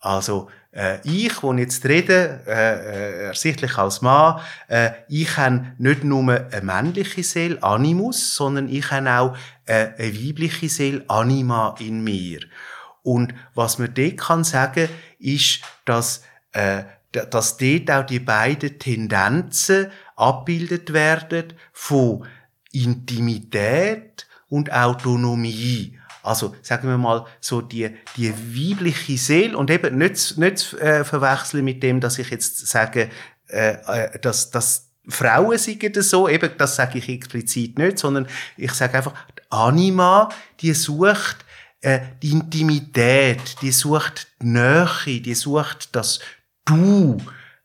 Also, 0.00 0.48
äh, 0.78 1.00
ich, 1.02 1.42
wo 1.42 1.52
jetzt 1.54 1.84
rede, 1.84 2.40
äh, 2.46 2.52
äh, 2.52 3.26
ersichtlich 3.26 3.76
als 3.76 4.00
Mann, 4.00 4.40
äh, 4.68 4.90
ich 5.08 5.36
habe 5.36 5.72
nicht 5.78 6.04
nur 6.04 6.22
eine 6.30 6.62
männliche 6.62 7.24
Seele, 7.24 7.60
Animus, 7.62 8.36
sondern 8.36 8.68
ich 8.68 8.90
habe 8.92 9.10
auch 9.10 9.36
äh, 9.66 9.88
eine 9.98 10.14
weibliche 10.14 10.68
Seele, 10.68 11.04
Anima 11.08 11.74
in 11.80 12.04
mir. 12.04 12.40
Und 13.02 13.34
was 13.54 13.78
man 13.78 13.92
dort 13.92 14.18
kann 14.18 14.44
sagen, 14.44 14.88
ist, 15.18 15.62
dass, 15.84 16.22
äh, 16.52 16.84
dass 17.10 17.56
dort 17.56 17.90
auch 17.90 18.06
die 18.06 18.20
beiden 18.20 18.78
Tendenzen 18.78 19.88
abbildet 20.14 20.92
werden 20.92 21.54
von 21.72 22.24
Intimität 22.70 24.28
und 24.48 24.72
Autonomie. 24.72 25.97
Also 26.28 26.54
sagen 26.62 26.88
wir 26.88 26.98
mal 26.98 27.24
so 27.40 27.60
die, 27.60 27.90
die 28.16 28.32
weibliche 28.32 29.16
Seele 29.16 29.56
und 29.56 29.70
eben 29.70 29.98
nicht, 29.98 30.36
nicht 30.38 30.74
äh, 30.74 31.04
verwechseln 31.04 31.64
mit 31.64 31.82
dem, 31.82 32.00
dass 32.00 32.18
ich 32.18 32.30
jetzt 32.30 32.66
sage, 32.66 33.08
äh, 33.48 33.76
äh, 33.86 34.18
dass, 34.20 34.50
dass 34.50 34.90
Frauen 35.08 35.56
sagen 35.56 35.92
das 35.92 36.10
so, 36.10 36.28
eben 36.28 36.50
das 36.58 36.76
sage 36.76 36.98
ich 36.98 37.08
explizit 37.08 37.78
nicht, 37.78 37.98
sondern 37.98 38.26
ich 38.56 38.72
sage 38.72 38.98
einfach, 38.98 39.14
die 39.36 39.42
Anima, 39.50 40.28
die 40.60 40.74
sucht 40.74 41.44
äh, 41.80 42.00
die 42.22 42.32
Intimität, 42.32 43.56
die 43.62 43.72
sucht 43.72 44.28
die 44.42 44.46
Nähe, 44.48 45.20
die 45.20 45.34
sucht 45.34 45.94
das 45.96 46.20
Du, 46.64 47.16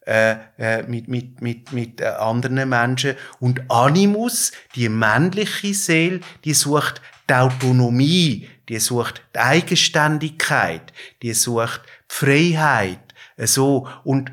äh, 0.06 0.36
äh, 0.58 0.84
mit, 0.84 1.08
mit, 1.08 1.42
mit, 1.42 1.72
mit 1.74 2.02
äh, 2.02 2.06
anderen 2.06 2.70
Menschen. 2.70 3.16
Und 3.40 3.70
Animus, 3.70 4.52
die 4.76 4.88
männliche 4.88 5.74
Seele, 5.74 6.22
die 6.46 6.54
sucht 6.54 7.02
die 7.30 7.34
Autonomie, 7.34 8.50
die 8.70 8.80
sucht 8.80 9.22
die 9.36 9.40
Eigenständigkeit, 9.40 10.94
die 11.22 11.34
sucht 11.34 11.82
die 11.86 12.14
Freiheit, 12.16 13.14
so. 13.38 13.88
Und 14.04 14.32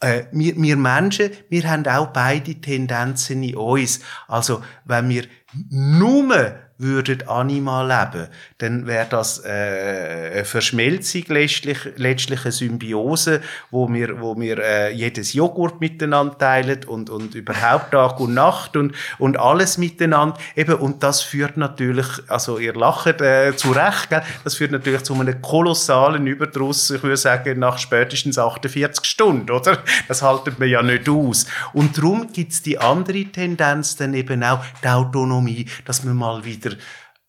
äh, 0.00 0.24
wir, 0.32 0.56
wir 0.56 0.76
Menschen, 0.76 1.30
wir 1.48 1.68
haben 1.68 1.86
auch 1.86 2.08
beide 2.08 2.54
Tendenzen 2.60 3.42
in 3.42 3.56
uns. 3.56 4.00
Also, 4.28 4.62
wenn 4.84 5.08
wir 5.08 5.24
nur 5.68 6.58
würden 6.80 7.28
Anima 7.28 7.82
leben, 7.82 8.28
dann 8.58 8.86
wäre 8.86 9.06
das 9.08 9.44
äh, 9.44 10.30
eine 10.34 10.44
Verschmelzung 10.44 11.24
letztlich, 11.28 11.78
letztlich 11.96 12.44
eine 12.44 12.52
Symbiose, 12.52 13.40
wo 13.70 13.92
wir, 13.92 14.20
wo 14.20 14.38
wir 14.38 14.58
äh, 14.58 14.92
jedes 14.92 15.32
Joghurt 15.32 15.80
miteinander 15.80 16.36
teilen 16.38 16.84
und, 16.84 17.10
und 17.10 17.34
überhaupt 17.34 17.92
Tag 17.92 18.20
und 18.20 18.34
Nacht 18.34 18.76
und, 18.76 18.94
und 19.18 19.38
alles 19.38 19.78
miteinander. 19.78 20.36
Eben, 20.56 20.74
und 20.76 21.02
das 21.02 21.22
führt 21.22 21.56
natürlich, 21.56 22.06
also 22.28 22.58
ihr 22.58 22.74
lacht 22.74 23.20
äh, 23.20 23.54
zu 23.56 23.72
Recht, 23.72 24.10
gell? 24.10 24.22
das 24.44 24.54
führt 24.54 24.72
natürlich 24.72 25.02
zu 25.02 25.14
einem 25.14 25.40
kolossalen 25.42 26.26
Überdruss, 26.26 26.90
ich 26.90 27.02
würde 27.02 27.16
sagen, 27.16 27.58
nach 27.58 27.78
spätestens 27.78 28.38
48 28.38 29.04
Stunden, 29.04 29.50
oder? 29.50 29.78
Das 30.08 30.22
haltet 30.22 30.58
man 30.58 30.68
ja 30.68 30.82
nicht 30.82 31.08
aus. 31.08 31.46
Und 31.72 31.96
darum 31.96 32.32
gibt's 32.32 32.62
die 32.62 32.78
andere 32.78 33.24
Tendenz 33.24 33.96
dann 33.96 34.14
eben 34.14 34.42
auch, 34.42 34.60
die 34.82 34.88
Autonomie, 34.88 35.66
dass 35.84 36.04
man 36.04 36.16
mal 36.16 36.44
wieder 36.44 36.69
wieder 36.72 36.82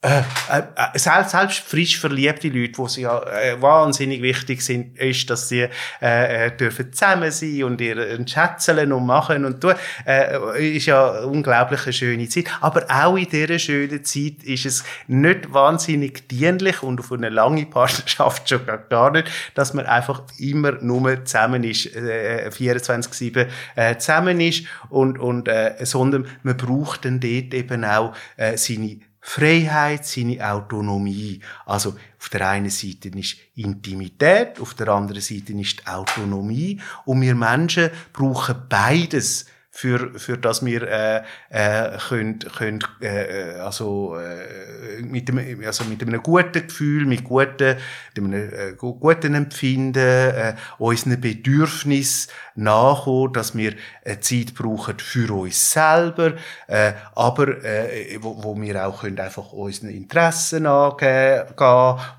äh, 0.03 0.23
äh, 0.49 0.97
selbst, 0.97 1.29
selbst 1.29 1.59
frisch 1.59 1.99
verliebte 1.99 2.49
Leute, 2.49 2.79
wo 2.79 2.87
sie 2.87 3.01
ja 3.01 3.21
äh, 3.21 3.61
wahnsinnig 3.61 4.23
wichtig 4.23 4.63
sind, 4.63 4.97
ist, 4.97 5.29
dass 5.29 5.47
sie 5.47 5.67
äh, 6.01 6.47
äh, 6.47 6.57
dürfen 6.57 6.91
zusammen 6.91 7.29
sein 7.29 7.63
und 7.65 7.79
ihr 7.81 8.17
schätzeln 8.27 8.93
und 8.93 9.05
machen 9.05 9.45
und 9.45 9.61
tun, 9.61 9.75
äh, 10.07 10.75
ist 10.75 10.87
ja 10.87 11.23
unglaublich 11.23 11.83
eine 11.83 11.93
schöne 11.93 12.27
Zeit. 12.29 12.45
Aber 12.61 12.83
auch 12.89 13.15
in 13.15 13.29
dieser 13.29 13.59
schönen 13.59 14.03
Zeit 14.03 14.43
ist 14.43 14.65
es 14.65 14.83
nicht 15.05 15.53
wahnsinnig 15.53 16.27
dienlich 16.27 16.81
und 16.81 16.99
auf 16.99 17.11
eine 17.11 17.29
lange 17.29 17.67
Partnerschaft 17.67 18.49
schon 18.49 18.61
gar 18.89 19.11
nicht, 19.11 19.29
dass 19.53 19.75
man 19.75 19.85
einfach 19.85 20.23
immer 20.39 20.71
nur 20.81 21.25
zusammen 21.25 21.63
ist, 21.63 21.95
äh, 21.95 22.49
24/7 22.49 23.45
äh, 23.75 23.97
zusammen 23.97 24.41
ist 24.41 24.65
und 24.89 25.19
und 25.19 25.47
äh, 25.47 25.75
sondern 25.81 26.27
man 26.41 26.57
braucht 26.57 27.05
dann 27.05 27.19
dort 27.19 27.53
eben 27.53 27.85
auch 27.85 28.15
äh, 28.37 28.57
seine 28.57 28.99
Freiheit, 29.22 30.05
seine 30.05 30.51
Autonomie. 30.51 31.39
Also 31.65 31.95
auf 32.19 32.30
der 32.30 32.49
einen 32.49 32.72
Seite 32.72 33.09
ist 33.09 33.38
Intimität, 33.55 34.59
auf 34.59 34.74
der 34.74 34.89
anderen 34.89 35.22
Seite 35.22 35.53
ist 35.53 35.88
Autonomie. 35.88 36.82
Und 37.05 37.22
wir 37.22 37.36
Menschen 37.36 37.91
brauchen 38.11 38.55
beides 38.67 39.45
für, 39.74 40.19
für 40.19 40.38
das 40.38 40.63
wir 40.65 40.84
äh, 40.84 41.22
äh, 41.49 41.97
können, 42.09 42.39
können 42.39 42.80
äh, 42.99 43.55
also, 43.59 44.17
äh, 44.17 45.01
mit, 45.01 45.30
dem, 45.30 45.39
also 45.65 45.86
mit 45.86 46.01
einem 46.01 46.22
guten 46.22 46.67
Gefühl, 46.67 47.05
mit, 47.05 47.24
guten, 47.24 47.78
mit 48.15 48.17
einem 48.17 48.34
äh, 48.34 48.74
guten 48.76 49.34
Empfinden, 49.34 49.97
äh, 49.97 50.55
unseren 50.78 51.22
Bedürfnissen 51.22 52.32
nachkommen, 52.55 53.32
dass 53.32 53.55
wir 53.55 53.74
äh, 54.03 54.19
Zeit 54.19 54.53
brauchen 54.55 54.99
für 54.99 55.34
uns 55.34 55.72
selber, 55.72 56.34
äh, 56.67 56.91
aber 57.15 57.63
äh, 57.63 58.17
wo, 58.19 58.43
wo 58.43 58.61
wir 58.61 58.86
auch 58.86 59.01
können 59.01 59.19
einfach 59.19 59.53
unseren 59.53 59.89
Interessen 59.89 60.65
angehen 60.65 61.45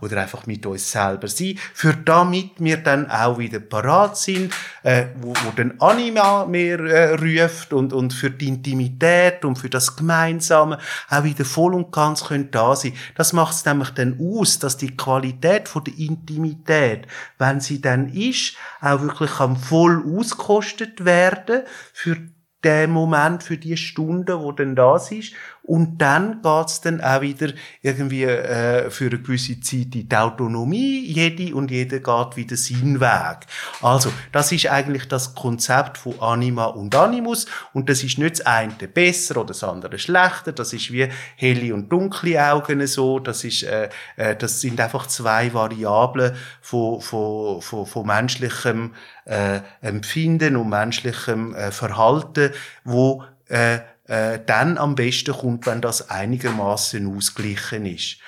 oder 0.01 0.17
einfach 0.17 0.47
mit 0.47 0.65
uns 0.65 0.91
selber 0.91 1.29
sein, 1.29 1.59
für 1.75 1.95
damit 1.95 2.53
wir 2.59 2.79
dann 2.79 3.11
auch 3.11 3.39
wieder 3.39 3.61
parat 3.61 4.17
sind, 4.17 4.55
äh, 4.83 5.05
wo, 5.21 5.35
wo 5.45 5.53
dann 5.55 5.75
Anima 5.81 6.47
mehr 6.47 6.81
äh, 6.81 7.15
ruft 7.43 7.73
und, 7.73 7.93
und 7.93 8.13
für 8.13 8.31
die 8.31 8.49
Intimität 8.49 9.45
und 9.45 9.57
für 9.57 9.71
das 9.71 9.97
Gemeinsame 9.97 10.79
auch 11.09 11.25
wieder 11.25 11.45
voll 11.45 11.75
und 11.75 11.93
ganz 11.93 12.25
können 12.25 12.51
da 12.51 12.75
sein. 12.77 12.95
Das 13.15 13.33
macht 13.33 13.55
es 13.55 13.65
nämlich 13.65 13.91
dann 13.91 14.19
aus, 14.21 14.59
dass 14.59 14.77
die 14.77 14.97
Qualität 14.97 15.69
von 15.69 15.85
der 15.85 15.99
Intimität, 15.99 17.07
wenn 17.39 17.61
sie 17.61 17.81
dann 17.81 18.09
ist, 18.09 18.57
auch 18.81 19.01
wirklich 19.01 19.31
kann 19.33 19.57
voll 19.57 20.03
ausgekostet 20.19 21.05
werden 21.05 21.63
für 21.93 22.17
den 22.65 22.91
Moment, 22.91 23.43
für 23.43 23.59
die 23.59 23.77
Stunde, 23.77 24.41
wo 24.41 24.53
dann 24.53 24.77
das 24.77 25.11
ist. 25.11 25.35
Und 25.65 25.99
dann 25.99 26.43
geht's 26.43 26.81
dann 26.81 27.01
auch 27.01 27.21
wieder 27.21 27.53
irgendwie 27.83 28.25
äh, 28.25 28.91
für 28.91 29.07
eine 29.07 29.21
gewisse 29.21 29.61
Zeit 29.61 29.95
in 29.95 30.09
die 30.09 30.17
Autonomie. 30.17 31.05
Jede 31.05 31.55
und 31.55 31.71
jeder 31.71 32.01
geht 32.01 32.37
wieder 32.37 32.57
seinen 32.57 33.01
Weg. 33.01 33.47
Also, 33.81 34.13
das 34.33 34.51
ist 34.51 34.67
eigentlich 34.67 35.07
das 35.07 35.37
Konzept 35.37 35.99
von 35.99 36.19
Anima 36.21 36.65
und 36.65 36.95
Animus. 36.97 37.47
Und 37.73 37.89
das 37.89 38.03
ist 38.03 38.19
nicht 38.19 38.41
das 38.41 38.47
eine 38.47 38.73
besser 38.93 39.37
oder 39.37 39.49
das 39.49 39.63
andere 39.63 39.99
schlechter. 39.99 40.53
Das 40.53 40.73
ist 40.73 40.93
wie 40.93 41.09
helle 41.37 41.75
und 41.75 41.89
dunkle 41.91 42.45
Augen 42.53 42.85
so. 42.89 43.21
Das 43.21 43.45
ist, 43.45 43.63
äh, 43.63 43.89
äh, 44.17 44.35
das 44.35 44.61
sind 44.61 44.81
einfach 44.81 45.07
zwei 45.07 45.55
Variablen 45.55 46.35
von, 46.61 47.01
von, 47.01 47.63
von, 47.63 47.87
von 47.87 48.07
menschlichem 48.07 48.95
äh, 49.27 49.61
Empfinden 49.81 50.57
und 50.57 50.69
menschlichem 50.69 51.55
äh, 51.55 51.71
Verhalten, 51.71 52.51
wo 52.85 53.23
äh, 53.49 53.81
äh, 54.07 54.39
dann 54.45 54.79
am 54.79 54.95
besten 54.95 55.33
kommt, 55.33 55.67
wenn 55.67 55.81
das 55.81 56.11
einigermaßen 56.11 57.17
ausgeglichen 57.17 57.87
ist. 57.87 58.19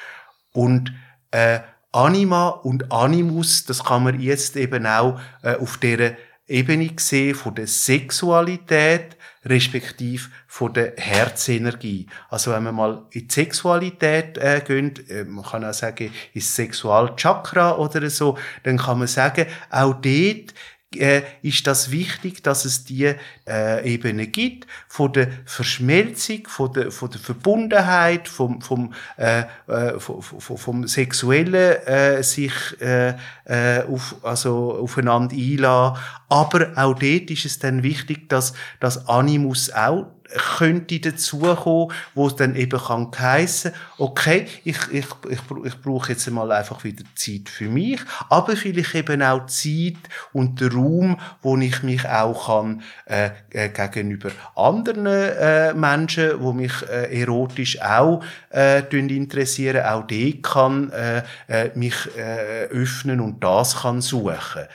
Und 0.52 0.92
äh, 1.30 1.60
Anima 1.92 2.48
und 2.48 2.90
Animus, 2.90 3.64
das 3.64 3.84
kann 3.84 4.04
man 4.04 4.20
jetzt 4.20 4.56
eben 4.56 4.86
auch 4.86 5.20
äh, 5.42 5.54
auf 5.54 5.76
der 5.78 6.16
Ebene 6.46 6.90
sehen 6.96 7.34
von 7.34 7.54
der 7.54 7.66
Sexualität, 7.66 9.16
respektive 9.44 10.28
von 10.46 10.74
der 10.74 10.92
Herzenergie. 10.96 12.06
Also 12.28 12.52
wenn 12.52 12.64
man 12.64 12.74
mal 12.74 13.06
in 13.12 13.28
die 13.28 13.32
Sexualität 13.32 14.36
äh, 14.38 14.60
geht, 14.66 15.08
äh, 15.08 15.24
man 15.24 15.44
kann 15.44 15.64
auch 15.64 15.72
sagen, 15.72 16.10
ins 16.34 16.54
Sexualchakra 16.54 17.76
oder 17.76 18.10
so, 18.10 18.36
dann 18.62 18.76
kann 18.76 18.98
man 18.98 19.08
sagen, 19.08 19.46
auch 19.70 19.94
dort 19.94 20.54
äh, 21.00 21.22
ist 21.42 21.66
das 21.66 21.90
wichtig, 21.90 22.42
dass 22.42 22.64
es 22.64 22.84
die 22.84 23.14
äh, 23.46 23.92
Ebene 23.94 24.26
gibt 24.26 24.66
von 24.88 25.12
der 25.12 25.28
Verschmelzung, 25.44 26.46
von 26.46 26.72
der, 26.72 26.90
von 26.90 27.10
der 27.10 27.20
Verbundenheit, 27.20 28.28
vom, 28.28 28.60
vom, 28.60 28.92
äh, 29.16 29.44
äh, 29.68 29.98
vom, 29.98 30.22
vom 30.22 30.86
sexuellen 30.86 31.76
äh, 31.86 32.22
sich 32.22 32.52
äh, 32.80 33.14
äh, 33.44 33.82
auf, 33.88 34.16
also 34.22 34.78
aufeinander 34.80 35.34
einlassen. 35.34 36.02
Aber 36.28 36.72
auch 36.76 36.94
dort 36.94 37.30
ist 37.30 37.44
es 37.44 37.58
dann 37.58 37.82
wichtig, 37.82 38.28
dass 38.28 38.54
das 38.80 39.08
Animus 39.08 39.70
auch 39.70 40.06
könnte 40.34 41.00
dazukommen, 41.00 41.92
wo 42.14 42.26
es 42.26 42.36
dann 42.36 42.56
eben 42.56 42.78
kann 42.78 43.10
heissen, 43.18 43.72
okay, 43.98 44.46
ich, 44.64 44.78
ich, 44.90 45.06
ich, 45.28 45.38
ich 45.64 45.80
brauche 45.80 46.12
jetzt 46.12 46.30
mal 46.30 46.50
einfach 46.52 46.82
wieder 46.84 47.04
Zeit 47.14 47.48
für 47.48 47.68
mich, 47.68 48.00
aber 48.28 48.56
vielleicht 48.56 48.94
eben 48.94 49.22
auch 49.22 49.46
Zeit 49.46 49.96
und 50.32 50.60
den 50.60 50.72
Raum, 50.72 51.20
wo 51.42 51.56
ich 51.56 51.82
mich 51.82 52.06
auch 52.08 52.46
kann, 52.46 52.82
äh, 53.06 53.30
äh, 53.50 53.68
gegenüber 53.68 54.30
anderen 54.56 55.06
äh, 55.06 55.74
Menschen, 55.74 56.40
wo 56.40 56.52
mich 56.52 56.72
äh, 56.88 57.20
erotisch 57.20 57.80
auch 57.80 58.22
äh, 58.50 58.82
interessieren, 58.90 59.84
auch 59.84 60.06
die 60.06 60.40
kann 60.42 60.90
äh, 60.90 61.22
äh, 61.48 61.70
mich 61.74 61.94
äh, 62.16 62.64
öffnen 62.66 63.20
und 63.20 63.42
das 63.42 63.82
kann 63.82 64.00
suchen. 64.00 64.66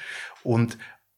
Und 0.44 0.78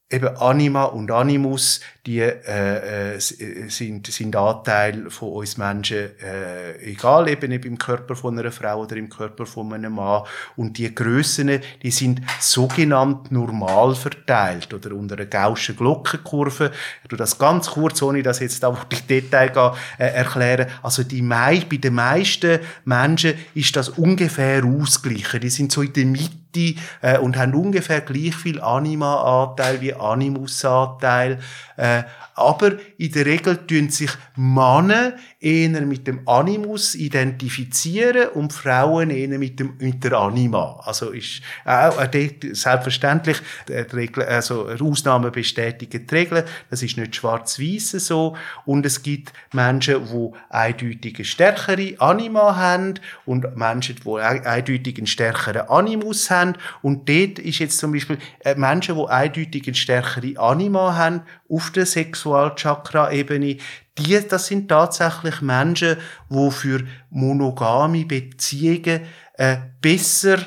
eben 0.10 0.36
Anima 0.38 0.84
und 0.84 1.12
Animus, 1.12 1.82
die 2.06 2.20
äh, 2.20 3.16
äh, 3.16 3.20
sind, 3.20 4.08
sind 4.08 4.36
Anteil 4.36 5.12
von 5.12 5.34
uns 5.34 5.58
Menschen, 5.58 6.10
äh, 6.20 6.78
egal 6.82 7.30
eben 7.30 7.52
im 7.52 7.78
Körper 7.78 8.16
von 8.16 8.40
einer 8.40 8.52
Frau 8.52 8.82
oder 8.82 8.96
im 8.96 9.08
Körper 9.08 9.46
von 9.46 9.72
einem 9.72 9.94
Mann. 9.94 10.24
Und 10.56 10.80
die 10.80 10.94
Grössen, 10.94 11.60
die 11.84 11.92
sind 11.92 12.22
sogenannt 12.40 13.32
normal 13.32 13.94
verteilt 13.94 14.74
oder 14.74 14.96
unter 14.96 15.16
einer 15.16 15.28
gaußschen 15.28 15.78
Glockenkurve. 15.78 16.72
Ich 17.04 17.10
tu 17.10 17.16
das 17.16 17.38
ganz 17.38 17.70
kurz, 17.70 18.02
ohne 18.02 18.24
dass 18.24 18.40
jetzt 18.40 18.64
da 18.64 18.76
die 18.92 19.02
Detail 19.02 19.50
gehe, 19.50 19.74
äh, 20.00 20.08
erklären. 20.08 20.68
Also 20.82 21.04
die 21.04 21.22
mei 21.22 21.64
bei 21.70 21.78
den 21.78 21.94
meisten 21.94 22.62
Menschen 22.84 23.36
ist 23.54 23.76
das 23.76 23.90
ungefähr 23.90 24.64
ausgleichen. 24.66 25.40
Die 25.40 25.52
sind 25.52 25.72
so 25.72 25.84
in 25.84 25.94
der 25.94 26.06
Mitte 26.06 26.82
äh, 27.02 27.18
und 27.20 27.38
haben 27.38 27.54
ungefähr 27.54 28.02
gleich 28.02 28.36
viel 28.36 28.60
Anima-Anteil 28.60 29.82
wie 29.82 29.94
Animus-Anteil. 29.94 31.40
Äh, 31.78 31.91
aber 32.36 32.74
in 32.98 33.12
der 33.12 33.26
Regel 33.26 33.58
tun 33.68 33.90
sich 33.90 34.12
Männer 34.36 35.14
eher 35.40 35.82
mit 35.82 36.08
dem 36.08 36.28
Animus 36.28 36.96
identifizieren 36.96 38.30
und 38.30 38.54
Frauen 38.54 39.10
eher 39.10 39.38
mit, 39.38 39.60
dem, 39.60 39.76
mit 39.80 40.04
der 40.04 40.14
Anima. 40.14 40.82
Also 40.86 41.10
ist 41.10 41.42
auch 41.66 42.00
äh, 42.00 42.30
selbstverständlich, 42.54 43.38
die 43.68 43.74
Regel, 43.74 44.24
also 44.24 44.68
Ausnahmen 44.68 45.32
bestätigen 45.32 46.08
die 46.08 46.16
Regeln. 46.16 46.46
Das 46.70 46.84
ist 46.84 46.98
nicht 46.98 47.16
schwarz-weiß 47.16 47.92
so. 47.92 48.36
Und 48.66 48.86
es 48.86 49.04
gibt 49.04 49.34
Menschen, 49.54 50.06
die 50.06 50.32
eindeutig 50.50 51.16
eine 51.18 51.26
stärkere 51.26 51.96
Anima 52.00 52.56
haben 52.56 52.96
und 53.26 53.56
Menschen, 53.56 53.98
die 54.04 54.20
eindeutig 54.20 54.98
einen 54.98 55.08
stärkeren 55.08 55.68
Animus 55.70 56.30
haben. 56.30 56.54
Und 56.82 57.10
dort 57.10 57.40
ist 57.40 57.60
jetzt 57.60 57.78
zum 57.78 57.92
Beispiel 57.92 58.18
äh, 58.40 58.56
Menschen, 58.56 58.96
die 58.96 59.08
eindeutig 59.08 59.68
eine 59.68 59.76
stärkere 59.76 60.38
Anima 60.38 60.96
haben, 60.96 61.22
auf 61.52 61.72
der 61.72 61.86
Sexualchakra-Ebene, 61.86 63.58
die, 63.98 64.20
das 64.28 64.48
sind 64.48 64.70
tatsächlich 64.70 65.42
Menschen, 65.42 65.98
die 66.30 66.52
für 66.52 66.84
monogame 67.10 68.06
Beziehungen 68.06 69.02
äh, 69.34 69.58
besser 69.82 70.40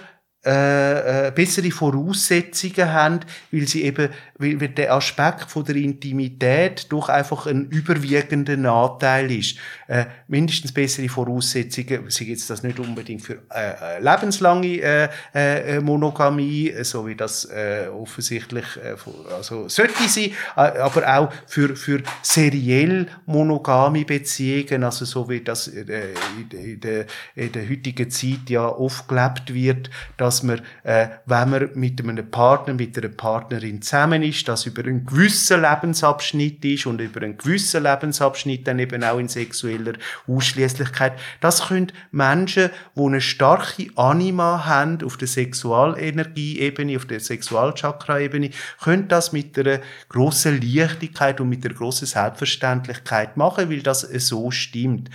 äh, 0.46 1.28
äh, 1.28 1.30
bessere 1.30 1.70
Voraussetzungen 1.70 2.92
haben, 2.92 3.20
weil 3.50 3.66
sie 3.66 3.84
eben, 3.84 4.10
weil, 4.38 4.68
der 4.68 4.92
Aspekt 4.94 5.50
von 5.50 5.64
der 5.64 5.76
Intimität 5.76 6.86
doch 6.90 7.08
einfach 7.08 7.46
ein 7.46 7.66
überwiegender 7.66 8.56
Nachteil 8.56 9.30
ist. 9.30 9.56
Äh, 9.86 10.06
mindestens 10.28 10.72
bessere 10.72 11.08
Voraussetzungen, 11.08 12.10
sie 12.10 12.30
jetzt 12.30 12.50
das 12.50 12.62
nicht 12.62 12.80
unbedingt 12.80 13.22
für 13.22 13.42
äh, 13.54 13.98
äh 13.98 14.00
lebenslange 14.00 14.80
äh, 14.80 15.08
äh, 15.34 15.80
Monogamie, 15.80 16.72
so 16.82 17.06
wie 17.06 17.14
das 17.14 17.44
äh, 17.44 17.86
offensichtlich 17.88 18.64
äh, 18.76 18.96
also 19.36 19.68
sollte 19.68 20.08
sein, 20.08 20.30
äh, 20.56 20.78
aber 20.78 21.18
auch 21.18 21.32
für 21.46 21.76
für 21.76 22.02
seriell 22.22 23.06
monogame 23.26 24.04
Beziehungen, 24.04 24.84
also 24.84 25.04
so 25.04 25.28
wie 25.28 25.42
das 25.42 25.68
äh, 25.68 26.14
in, 26.50 26.80
der, 26.80 27.06
in 27.34 27.52
der 27.52 27.68
heutigen 27.68 28.10
Zeit 28.10 28.48
ja 28.48 28.66
oft 28.66 29.06
gelebt 29.08 29.54
wird, 29.54 29.90
dass 30.16 30.42
man, 30.42 30.60
äh, 30.82 31.08
wenn 31.26 31.50
man 31.50 31.70
mit 31.74 32.00
einem 32.00 32.30
Partner, 32.30 32.74
mit 32.74 32.96
einer 32.98 33.08
Partnerin 33.08 33.82
zusammen 33.82 34.23
ist, 34.24 34.48
das 34.48 34.66
über 34.66 34.82
einen 34.82 35.06
gewissen 35.06 35.62
Lebensabschnitt 35.62 36.64
ist 36.64 36.86
und 36.86 37.00
über 37.00 37.22
einen 37.22 37.36
gewissen 37.36 37.82
Lebensabschnitt 37.82 38.66
dann 38.66 38.78
eben 38.78 39.04
auch 39.04 39.18
in 39.18 39.28
sexueller 39.28 39.94
Ausschließlichkeit. 40.26 41.18
Das 41.40 41.68
können 41.68 41.92
Menschen, 42.10 42.70
die 42.96 43.00
eine 43.00 43.20
starke 43.20 43.86
Anima 43.96 44.64
haben 44.66 45.02
auf 45.04 45.16
der 45.16 45.28
Sexualenergieebene, 45.28 46.96
auf 46.96 47.06
der 47.06 47.20
Sexualchakra-Ebene, 47.20 48.50
können 48.82 49.08
das 49.08 49.32
mit 49.32 49.58
einer 49.58 49.80
grossen 50.08 50.60
Leichtigkeit 50.60 51.40
und 51.40 51.48
mit 51.48 51.64
einer 51.64 51.74
grossen 51.74 52.06
Selbstverständlichkeit 52.06 53.36
machen, 53.36 53.70
weil 53.70 53.82
das 53.82 54.00
so 54.00 54.50
stimmt. 54.50 55.10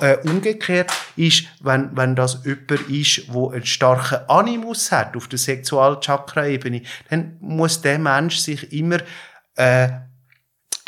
Äh, 0.00 0.16
umgekehrt 0.24 0.90
ist, 1.16 1.44
wenn, 1.60 1.94
wenn 1.94 2.16
das 2.16 2.42
jemand 2.44 2.88
ist, 2.88 3.32
wo 3.32 3.50
einen 3.50 3.66
starken 3.66 4.28
Animus 4.28 4.90
hat 4.90 5.14
auf 5.14 5.28
der 5.28 5.38
Sexualchakra-Ebene, 5.38 6.82
dann 7.10 7.36
muss 7.40 7.82
der 7.82 7.98
Mensch 7.98 8.38
sich 8.38 8.72
immer 8.72 8.98
äh, 9.56 9.90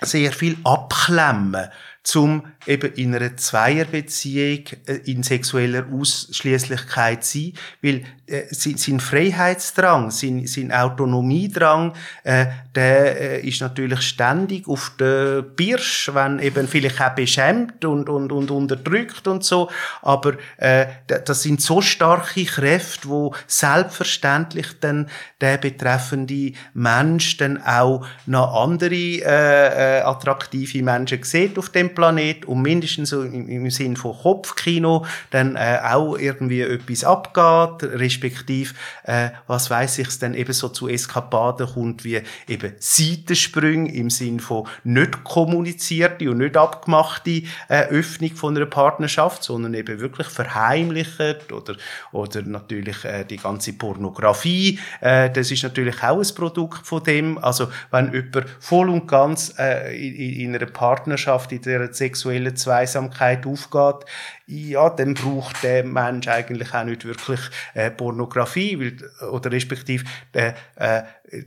sehr 0.03 0.33
viel 0.33 0.57
abklemmen 0.65 1.69
zum 2.03 2.45
eben 2.67 2.93
in 2.95 3.15
einer 3.15 3.37
Zweierbeziehung 3.37 4.65
äh, 4.87 4.95
in 5.05 5.23
sexueller 5.23 5.87
Ausschließlichkeit 5.93 7.25
sein, 7.25 7.53
weil 7.83 8.05
äh, 8.27 8.45
sein, 8.51 8.77
sein 8.77 9.01
Freiheitsdrang, 9.01 10.11
sein, 10.11 10.47
sein 10.47 10.73
Autonomiedrang, 10.73 11.93
äh, 12.25 12.47
der 12.75 13.21
äh, 13.21 13.47
ist 13.47 13.61
natürlich 13.61 14.01
ständig 14.03 14.67
auf 14.69 14.93
der 14.99 15.43
Birsch, 15.43 16.11
wenn 16.15 16.39
eben 16.39 16.69
vielleicht 16.69 17.01
auch 17.03 17.15
beschämt 17.15 17.85
und, 17.85 18.09
und, 18.09 18.33
und 18.33 18.51
unterdrückt 18.51 19.27
und 19.27 19.45
so, 19.45 19.71
aber 20.01 20.35
äh, 20.57 20.87
das 21.07 21.43
sind 21.43 21.61
so 21.61 21.83
starke 21.83 22.45
Kräfte, 22.45 23.09
wo 23.09 23.35
selbstverständlich 23.47 24.79
dann 24.81 25.11
der 25.41 25.59
betreffende 25.59 26.53
Mensch 26.73 27.37
dann 27.37 27.63
auch 27.63 28.07
noch 28.27 28.55
andere 28.55 28.95
äh, 28.95 29.99
äh, 29.99 30.03
attraktive 30.03 30.83
Menschen 30.83 31.23
sieht 31.25 31.59
auf 31.59 31.69
dem 31.71 31.90
Planet 31.95 32.45
und 32.47 32.63
mindestens 32.63 33.11
so 33.11 33.23
im, 33.23 33.49
im 33.49 33.71
Sinn 33.71 33.97
von 33.97 34.17
Kopfkino 34.17 35.05
dann 35.31 35.57
äh, 35.57 35.79
auch 35.83 36.17
irgendwie 36.17 36.63
etwas 36.63 37.05
abgeht, 37.05 37.91
respektive 37.93 38.75
äh, 39.05 39.31
was 39.47 39.71
weiß 39.71 39.99
ich, 39.99 40.09
es 40.09 40.19
dann 40.19 40.35
eben 40.35 40.53
so 40.53 40.69
zu 40.69 40.89
Eskapaden 40.89 41.67
kommt 41.67 42.05
wie 42.05 42.21
eben 42.49 42.73
Seitensprünge 42.79 43.93
im 43.93 44.11
Sinn 44.11 44.41
von 44.41 44.67
nicht 44.85 45.25
kommunizierte 45.25 46.31
und 46.31 46.39
nicht 46.39 46.57
abgemachte 46.57 47.43
äh, 47.69 47.87
Öffnung 47.89 48.35
von 48.35 48.57
einer 48.57 48.67
Partnerschaft, 48.67 49.43
sondern 49.43 49.75
eben 49.75 50.01
wirklich 50.01 50.29
verheimlicht 50.29 51.53
oder 51.53 51.77
oder 52.13 52.43
natürlich 52.43 53.05
äh, 53.05 53.25
die 53.25 53.37
ganze 53.37 53.73
Pornografie, 53.73 54.79
äh, 55.01 55.31
das 55.31 55.51
ist 55.51 55.63
natürlich 55.63 56.03
auch 56.03 56.19
ein 56.19 56.35
Produkt 56.35 56.87
von 56.87 57.03
dem. 57.03 57.39
Also 57.39 57.69
wenn 57.91 58.13
jemand 58.13 58.49
voll 58.61 58.89
und 58.89 59.07
ganz 59.07 59.55
äh, 59.59 59.97
in, 59.97 60.41
in 60.41 60.55
einer 60.55 60.67
Partnerschaft, 60.67 61.53
in 61.53 61.63
der 61.63 61.80
sexuellen 61.93 62.57
Zweisamkeit 62.57 63.47
aufgeht, 63.47 64.07
ja, 64.47 64.91
dann 64.91 65.15
braucht 65.15 65.63
der 65.63 65.85
Mensch 65.85 66.27
eigentlich 66.29 66.75
auch 66.75 66.85
nicht 66.85 67.05
wirklich 67.05 67.41
äh, 67.75 67.91
Pornografie, 67.91 68.79
weil, 68.79 69.29
oder 69.31 69.53
respektive, 69.53 70.05
äh, 70.33 70.53
äh, 70.77 71.03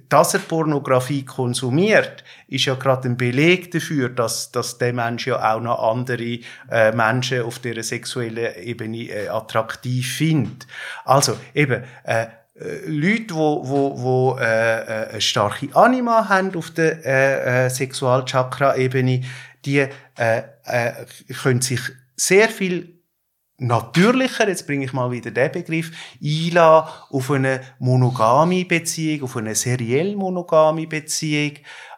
dass 0.07 0.33
er 0.33 0.39
Pornografie 0.39 1.25
konsumiert, 1.25 2.23
ist 2.47 2.65
ja 2.65 2.75
gerade 2.75 3.09
ein 3.09 3.17
Beleg 3.17 3.71
dafür, 3.71 4.09
dass, 4.09 4.51
dass 4.51 4.77
der 4.77 4.93
Mensch 4.93 5.27
ja 5.27 5.53
auch 5.53 5.59
noch 5.59 5.91
andere 5.91 6.39
äh, 6.71 6.91
Menschen 6.93 7.41
auf 7.43 7.59
der 7.59 7.83
sexuellen 7.83 8.55
Ebene 8.55 9.09
äh, 9.09 9.27
attraktiv 9.27 10.15
findet. 10.15 10.65
Also 11.03 11.37
eben, 11.53 11.83
äh, 12.03 12.27
Leute, 12.85 13.33
wo, 13.33 13.67
wo, 13.67 14.01
wo 14.01 14.37
äh, 14.39 14.43
äh, 14.43 15.09
eine 15.09 15.21
starke 15.21 15.75
Anima 15.75 16.29
haben 16.29 16.55
auf 16.55 16.69
der 16.69 17.03
äh, 17.03 17.65
äh, 17.65 17.69
Sexualchakra-Ebene, 17.69 19.21
die 19.65 19.87
äh, 20.17 20.43
äh, 20.65 21.05
können 21.41 21.61
sich 21.61 21.79
sehr 22.15 22.49
viel 22.49 22.99
natürlicher, 23.57 24.47
jetzt 24.47 24.67
bringe 24.67 24.85
ich 24.85 24.93
mal 24.93 25.11
wieder 25.11 25.31
den 25.31 25.51
Begriff, 25.51 25.91
einladen 26.21 26.89
auf 27.09 27.31
eine 27.31 27.61
monogame 27.79 28.65
Beziehung, 28.65 29.23
auf 29.23 29.37
eine 29.37 29.55
seriell 29.55 30.15
monogame 30.15 30.87
Beziehung, 30.87 31.57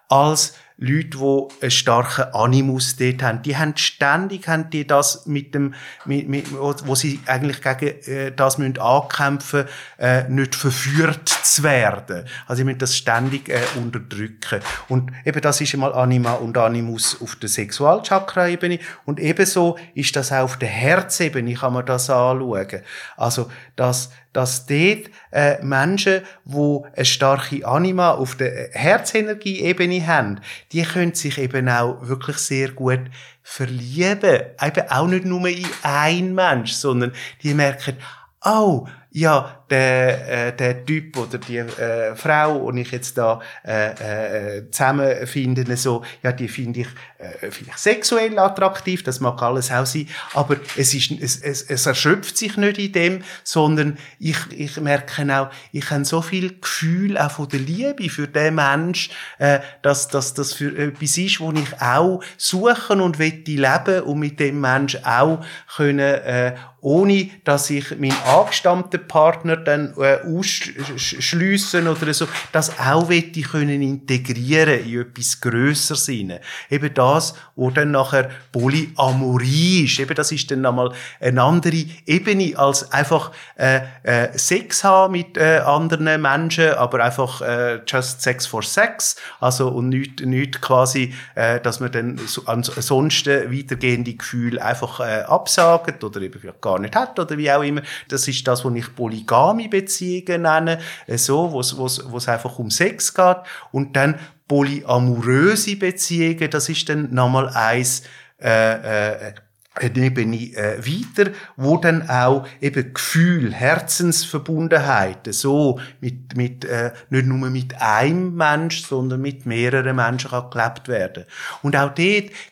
als 0.09 0.53
Leute, 0.77 1.17
die 1.17 1.47
einen 1.61 1.71
starken 1.71 2.33
Animus 2.33 2.97
dort 2.97 3.23
haben, 3.23 3.41
die 3.41 3.55
haben 3.55 3.77
ständig 3.77 4.47
haben 4.49 4.69
die 4.69 4.85
das 4.85 5.25
mit 5.25 5.55
dem, 5.55 5.73
mit, 6.03 6.27
mit, 6.27 6.47
wo 6.51 6.95
sie 6.95 7.21
eigentlich 7.27 7.61
gegen 7.61 8.01
äh, 8.03 8.31
das 8.35 8.57
müssen 8.57 8.77
ankämpfen, 8.79 9.65
äh, 9.97 10.27
nicht 10.27 10.53
verführt 10.53 11.29
zu 11.29 11.63
werden. 11.63 12.25
Also 12.45 12.59
sie 12.59 12.63
müssen 12.65 12.79
das 12.79 12.95
ständig 12.95 13.47
äh, 13.47 13.61
unterdrücken. 13.77 14.59
Und 14.89 15.11
eben 15.23 15.39
das 15.39 15.61
ist 15.61 15.73
einmal 15.73 15.93
Anima 15.93 16.33
und 16.33 16.57
Animus 16.57 17.21
auf 17.21 17.37
der 17.37 17.47
Sexualchakra-Ebene 17.47 18.79
und 19.05 19.21
ebenso 19.21 19.77
ist 19.93 20.15
das 20.17 20.33
auch 20.33 20.43
auf 20.43 20.57
der 20.57 20.69
Herzebene, 20.69 21.53
kann 21.53 21.71
man 21.71 21.85
das 21.85 22.09
anschauen. 22.09 22.81
Also 23.15 23.49
das 23.77 24.11
dass 24.35 24.65
dort 24.65 25.09
äh, 25.31 25.63
Menschen, 25.63 26.21
die 26.43 26.79
eine 26.93 27.05
starke 27.05 27.65
Anima 27.65 28.11
auf 28.11 28.35
der 28.35 28.69
Herzenergie-Ebene 28.73 30.05
haben, 30.05 30.41
die 30.73 30.83
können 30.83 31.13
sich 31.13 31.37
eben 31.37 31.69
auch 31.69 31.99
wirklich 32.01 32.37
sehr 32.37 32.71
gut 32.71 32.99
verlieben. 33.41 34.41
Eben 34.61 34.89
auch 34.89 35.07
nicht 35.07 35.23
nur 35.23 35.47
in 35.47 35.65
einen 35.83 36.35
Mensch, 36.35 36.73
sondern 36.73 37.13
die 37.43 37.53
merken, 37.53 37.95
oh, 38.43 38.87
ja, 39.09 39.63
der, 39.69 40.47
äh, 40.47 40.55
der 40.55 40.85
Typ 40.85 41.17
oder 41.17 41.37
die 41.37 41.57
äh, 41.57 42.15
Frau, 42.15 42.57
und 42.57 42.77
ich 42.77 42.91
jetzt 42.91 43.17
da 43.17 43.39
äh, 43.65 44.57
äh, 44.57 44.71
zusammenfinde, 44.71 45.75
so, 45.77 46.03
ja, 46.21 46.31
die 46.31 46.47
finde 46.47 46.81
ich 46.81 46.87
äh, 47.17 47.49
vielleicht 47.49 47.79
sexuell 47.79 48.37
attraktiv, 48.37 49.03
das 49.03 49.19
mag 49.19 49.41
alles 49.41 49.71
auch 49.71 49.85
sein, 49.85 50.07
aber 50.33 50.57
es, 50.77 50.93
ist, 50.93 51.11
es, 51.11 51.41
es, 51.41 51.63
es 51.63 51.85
erschöpft 51.85 52.37
sich 52.37 52.57
nicht 52.57 52.77
in 52.77 52.91
dem, 52.91 53.23
sondern 53.43 53.97
ich, 54.19 54.37
ich 54.51 54.79
merke 54.79 55.23
auch, 55.35 55.49
ich 55.71 55.89
habe 55.89 56.05
so 56.05 56.21
viel 56.21 56.59
Gefühl 56.59 57.17
auch 57.17 57.31
von 57.31 57.49
der 57.49 57.59
Liebe 57.59 58.09
für 58.09 58.27
den 58.27 58.55
Mensch, 58.55 59.09
äh, 59.39 59.59
dass, 59.81 60.07
dass 60.07 60.33
das 60.33 60.53
für 60.53 60.77
etwas 60.77 61.17
ist, 61.17 61.39
wo 61.39 61.51
ich 61.51 61.81
auch 61.81 62.21
suchen 62.37 63.01
und 63.01 63.19
wette 63.19 63.51
leben 63.51 64.03
und 64.03 64.19
mit 64.19 64.39
dem 64.39 64.61
Mensch 64.61 64.97
auch 65.03 65.43
können, 65.75 65.99
äh, 65.99 66.55
ohne 66.81 67.31
dass 67.43 67.69
ich 67.71 67.97
meinen 67.97 68.15
angestammten 68.25 69.07
Partner 69.07 69.54
dann 69.63 69.93
äh, 69.97 70.19
ausschliessen 70.25 71.87
oder 71.87 72.13
so, 72.13 72.27
das 72.51 72.79
auch 72.79 73.09
wette 73.09 73.41
können 73.41 73.81
integrieren 73.81 74.85
in 74.85 75.01
etwas 75.01 75.39
Grösseres 75.41 76.05
hinein. 76.05 76.39
Eben 76.69 76.93
das, 76.93 77.35
wo 77.55 77.69
dann 77.69 77.91
nachher 77.91 78.29
Polyamorie 78.51 79.85
ist. 79.85 79.99
Eben 79.99 80.15
das 80.15 80.31
ist 80.31 80.49
dann 80.51 80.61
nochmal 80.61 80.91
eine 81.19 81.41
andere 81.41 81.85
Ebene 82.05 82.57
als 82.57 82.91
einfach 82.91 83.31
äh, 83.57 83.81
äh, 84.03 84.37
Sex 84.37 84.83
haben 84.83 85.13
mit 85.13 85.37
äh, 85.37 85.59
anderen 85.65 86.21
Menschen, 86.21 86.73
aber 86.73 87.03
einfach 87.03 87.41
äh, 87.41 87.81
just 87.87 88.21
Sex 88.21 88.45
for 88.45 88.63
Sex. 88.63 89.15
Also 89.39 89.69
und 89.69 89.89
nicht, 89.89 90.25
nicht 90.25 90.61
quasi, 90.61 91.13
äh, 91.35 91.59
dass 91.59 91.79
man 91.79 91.91
dann 91.91 92.17
so, 92.27 92.43
ansonsten 92.45 93.51
weitergehende 93.51 94.13
Gefühle 94.13 94.63
einfach 94.63 94.99
äh, 94.99 95.21
absagt 95.27 96.03
oder 96.03 96.21
eben 96.21 96.41
gar 96.61 96.79
nicht 96.79 96.95
hat 96.95 97.19
oder 97.19 97.37
wie 97.37 97.51
auch 97.51 97.63
immer. 97.63 97.81
Das 98.09 98.27
ist 98.27 98.47
das, 98.47 98.65
was 98.65 98.73
ich 98.75 98.95
polygame 98.95 99.44
Beziehungen 99.53 100.43
nenne, 100.43 100.79
äh, 101.07 101.17
so, 101.17 101.51
wo 101.51 101.59
es 101.59 102.27
einfach 102.27 102.59
um 102.59 102.69
Sex 102.69 103.13
geht. 103.13 103.37
Und 103.71 103.95
dann 103.95 104.15
polyamoröse 104.47 105.75
Beziehungen, 105.75 106.49
das 106.49 106.69
ist 106.69 106.87
dann 106.89 107.13
nochmal 107.13 107.49
eins, 107.49 108.03
äh, 108.41 109.27
äh, 109.27 109.33
eine 109.77 110.05
äh, 110.05 110.77
weiter, 110.79 111.31
wo 111.57 111.77
dann 111.77 112.09
auch 112.09 112.47
eben 112.61 112.93
Gefühl, 112.93 113.53
Herzensverbundenheit, 113.53 115.27
so 115.33 115.79
mit, 115.99 116.37
mit 116.37 116.63
äh, 116.63 116.93
nicht 117.09 117.25
nur 117.25 117.49
mit 117.49 117.81
einem 117.81 118.35
Mensch, 118.35 118.85
sondern 118.85 119.21
mit 119.21 119.45
mehreren 119.45 119.97
Menschen 119.97 120.31
kann 120.31 120.49
gelebt 120.49 120.87
werden. 120.87 121.25
Und 121.61 121.75
auch 121.75 121.93
dort 121.93 121.97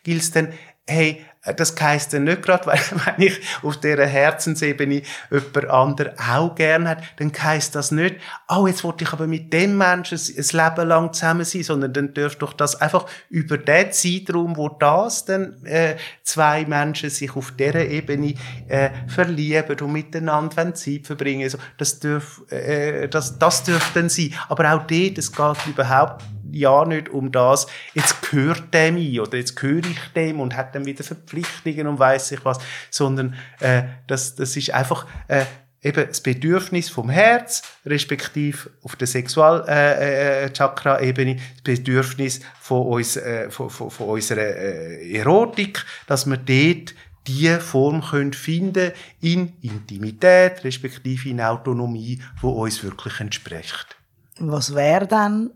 gilt 0.03 0.21
es 0.21 0.31
dann, 0.31 0.49
hey, 0.85 1.21
das 1.51 1.75
heisst 1.79 2.13
dann 2.13 2.23
nicht 2.23 2.41
gerade, 2.41 2.65
weil, 2.67 2.79
wenn 3.05 3.27
ich 3.27 3.39
auf 3.61 3.77
dieser 3.79 4.05
Herzensebene 4.05 5.01
jemand 5.29 5.69
anderen 5.69 6.19
auch 6.19 6.55
gern 6.55 6.87
hat, 6.87 7.03
dann 7.17 7.31
heisst 7.37 7.75
das 7.75 7.91
nicht, 7.91 8.15
oh, 8.47 8.67
jetzt 8.67 8.83
wollte 8.83 9.03
ich 9.03 9.11
aber 9.11 9.27
mit 9.27 9.51
dem 9.51 9.77
Menschen 9.77 10.17
ein 10.17 10.35
Leben 10.35 10.87
lang 10.87 11.13
zusammen 11.13 11.43
sein, 11.43 11.63
sondern 11.63 11.93
dann 11.93 12.13
dürfte 12.13 12.39
doch 12.39 12.53
das 12.53 12.79
einfach 12.79 13.05
über 13.29 13.57
den 13.57 13.91
Zeitraum, 13.91 14.55
wo 14.55 14.69
das 14.69 15.25
dann 15.25 15.65
äh, 15.65 15.97
zwei 16.23 16.65
Menschen 16.65 17.09
sich 17.09 17.35
auf 17.35 17.51
dieser 17.51 17.85
Ebene 17.85 18.35
äh, 18.67 18.89
verlieben 19.07 19.79
und 19.81 19.91
miteinander 19.91 20.73
Zeit 20.73 21.07
verbringen, 21.07 21.43
also, 21.43 21.57
das 21.77 21.99
dürf, 21.99 22.41
äh, 22.49 23.07
das, 23.09 23.37
das 23.37 23.63
dürfte 23.63 23.99
dann 23.99 24.09
sein. 24.09 24.33
Aber 24.47 24.73
auch 24.73 24.87
dort, 24.87 25.17
es 25.17 25.31
geht 25.31 25.67
überhaupt 25.67 26.23
ja 26.53 26.85
nicht 26.85 27.09
um 27.09 27.31
das, 27.31 27.67
jetzt 27.93 28.29
gehört 28.29 28.73
dem 28.73 28.97
ein 28.97 29.19
oder 29.19 29.37
jetzt 29.37 29.55
gehöre 29.55 29.85
ich 29.85 29.99
dem 30.15 30.39
und 30.39 30.55
hat 30.55 30.75
dann 30.75 30.85
wieder 30.85 31.03
Verpflichtungen 31.03 31.87
und 31.87 31.99
weiß 31.99 32.31
ich 32.31 32.45
was, 32.45 32.59
sondern 32.89 33.35
äh, 33.59 33.83
das, 34.07 34.35
das 34.35 34.55
ist 34.55 34.73
einfach 34.73 35.05
äh, 35.27 35.45
eben 35.83 36.07
das 36.07 36.21
Bedürfnis 36.21 36.89
vom 36.89 37.09
Herz, 37.09 37.61
respektive 37.85 38.69
auf 38.83 38.95
der 38.95 39.07
Sexual-Chakra-Ebene, 39.07 41.35
das 41.63 41.79
Bedürfnis 41.79 42.39
von, 42.59 42.87
uns, 42.87 43.17
äh, 43.17 43.51
von, 43.51 43.69
von, 43.69 43.91
von 43.91 44.07
unserer 44.07 44.55
äh, 44.55 45.17
Erotik, 45.17 45.85
dass 46.07 46.25
wir 46.25 46.37
dort 46.37 46.95
die 47.27 47.49
Form 47.59 48.01
können 48.01 48.31
finden 48.33 48.93
in 49.21 49.53
Intimität, 49.61 50.63
respektive 50.63 51.29
in 51.29 51.41
Autonomie, 51.41 52.19
wo 52.41 52.63
uns 52.63 52.83
wirklich 52.83 53.19
entspricht. 53.19 53.97
Was 54.39 54.73
wäre 54.75 55.05
dann, 55.07 55.51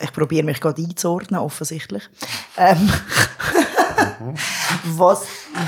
ich 0.00 0.12
probiere 0.12 0.44
mich 0.44 0.60
gerade 0.60 0.82
einzuordnen, 0.82 1.40
offensichtlich, 1.40 2.08
ähm, 2.56 2.90
was, 4.84 5.26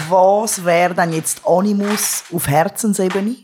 was 0.08 0.64
wäre 0.64 0.94
dann 0.94 1.12
jetzt 1.12 1.42
Animus 1.46 2.24
auf 2.32 2.46
Herzensebene? 2.46 3.36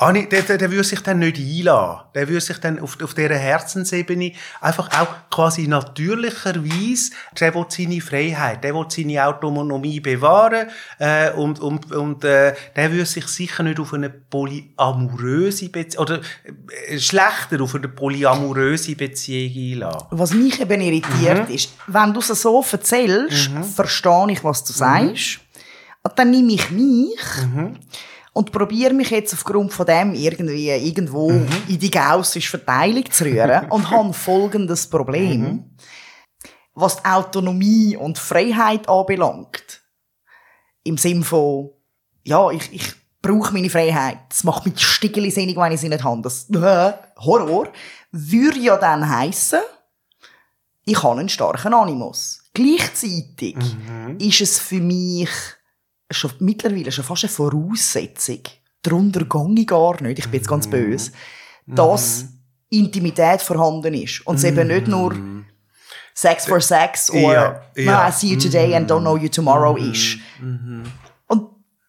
Ah, 0.00 0.12
nee, 0.12 0.26
der, 0.26 0.42
der, 0.42 0.58
der 0.58 0.70
würde 0.70 0.84
sich 0.84 1.00
dann 1.00 1.18
nicht 1.18 1.38
einlassen. 1.38 2.02
Der 2.14 2.28
würde 2.28 2.40
sich 2.40 2.58
dann 2.58 2.78
auf, 2.78 3.02
auf 3.02 3.14
dieser 3.14 3.34
Herzensebene 3.34 4.30
einfach 4.60 4.88
auch 4.96 5.08
quasi 5.28 5.66
natürlicherweise, 5.66 7.10
der 7.40 7.52
will 7.52 7.66
seine 7.68 8.00
Freiheit, 8.00 8.62
der 8.62 8.76
will 8.76 8.86
seine 8.88 9.26
Autonomie 9.26 9.98
bewahren, 9.98 10.68
äh, 11.00 11.32
und, 11.32 11.58
und, 11.58 11.90
und, 11.90 12.22
äh, 12.22 12.54
der 12.76 12.92
würde 12.92 13.06
sich 13.06 13.26
sicher 13.26 13.64
nicht 13.64 13.80
auf 13.80 13.92
eine 13.92 14.08
polyamoröse 14.08 15.68
Beziehung, 15.68 16.04
oder 16.04 16.20
äh, 16.86 16.98
schlechter 17.00 17.60
auf 17.60 17.74
eine 17.74 17.88
polyamoröse 17.88 18.94
Beziehung 18.94 19.82
einlassen. 19.82 20.06
Was 20.12 20.32
mich 20.32 20.60
eben 20.60 20.80
irritiert 20.80 21.50
ist, 21.50 21.72
wenn 21.88 22.14
du 22.14 22.20
es 22.20 22.28
so 22.28 22.64
erzählst, 22.70 23.50
verstehe 23.74 24.30
ich, 24.30 24.44
was 24.44 24.62
du 24.62 24.72
sagst. 24.72 25.40
Und 26.04 26.16
dann 26.16 26.30
nehme 26.30 26.52
ich 26.52 26.70
mich 26.70 27.18
und 28.32 28.52
probiere 28.52 28.94
mich 28.94 29.10
jetzt 29.10 29.34
aufgrund 29.34 29.72
von 29.72 29.86
dem 29.86 30.14
irgendwie 30.14 30.70
irgendwo 30.70 31.30
in 31.30 31.78
die 31.78 31.90
gaussische 31.90 32.50
Verteilung 32.50 33.10
zu 33.10 33.24
rühren 33.24 33.70
und 33.70 33.90
habe 33.90 34.12
folgendes 34.12 34.88
Problem. 34.88 35.76
Was 36.74 36.96
die 36.96 37.04
Autonomie 37.06 37.96
und 37.96 38.18
Freiheit 38.18 38.88
anbelangt, 38.88 39.82
im 40.84 40.96
Sinn 40.96 41.24
von, 41.24 41.70
ja, 42.24 42.50
ich, 42.50 42.72
ich 42.72 42.94
brauche 43.20 43.52
meine 43.52 43.70
Freiheit. 43.70 44.18
Das 44.28 44.44
macht 44.44 44.64
mich 44.64 44.80
stickeli 44.80 45.30
sinnig, 45.30 45.56
wenn 45.56 45.72
ich 45.72 45.80
sie 45.80 45.88
nicht 45.88 46.04
habe. 46.04 46.22
Das, 46.22 46.48
äh, 46.50 46.92
Horror. 47.18 47.68
Würde 48.10 48.58
ja 48.58 48.76
dann 48.76 49.08
heissen, 49.08 49.60
ich 50.84 51.02
habe 51.02 51.20
einen 51.20 51.28
starken 51.28 51.74
Animus. 51.74 52.42
Gleichzeitig 52.54 53.56
ist 54.18 54.40
es 54.40 54.58
für 54.58 54.80
mich 54.80 55.28
schon 56.10 56.32
mittlerweile 56.40 56.92
schon 56.92 57.04
fast 57.04 57.24
eine 57.24 57.32
Voraussetzung. 57.32 58.40
Darunter 58.82 59.24
gehe 59.24 59.54
ich 59.60 59.66
gar 59.66 60.00
nicht, 60.02 60.18
ich 60.18 60.26
bin 60.26 60.40
jetzt 60.40 60.48
ganz 60.48 60.68
böse, 60.68 61.12
dass 61.66 62.26
Intimität 62.70 63.42
vorhanden 63.42 63.94
ist. 63.94 64.26
Und 64.26 64.36
es 64.36 64.44
eben 64.44 64.68
nicht 64.68 64.88
nur 64.88 65.14
Sex 66.14 66.46
for 66.46 66.60
Sex 66.60 67.10
oder 67.10 67.62
Ja, 67.76 67.82
ja. 67.82 68.08
I 68.08 68.12
see 68.12 68.28
you 68.28 68.38
today 68.38 68.74
and 68.74 68.90
don't 68.90 69.00
know 69.00 69.16
you 69.16 69.28
tomorrow 69.28 69.76
ist. 69.76 70.18
Und 71.26 71.48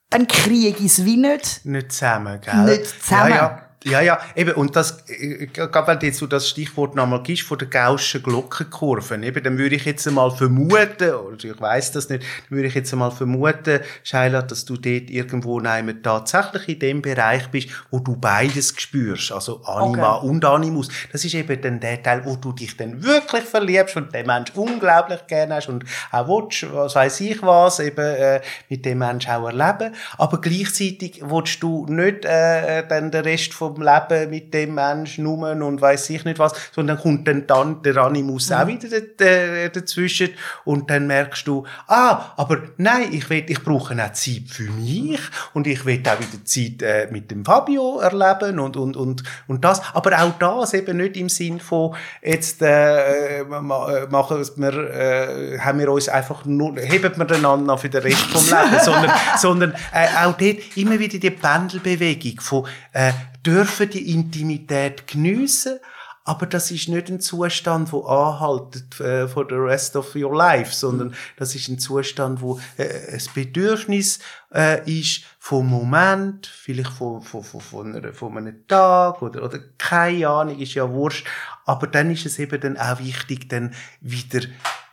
dann 0.10 0.28
kriege 0.28 0.70
ich 0.70 0.86
es 0.86 1.06
wie 1.06 1.18
nicht. 1.18 1.66
Nicht 1.66 1.92
zusammen, 1.92 2.40
gell? 2.42 2.64
Nicht 2.66 2.86
zusammen. 2.86 3.30
Ja, 3.30 3.36
ja. 3.36 3.69
Ja, 3.86 4.02
ja, 4.02 4.20
eben, 4.36 4.56
und 4.56 4.76
das, 4.76 5.06
äh, 5.08 5.46
gerade 5.46 5.88
wenn 5.88 6.00
du 6.00 6.06
jetzt 6.08 6.18
so 6.18 6.28
das 6.28 6.50
Stichwort 6.50 6.96
nochmal 6.96 7.24
gibst, 7.24 7.44
von 7.44 7.58
der 7.58 7.70
gaußschen 7.70 8.22
Glockenkurven, 8.22 9.24
eben, 9.24 9.42
dann 9.42 9.58
würde 9.58 9.76
ich 9.76 9.86
jetzt 9.86 10.06
einmal 10.06 10.32
vermuten, 10.32 11.14
oder 11.14 11.38
ich 11.42 11.62
weiss 11.62 11.94
das 11.94 12.10
nicht, 12.10 12.24
dann 12.24 12.58
würde 12.58 12.68
ich 12.68 12.76
jetzt 12.76 12.92
einmal 12.92 13.12
vermuten, 13.12 13.80
Sheila, 14.04 14.42
dass 14.42 14.66
du 14.66 14.74
dort 14.76 15.10
irgendwo 15.10 15.62
nein, 15.62 15.98
tatsächlich 16.04 16.68
in 16.68 16.80
dem 16.80 17.02
Bereich 17.02 17.48
bist, 17.52 17.70
wo 17.90 18.00
du 18.00 18.18
beides 18.18 18.74
spürst, 18.76 19.32
also 19.32 19.62
Anima 19.64 20.18
Okay. 20.18 20.28
und 20.28 20.44
Animus. 20.44 20.90
Das 21.14 21.24
ist 21.24 21.34
eben 21.34 21.62
dann 21.62 21.80
der 21.80 22.04
Teil, 22.04 22.26
wo 22.26 22.36
du 22.36 22.52
dich 22.52 22.76
dann 22.76 23.02
wirklich 23.02 23.46
verliebst 23.46 23.96
und 23.96 24.14
den 24.14 24.28
Mensch 24.28 24.52
unglaublich 24.56 25.26
gerne 25.28 25.56
hast 25.56 25.70
und 25.70 25.86
auch 26.12 26.28
willst, 26.28 26.66
was 26.74 26.96
weiß 26.96 27.22
ich 27.22 27.42
was, 27.44 27.80
eben 27.80 28.06
äh, 28.06 28.42
mit 28.68 28.84
dem 28.84 28.98
Mensch 28.98 29.30
auch 29.30 29.46
erleben. 29.48 29.96
Aber 30.18 30.42
gleichzeitig 30.42 31.22
willst 31.24 31.64
du 31.64 31.86
nicht 31.88 32.26
äh, 32.26 32.86
dann 32.86 33.10
den 33.12 33.24
Rest 33.24 33.54
vom 33.54 33.69
Leben 33.78 34.30
mit 34.30 34.54
dem 34.54 34.76
Mensch 34.76 35.18
nur 35.18 35.52
und 35.52 35.82
weiß 35.82 36.10
ich 36.12 36.26
nicht 36.26 36.40
was, 36.40 36.54
sondern 36.74 36.98
kommt 37.00 37.28
dann, 37.28 37.48
dann 37.48 37.82
der 37.82 37.98
Animus 37.98 38.52
auch 38.52 38.68
wieder 38.68 38.88
äh, 39.20 39.70
dazwischen. 39.70 40.30
Und 40.66 40.90
dann 40.90 41.08
merkst 41.08 41.48
du, 41.48 41.66
ah, 41.88 42.34
aber 42.38 42.58
nein, 42.78 43.10
ich 43.12 43.30
will, 43.30 43.44
ich 43.48 43.64
brauche 43.64 43.94
auch 43.94 44.12
Zeit 44.14 44.44
für 44.50 44.70
mich. 44.72 45.20
Und 45.54 45.68
ich 45.68 45.86
will 45.86 46.02
auch 46.08 46.20
wieder 46.20 46.44
Zeit 46.46 46.82
äh, 46.82 47.08
mit 47.12 47.32
dem 47.32 47.46
Fabio 47.46 48.00
erleben 48.00 48.60
und, 48.60 48.78
und, 48.78 48.96
und, 48.98 49.24
und 49.48 49.64
das. 49.66 49.82
Aber 49.94 50.18
auch 50.22 50.34
das 50.40 50.74
eben 50.74 50.98
nicht 50.98 51.18
im 51.18 51.30
Sinn 51.30 51.60
von, 51.60 51.96
jetzt 52.22 52.62
äh, 52.62 53.44
ma- 53.44 53.92
äh, 53.94 54.08
machen 54.08 54.46
wir, 54.56 54.74
äh, 54.92 55.60
haben 55.60 55.80
wir 55.80 55.92
uns 55.92 56.10
einfach 56.10 56.46
nur, 56.46 56.76
heben 56.78 57.16
wir 57.18 57.32
einander 57.36 57.78
für 57.78 57.90
den 57.90 58.02
Rest 58.02 58.22
vom 58.32 58.44
Leben, 58.46 58.80
sondern, 58.84 59.12
sondern 59.38 59.74
äh, 59.94 60.08
auch 60.26 60.34
dort 60.38 60.78
immer 60.78 61.00
wieder 61.00 61.18
die 61.20 61.30
Pendelbewegung 61.32 62.40
von, 62.42 62.68
äh, 62.94 63.12
dürfen 63.50 63.90
die 63.90 64.14
Intimität 64.14 65.08
geniessen, 65.08 65.80
aber 66.24 66.46
das 66.46 66.70
ist 66.70 66.88
nicht 66.88 67.10
ein 67.10 67.20
Zustand, 67.20 67.92
der 67.92 68.06
anhaltet 68.06 69.00
äh, 69.00 69.28
for 69.28 69.48
the 69.50 69.56
rest 69.56 69.96
of 69.96 70.16
your 70.16 70.36
life, 70.36 70.72
sondern 70.72 71.16
das 71.38 71.56
ist 71.56 71.68
ein 71.68 71.80
Zustand, 71.80 72.42
wo 72.42 72.60
äh, 72.78 73.14
ein 73.14 73.22
Bedürfnis 73.34 74.20
äh, 74.54 74.88
ist 74.88 75.24
vom 75.40 75.68
Moment, 75.68 76.46
vielleicht 76.46 76.92
von, 76.92 77.24
von, 77.24 77.44
von, 77.44 77.62
von, 77.62 77.96
einer, 77.96 78.14
von 78.14 78.38
einem 78.38 78.68
Tag 78.68 79.24
oder, 79.24 79.44
oder 79.44 79.58
keine 79.80 80.28
Ahnung, 80.28 80.60
ist 80.60 80.76
ja 80.76 80.88
wurscht. 80.92 81.26
Aber 81.66 81.88
dann 81.88 82.12
ist 82.12 82.28
es 82.28 82.38
eben 82.38 82.62
dann 82.62 82.78
auch 82.78 83.00
wichtig, 83.00 83.50
dann 83.50 83.74
wieder 84.00 84.42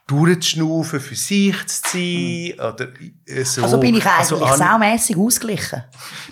durchzuschnaufen, 0.06 1.00
für 1.00 1.14
sich 1.16 1.54
zu 1.66 1.80
sein, 1.92 2.52
oder 2.58 2.88
äh, 3.26 3.42
so. 3.44 3.62
Also 3.62 3.78
bin 3.80 3.96
ich 3.96 4.06
eigentlich 4.06 4.40
an- 4.42 4.58
saumässig 4.58 5.16
ausgeglichen. 5.16 5.82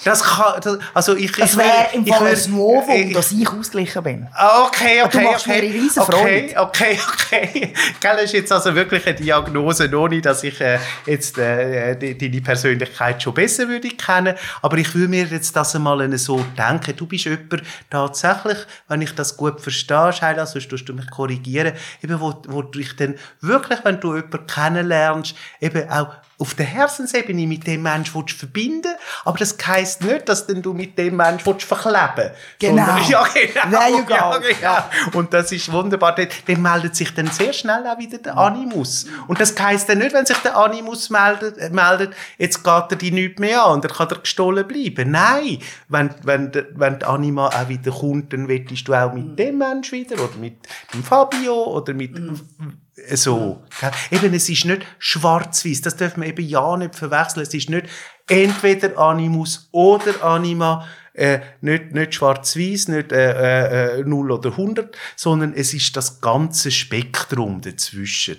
das 0.04 0.22
kann, 0.22 0.60
das, 0.60 0.78
also 0.94 1.16
ich, 1.16 1.32
Das 1.32 1.52
ich 1.52 1.56
wäre 1.58 1.86
im 1.92 2.06
ich 2.06 2.14
Fall 2.14 2.26
ein 2.36 2.50
Novum, 2.52 2.94
ich- 2.94 3.12
dass 3.12 3.32
ich 3.32 3.48
ausgeglichen 3.48 4.02
bin. 4.04 4.28
Ah, 4.32 4.66
Okay, 4.66 5.00
Aber 5.00 5.10
du 5.10 5.18
okay, 5.18 5.26
machst 5.26 5.46
mir 5.48 5.54
okay. 5.54 5.66
eine 5.68 5.74
riesen 5.74 6.02
okay, 6.02 6.54
okay, 6.56 6.98
okay. 7.12 7.72
Gell, 8.00 8.12
das 8.16 8.24
ist 8.24 8.32
jetzt 8.34 8.52
also 8.52 8.74
wirklich 8.74 9.04
eine 9.06 9.16
Diagnose, 9.16 9.90
ohne 9.98 10.20
dass 10.20 10.44
ich 10.44 10.60
äh, 10.60 10.78
jetzt 11.06 11.36
äh, 11.38 11.96
die- 11.96 12.16
deine 12.16 12.40
Persönlichkeit 12.42 13.22
schon 13.22 13.34
besser 13.34 13.68
würde 13.68 13.88
kennen. 13.88 14.36
Aber 14.62 14.76
ich 14.78 14.94
würde 14.94 15.08
mir 15.08 15.24
jetzt 15.24 15.54
das 15.56 15.74
einmal 15.74 16.16
so 16.18 16.44
denken. 16.56 16.94
Du 16.96 17.06
bist 17.06 17.24
jemand 17.24 17.62
tatsächlich, 17.90 18.58
wenn 18.88 19.02
ich 19.02 19.12
das 19.14 19.36
gut 19.36 19.60
verstehe, 19.60 20.12
Sheila, 20.12 20.46
sonst 20.46 20.68
tust 20.70 20.88
du 20.88 20.94
mich 20.94 21.10
korrigieren, 21.10 21.72
eben 22.02 22.20
wo, 22.20 22.34
wo 22.48 22.62
du 22.62 22.78
dich 22.78 22.94
dann 22.96 23.14
wirklich, 23.40 23.63
wenn 23.84 24.00
du 24.00 24.14
jemanden 24.16 24.46
kennenlernst, 24.46 25.34
eben 25.60 25.88
auch 25.90 26.08
auf 26.36 26.54
der 26.54 26.66
Herzensebene 26.66 27.46
mit 27.46 27.64
dem 27.64 27.82
Menschen 27.82 28.12
willst 28.16 28.36
verbinden 28.36 28.92
aber 29.24 29.38
das 29.38 29.56
heisst 29.64 30.02
nicht, 30.02 30.28
dass 30.28 30.46
denn 30.48 30.60
du 30.62 30.74
mit 30.74 30.98
dem 30.98 31.14
Menschen 31.16 31.46
willst 31.46 31.62
verkleben 31.64 32.30
Genau. 32.58 32.84
Sondern- 32.84 33.04
Ja, 33.08 33.24
genau. 33.32 33.78
There 33.78 33.90
you 33.90 34.04
go. 34.04 34.14
Ja, 34.14 34.38
genau. 34.38 35.18
Und 35.18 35.32
das 35.32 35.52
ist 35.52 35.70
wunderbar. 35.70 36.12
Dann, 36.16 36.26
dann 36.46 36.60
meldet 36.60 36.96
sich 36.96 37.14
dann 37.14 37.28
sehr 37.28 37.52
schnell 37.52 37.86
auch 37.86 37.98
wieder 37.98 38.18
der 38.18 38.36
Animus. 38.36 39.06
Und 39.28 39.40
das 39.40 39.54
heisst 39.60 39.88
dann 39.88 39.98
nicht, 39.98 40.12
wenn 40.12 40.26
sich 40.26 40.36
der 40.38 40.56
Animus 40.56 41.08
meldet, 41.08 41.56
äh, 41.58 41.70
meldet 41.70 42.14
jetzt 42.36 42.64
geht 42.64 42.84
er 42.90 42.96
die 42.96 43.12
nicht 43.12 43.38
mehr 43.38 43.64
an 43.64 43.74
und 43.74 43.84
dann 43.84 43.92
kann 43.92 44.08
er 44.10 44.18
gestohlen 44.18 44.66
bleiben. 44.66 45.12
Nein, 45.12 45.58
wenn, 45.88 46.10
wenn, 46.24 46.50
der- 46.50 46.66
wenn 46.74 46.98
die 46.98 47.04
Anima 47.04 47.46
auch 47.48 47.68
wieder 47.68 47.92
kommt, 47.92 48.32
dann 48.32 48.48
wettest 48.48 48.88
du 48.88 48.94
auch 48.94 49.12
mit 49.12 49.38
dem 49.38 49.58
Mensch 49.58 49.92
wieder 49.92 50.16
oder 50.16 50.34
mit 50.40 50.56
dem 50.92 51.04
Fabio 51.04 51.64
oder 51.76 51.94
mit 51.94 52.16
so. 53.14 53.62
Eben, 54.11 54.34
es 54.34 54.49
ist 54.49 54.64
nicht 54.64 54.86
schwarz-weiß. 54.99 55.80
Das 55.82 55.97
dürfen 55.97 56.22
wir 56.22 56.28
eben 56.28 56.47
ja 56.47 56.76
nicht 56.76 56.95
verwechseln. 56.95 57.42
Es 57.42 57.55
ist 57.55 57.70
nicht 57.70 57.86
entweder 58.28 58.99
Animus 58.99 59.68
oder 59.72 60.22
Anima. 60.22 60.86
Äh, 61.16 61.38
nicht, 61.60 61.92
nicht 61.92 62.12
schwarz-weiß, 62.12 62.88
nicht 62.88 63.12
äh, 63.12 64.00
äh, 64.00 64.04
0 64.04 64.32
oder 64.32 64.50
100, 64.50 64.96
sondern 65.14 65.54
es 65.54 65.72
ist 65.72 65.96
das 65.96 66.20
ganze 66.20 66.72
Spektrum 66.72 67.60
dazwischen. 67.60 68.38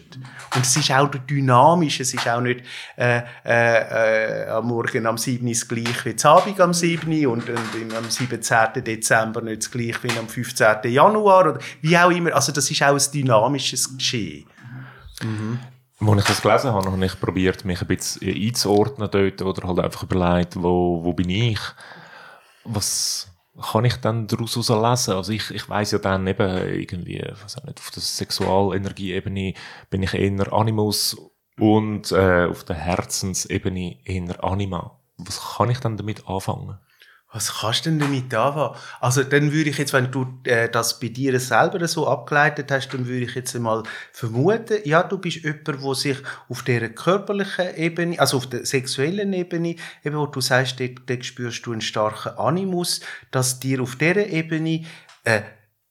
Und 0.54 0.66
es 0.66 0.76
ist 0.76 0.92
auch 0.92 1.08
dynamisch, 1.08 2.02
es 2.02 2.14
ist 2.14 2.28
auch 2.28 2.42
nicht 2.42 2.66
äh, 2.98 3.22
äh, 3.46 4.44
äh, 4.44 4.50
am 4.50 4.68
Morgen 4.68 5.06
am 5.06 5.18
7. 5.18 5.48
das 5.48 5.66
gleich 5.66 6.04
wie 6.04 6.16
am 6.22 6.38
Abend 6.38 6.60
am 6.60 6.74
7. 6.74 7.26
und, 7.28 7.50
und 7.50 7.96
am 7.98 8.10
17. 8.10 8.84
Dezember 8.84 9.42
nicht 9.42 9.64
das 9.64 9.72
gleich 9.72 10.04
wie 10.04 10.12
am 10.20 10.28
15. 10.28 10.92
Januar 10.92 11.52
oder 11.52 11.60
wie 11.82 11.98
auch 11.98 12.12
immer. 12.12 12.36
Also 12.36 12.52
das 12.52 12.70
ist 12.70 12.84
auch 12.84 12.94
ein 12.94 13.12
dynamisches 13.14 13.98
Geschehen. 13.98 14.48
Als 16.02 16.20
ich 16.20 16.26
das 16.26 16.42
gelesen 16.42 16.74
habe, 16.74 16.92
habe 16.92 17.06
ich 17.06 17.20
probiert, 17.22 17.64
mich 17.64 17.80
ein 17.80 17.88
bisschen 17.88 18.36
einzuordnen 18.36 19.10
dort 19.10 19.42
oder 19.42 19.66
halt 19.66 19.80
einfach 19.80 20.04
überlegt, 20.04 20.62
wo, 20.62 21.02
wo 21.06 21.14
bin 21.14 21.30
ich? 21.30 21.60
Was 22.66 23.32
kann 23.72 23.86
ich 23.86 23.96
dann 23.98 24.28
daraus 24.28 24.56
lesen? 24.56 25.14
Also 25.14 25.32
ich, 25.32 25.50
ich 25.52 25.70
weiss 25.70 25.92
ja 25.92 26.00
dann 26.00 26.28
eben 26.28 26.58
irgendwie, 26.58 27.24
was 27.42 27.58
auch 27.58 27.64
nicht, 27.64 27.80
auf 27.80 27.92
der 27.92 28.02
Sexualenergieebene 28.02 29.54
bin 29.90 30.04
ich 30.04 30.14
eher 30.14 30.52
Animus 30.52 31.18
und 31.58 32.12
äh, 32.12 32.46
auf 32.46 32.66
der 32.66 32.76
Herzensebene 32.76 33.98
eher 34.04 34.44
Anima. 34.44 35.00
Was 35.18 35.56
kann 35.56 35.70
ich 35.70 35.80
dann 35.80 35.96
damit 35.96 36.28
anfangen? 36.28 36.78
Was 37.36 37.54
kannst 37.60 37.86
du 37.86 37.90
denn 37.90 38.00
damit 38.00 38.34
anfangen? 38.34 38.78
Also 39.02 39.22
dann 39.22 39.52
würde 39.52 39.70
ich 39.70 39.78
jetzt, 39.78 39.92
wenn 39.92 40.10
du 40.10 40.26
äh, 40.46 40.70
das 40.70 41.02
bei 41.02 41.10
dir 41.10 41.38
selber 41.38 41.86
so 41.86 42.08
abgeleitet 42.08 42.72
hast, 42.72 42.94
dann 42.94 43.08
würde 43.08 43.26
ich 43.26 43.36
jetzt 43.36 43.54
einmal 43.54 43.84
vermuten, 44.14 44.78
ja, 44.86 45.04
du 45.04 45.18
bist 45.18 45.44
jemand, 45.44 45.68
der 45.68 45.96
sich 45.96 46.18
auf 46.48 46.64
der 46.64 46.88
körperlichen 46.88 47.76
Ebene, 47.76 48.18
also 48.22 48.38
auf 48.38 48.48
der 48.48 48.66
sexuellen 48.66 49.34
Ebene, 49.34 49.76
eben 50.06 50.16
wo 50.16 50.28
du 50.28 50.40
sagst, 50.40 50.80
dort, 50.80 51.02
dort 51.08 51.26
spürst 51.26 51.66
du 51.66 51.74
einen 51.74 51.82
starken 51.82 52.38
Animus, 52.38 53.02
dass 53.32 53.60
dir 53.60 53.82
auf 53.82 53.98
dieser 53.98 54.28
Ebene 54.28 54.86
äh, 55.26 55.42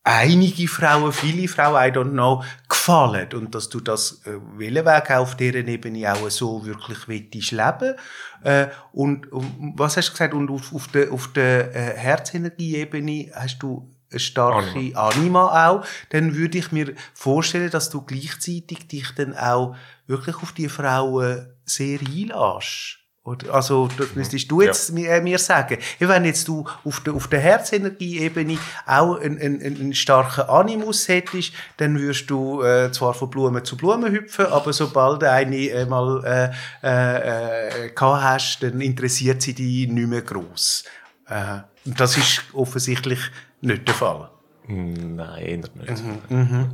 einige 0.05 0.69
Frauen, 0.69 1.13
viele 1.13 1.49
Frauen, 1.49 1.77
I 1.77 1.91
don't 1.91 2.11
know, 2.11 2.45
gefallen 2.69 3.29
und 3.33 3.55
dass 3.55 3.71
du 3.71 3.81
das 3.81 4.21
äh, 4.27 4.33
Willenweg 4.57 5.11
auf 5.11 5.37
deren 5.37 5.67
Ebene 5.67 6.13
auch 6.13 6.29
so 6.31 6.65
wirklich 6.65 7.09
willst 7.09 7.51
leben 7.51 7.95
äh, 8.43 8.69
und, 8.93 9.33
und 9.33 9.73
was 9.77 9.97
hast 9.97 10.09
du 10.09 10.13
gesagt 10.13 10.35
und 10.35 10.51
auf, 10.51 10.75
auf 10.75 10.89
der 10.89 11.11
auf 11.11 11.33
der 11.33 11.75
äh, 11.75 11.97
Herzenergie-Ebene 11.97 13.33
hast 13.35 13.61
du 13.61 13.91
eine 14.11 14.21
starke 14.21 14.69
Anima. 14.69 15.09
Anima 15.09 15.69
auch, 15.69 15.87
dann 16.11 16.35
würde 16.35 16.59
ich 16.59 16.71
mir 16.71 16.95
vorstellen, 17.15 17.71
dass 17.71 17.91
du 17.91 18.03
gleichzeitig 18.03 18.87
dich 18.87 19.11
dann 19.15 19.35
auch 19.35 19.75
wirklich 20.07 20.37
auf 20.37 20.53
die 20.53 20.69
Frauen 20.69 21.49
sehr 21.65 21.99
einlässt. 22.01 23.04
Oder, 23.25 23.55
also, 23.55 23.89
das 23.97 24.15
müsstest 24.15 24.51
du 24.51 24.61
jetzt 24.61 24.91
ja. 24.91 24.95
mir, 24.95 25.09
äh, 25.09 25.21
mir 25.23 25.39
sagen. 25.39 25.79
Wenn 25.99 26.27
jetzt 26.27 26.47
du 26.47 26.67
auf 26.85 27.01
der, 27.01 27.15
auf 27.15 27.27
der 27.29 27.41
Herzenergie-Ebene 27.41 28.59
auch 28.85 29.19
einen, 29.19 29.39
einen, 29.39 29.63
einen 29.63 29.95
starken 29.95 30.43
Animus 30.43 31.09
hättest, 31.09 31.55
dann 31.79 31.99
würdest 31.99 32.29
du 32.29 32.63
äh, 32.63 32.93
zwar 32.93 33.15
von 33.15 33.31
Blumen 33.31 33.65
zu 33.65 33.79
Blumen 33.79 34.13
hüpfen, 34.13 34.45
aber 34.47 34.75
sobald 34.75 35.25
eine 35.25 35.57
äh, 35.57 35.87
mal 35.87 36.53
äh, 36.83 36.87
äh, 36.87 37.87
äh, 37.87 37.93
hast, 37.99 38.63
dann 38.63 38.83
interessiert 38.83 39.41
sie 39.41 39.55
dich 39.55 39.89
nicht 39.89 40.07
mehr 40.07 40.21
gross. 40.21 40.85
Äh, 41.27 41.61
und 41.87 41.99
das 41.99 42.19
ist 42.19 42.43
offensichtlich 42.53 43.21
nicht 43.63 43.89
der 43.89 43.95
Fall. 43.95 44.29
Nein, 44.69 45.39
eher 45.39 45.57
nicht. 45.57 46.05
Mhm. 46.29 46.39
Mhm. 46.39 46.71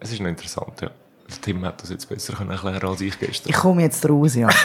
Es 0.00 0.12
ist 0.12 0.20
noch 0.20 0.28
interessant, 0.28 0.82
ja. 0.82 0.90
Tim 1.40 1.64
hat 1.64 1.82
das 1.82 1.88
jetzt 1.88 2.06
besser 2.06 2.38
erklären 2.46 2.86
als 2.86 3.00
ich 3.00 3.18
gestern. 3.18 3.48
Ich 3.48 3.56
komme 3.56 3.80
jetzt 3.82 4.06
raus, 4.06 4.34
ja. 4.34 4.50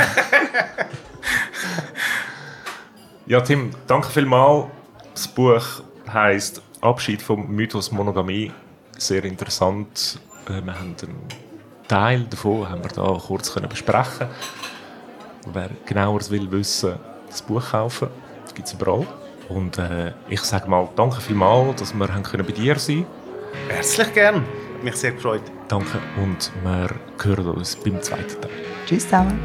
Ja, 3.25 3.41
Tim, 3.41 3.69
danke 3.85 4.09
vielmals. 4.09 4.65
Das 5.13 5.27
Buch 5.27 5.63
heißt 6.11 6.61
Abschied 6.81 7.21
vom 7.21 7.47
Mythos 7.47 7.91
Monogamie. 7.91 8.51
Sehr 8.97 9.23
interessant. 9.23 10.19
Äh, 10.47 10.65
wir 10.65 10.73
haben 10.73 10.95
einen 11.01 11.27
Teil 11.87 12.23
davon 12.23 12.69
haben 12.69 12.83
wir 12.83 12.89
da 12.89 13.19
kurz 13.19 13.53
können 13.53 13.69
besprechen. 13.69 14.27
Wer 15.53 15.69
genaueres 15.85 16.29
will 16.31 16.49
wissen, 16.51 16.95
das 17.27 17.41
Buch 17.41 17.71
kaufen. 17.71 18.09
Das 18.43 18.53
gibt 18.53 18.67
es 18.67 18.73
überall. 18.73 19.05
Und 19.47 19.77
äh, 19.77 20.13
ich 20.29 20.41
sage 20.41 20.69
mal 20.69 20.87
danke 20.95 21.21
vielmals, 21.21 21.79
dass 21.79 21.93
wir 21.93 22.13
haben 22.13 22.23
können 22.23 22.45
bei 22.45 22.51
dir 22.51 22.77
sein 22.77 23.05
Herzlich 23.67 24.13
gern. 24.13 24.45
Mich 24.83 24.95
sehr 24.95 25.11
gefreut. 25.11 25.41
Danke 25.67 25.99
und 26.21 26.51
wir 26.63 26.89
hören 27.23 27.49
uns 27.49 27.75
beim 27.75 28.01
zweiten 28.01 28.41
Teil. 28.41 28.51
Tschüss 28.85 29.03
zusammen. 29.03 29.39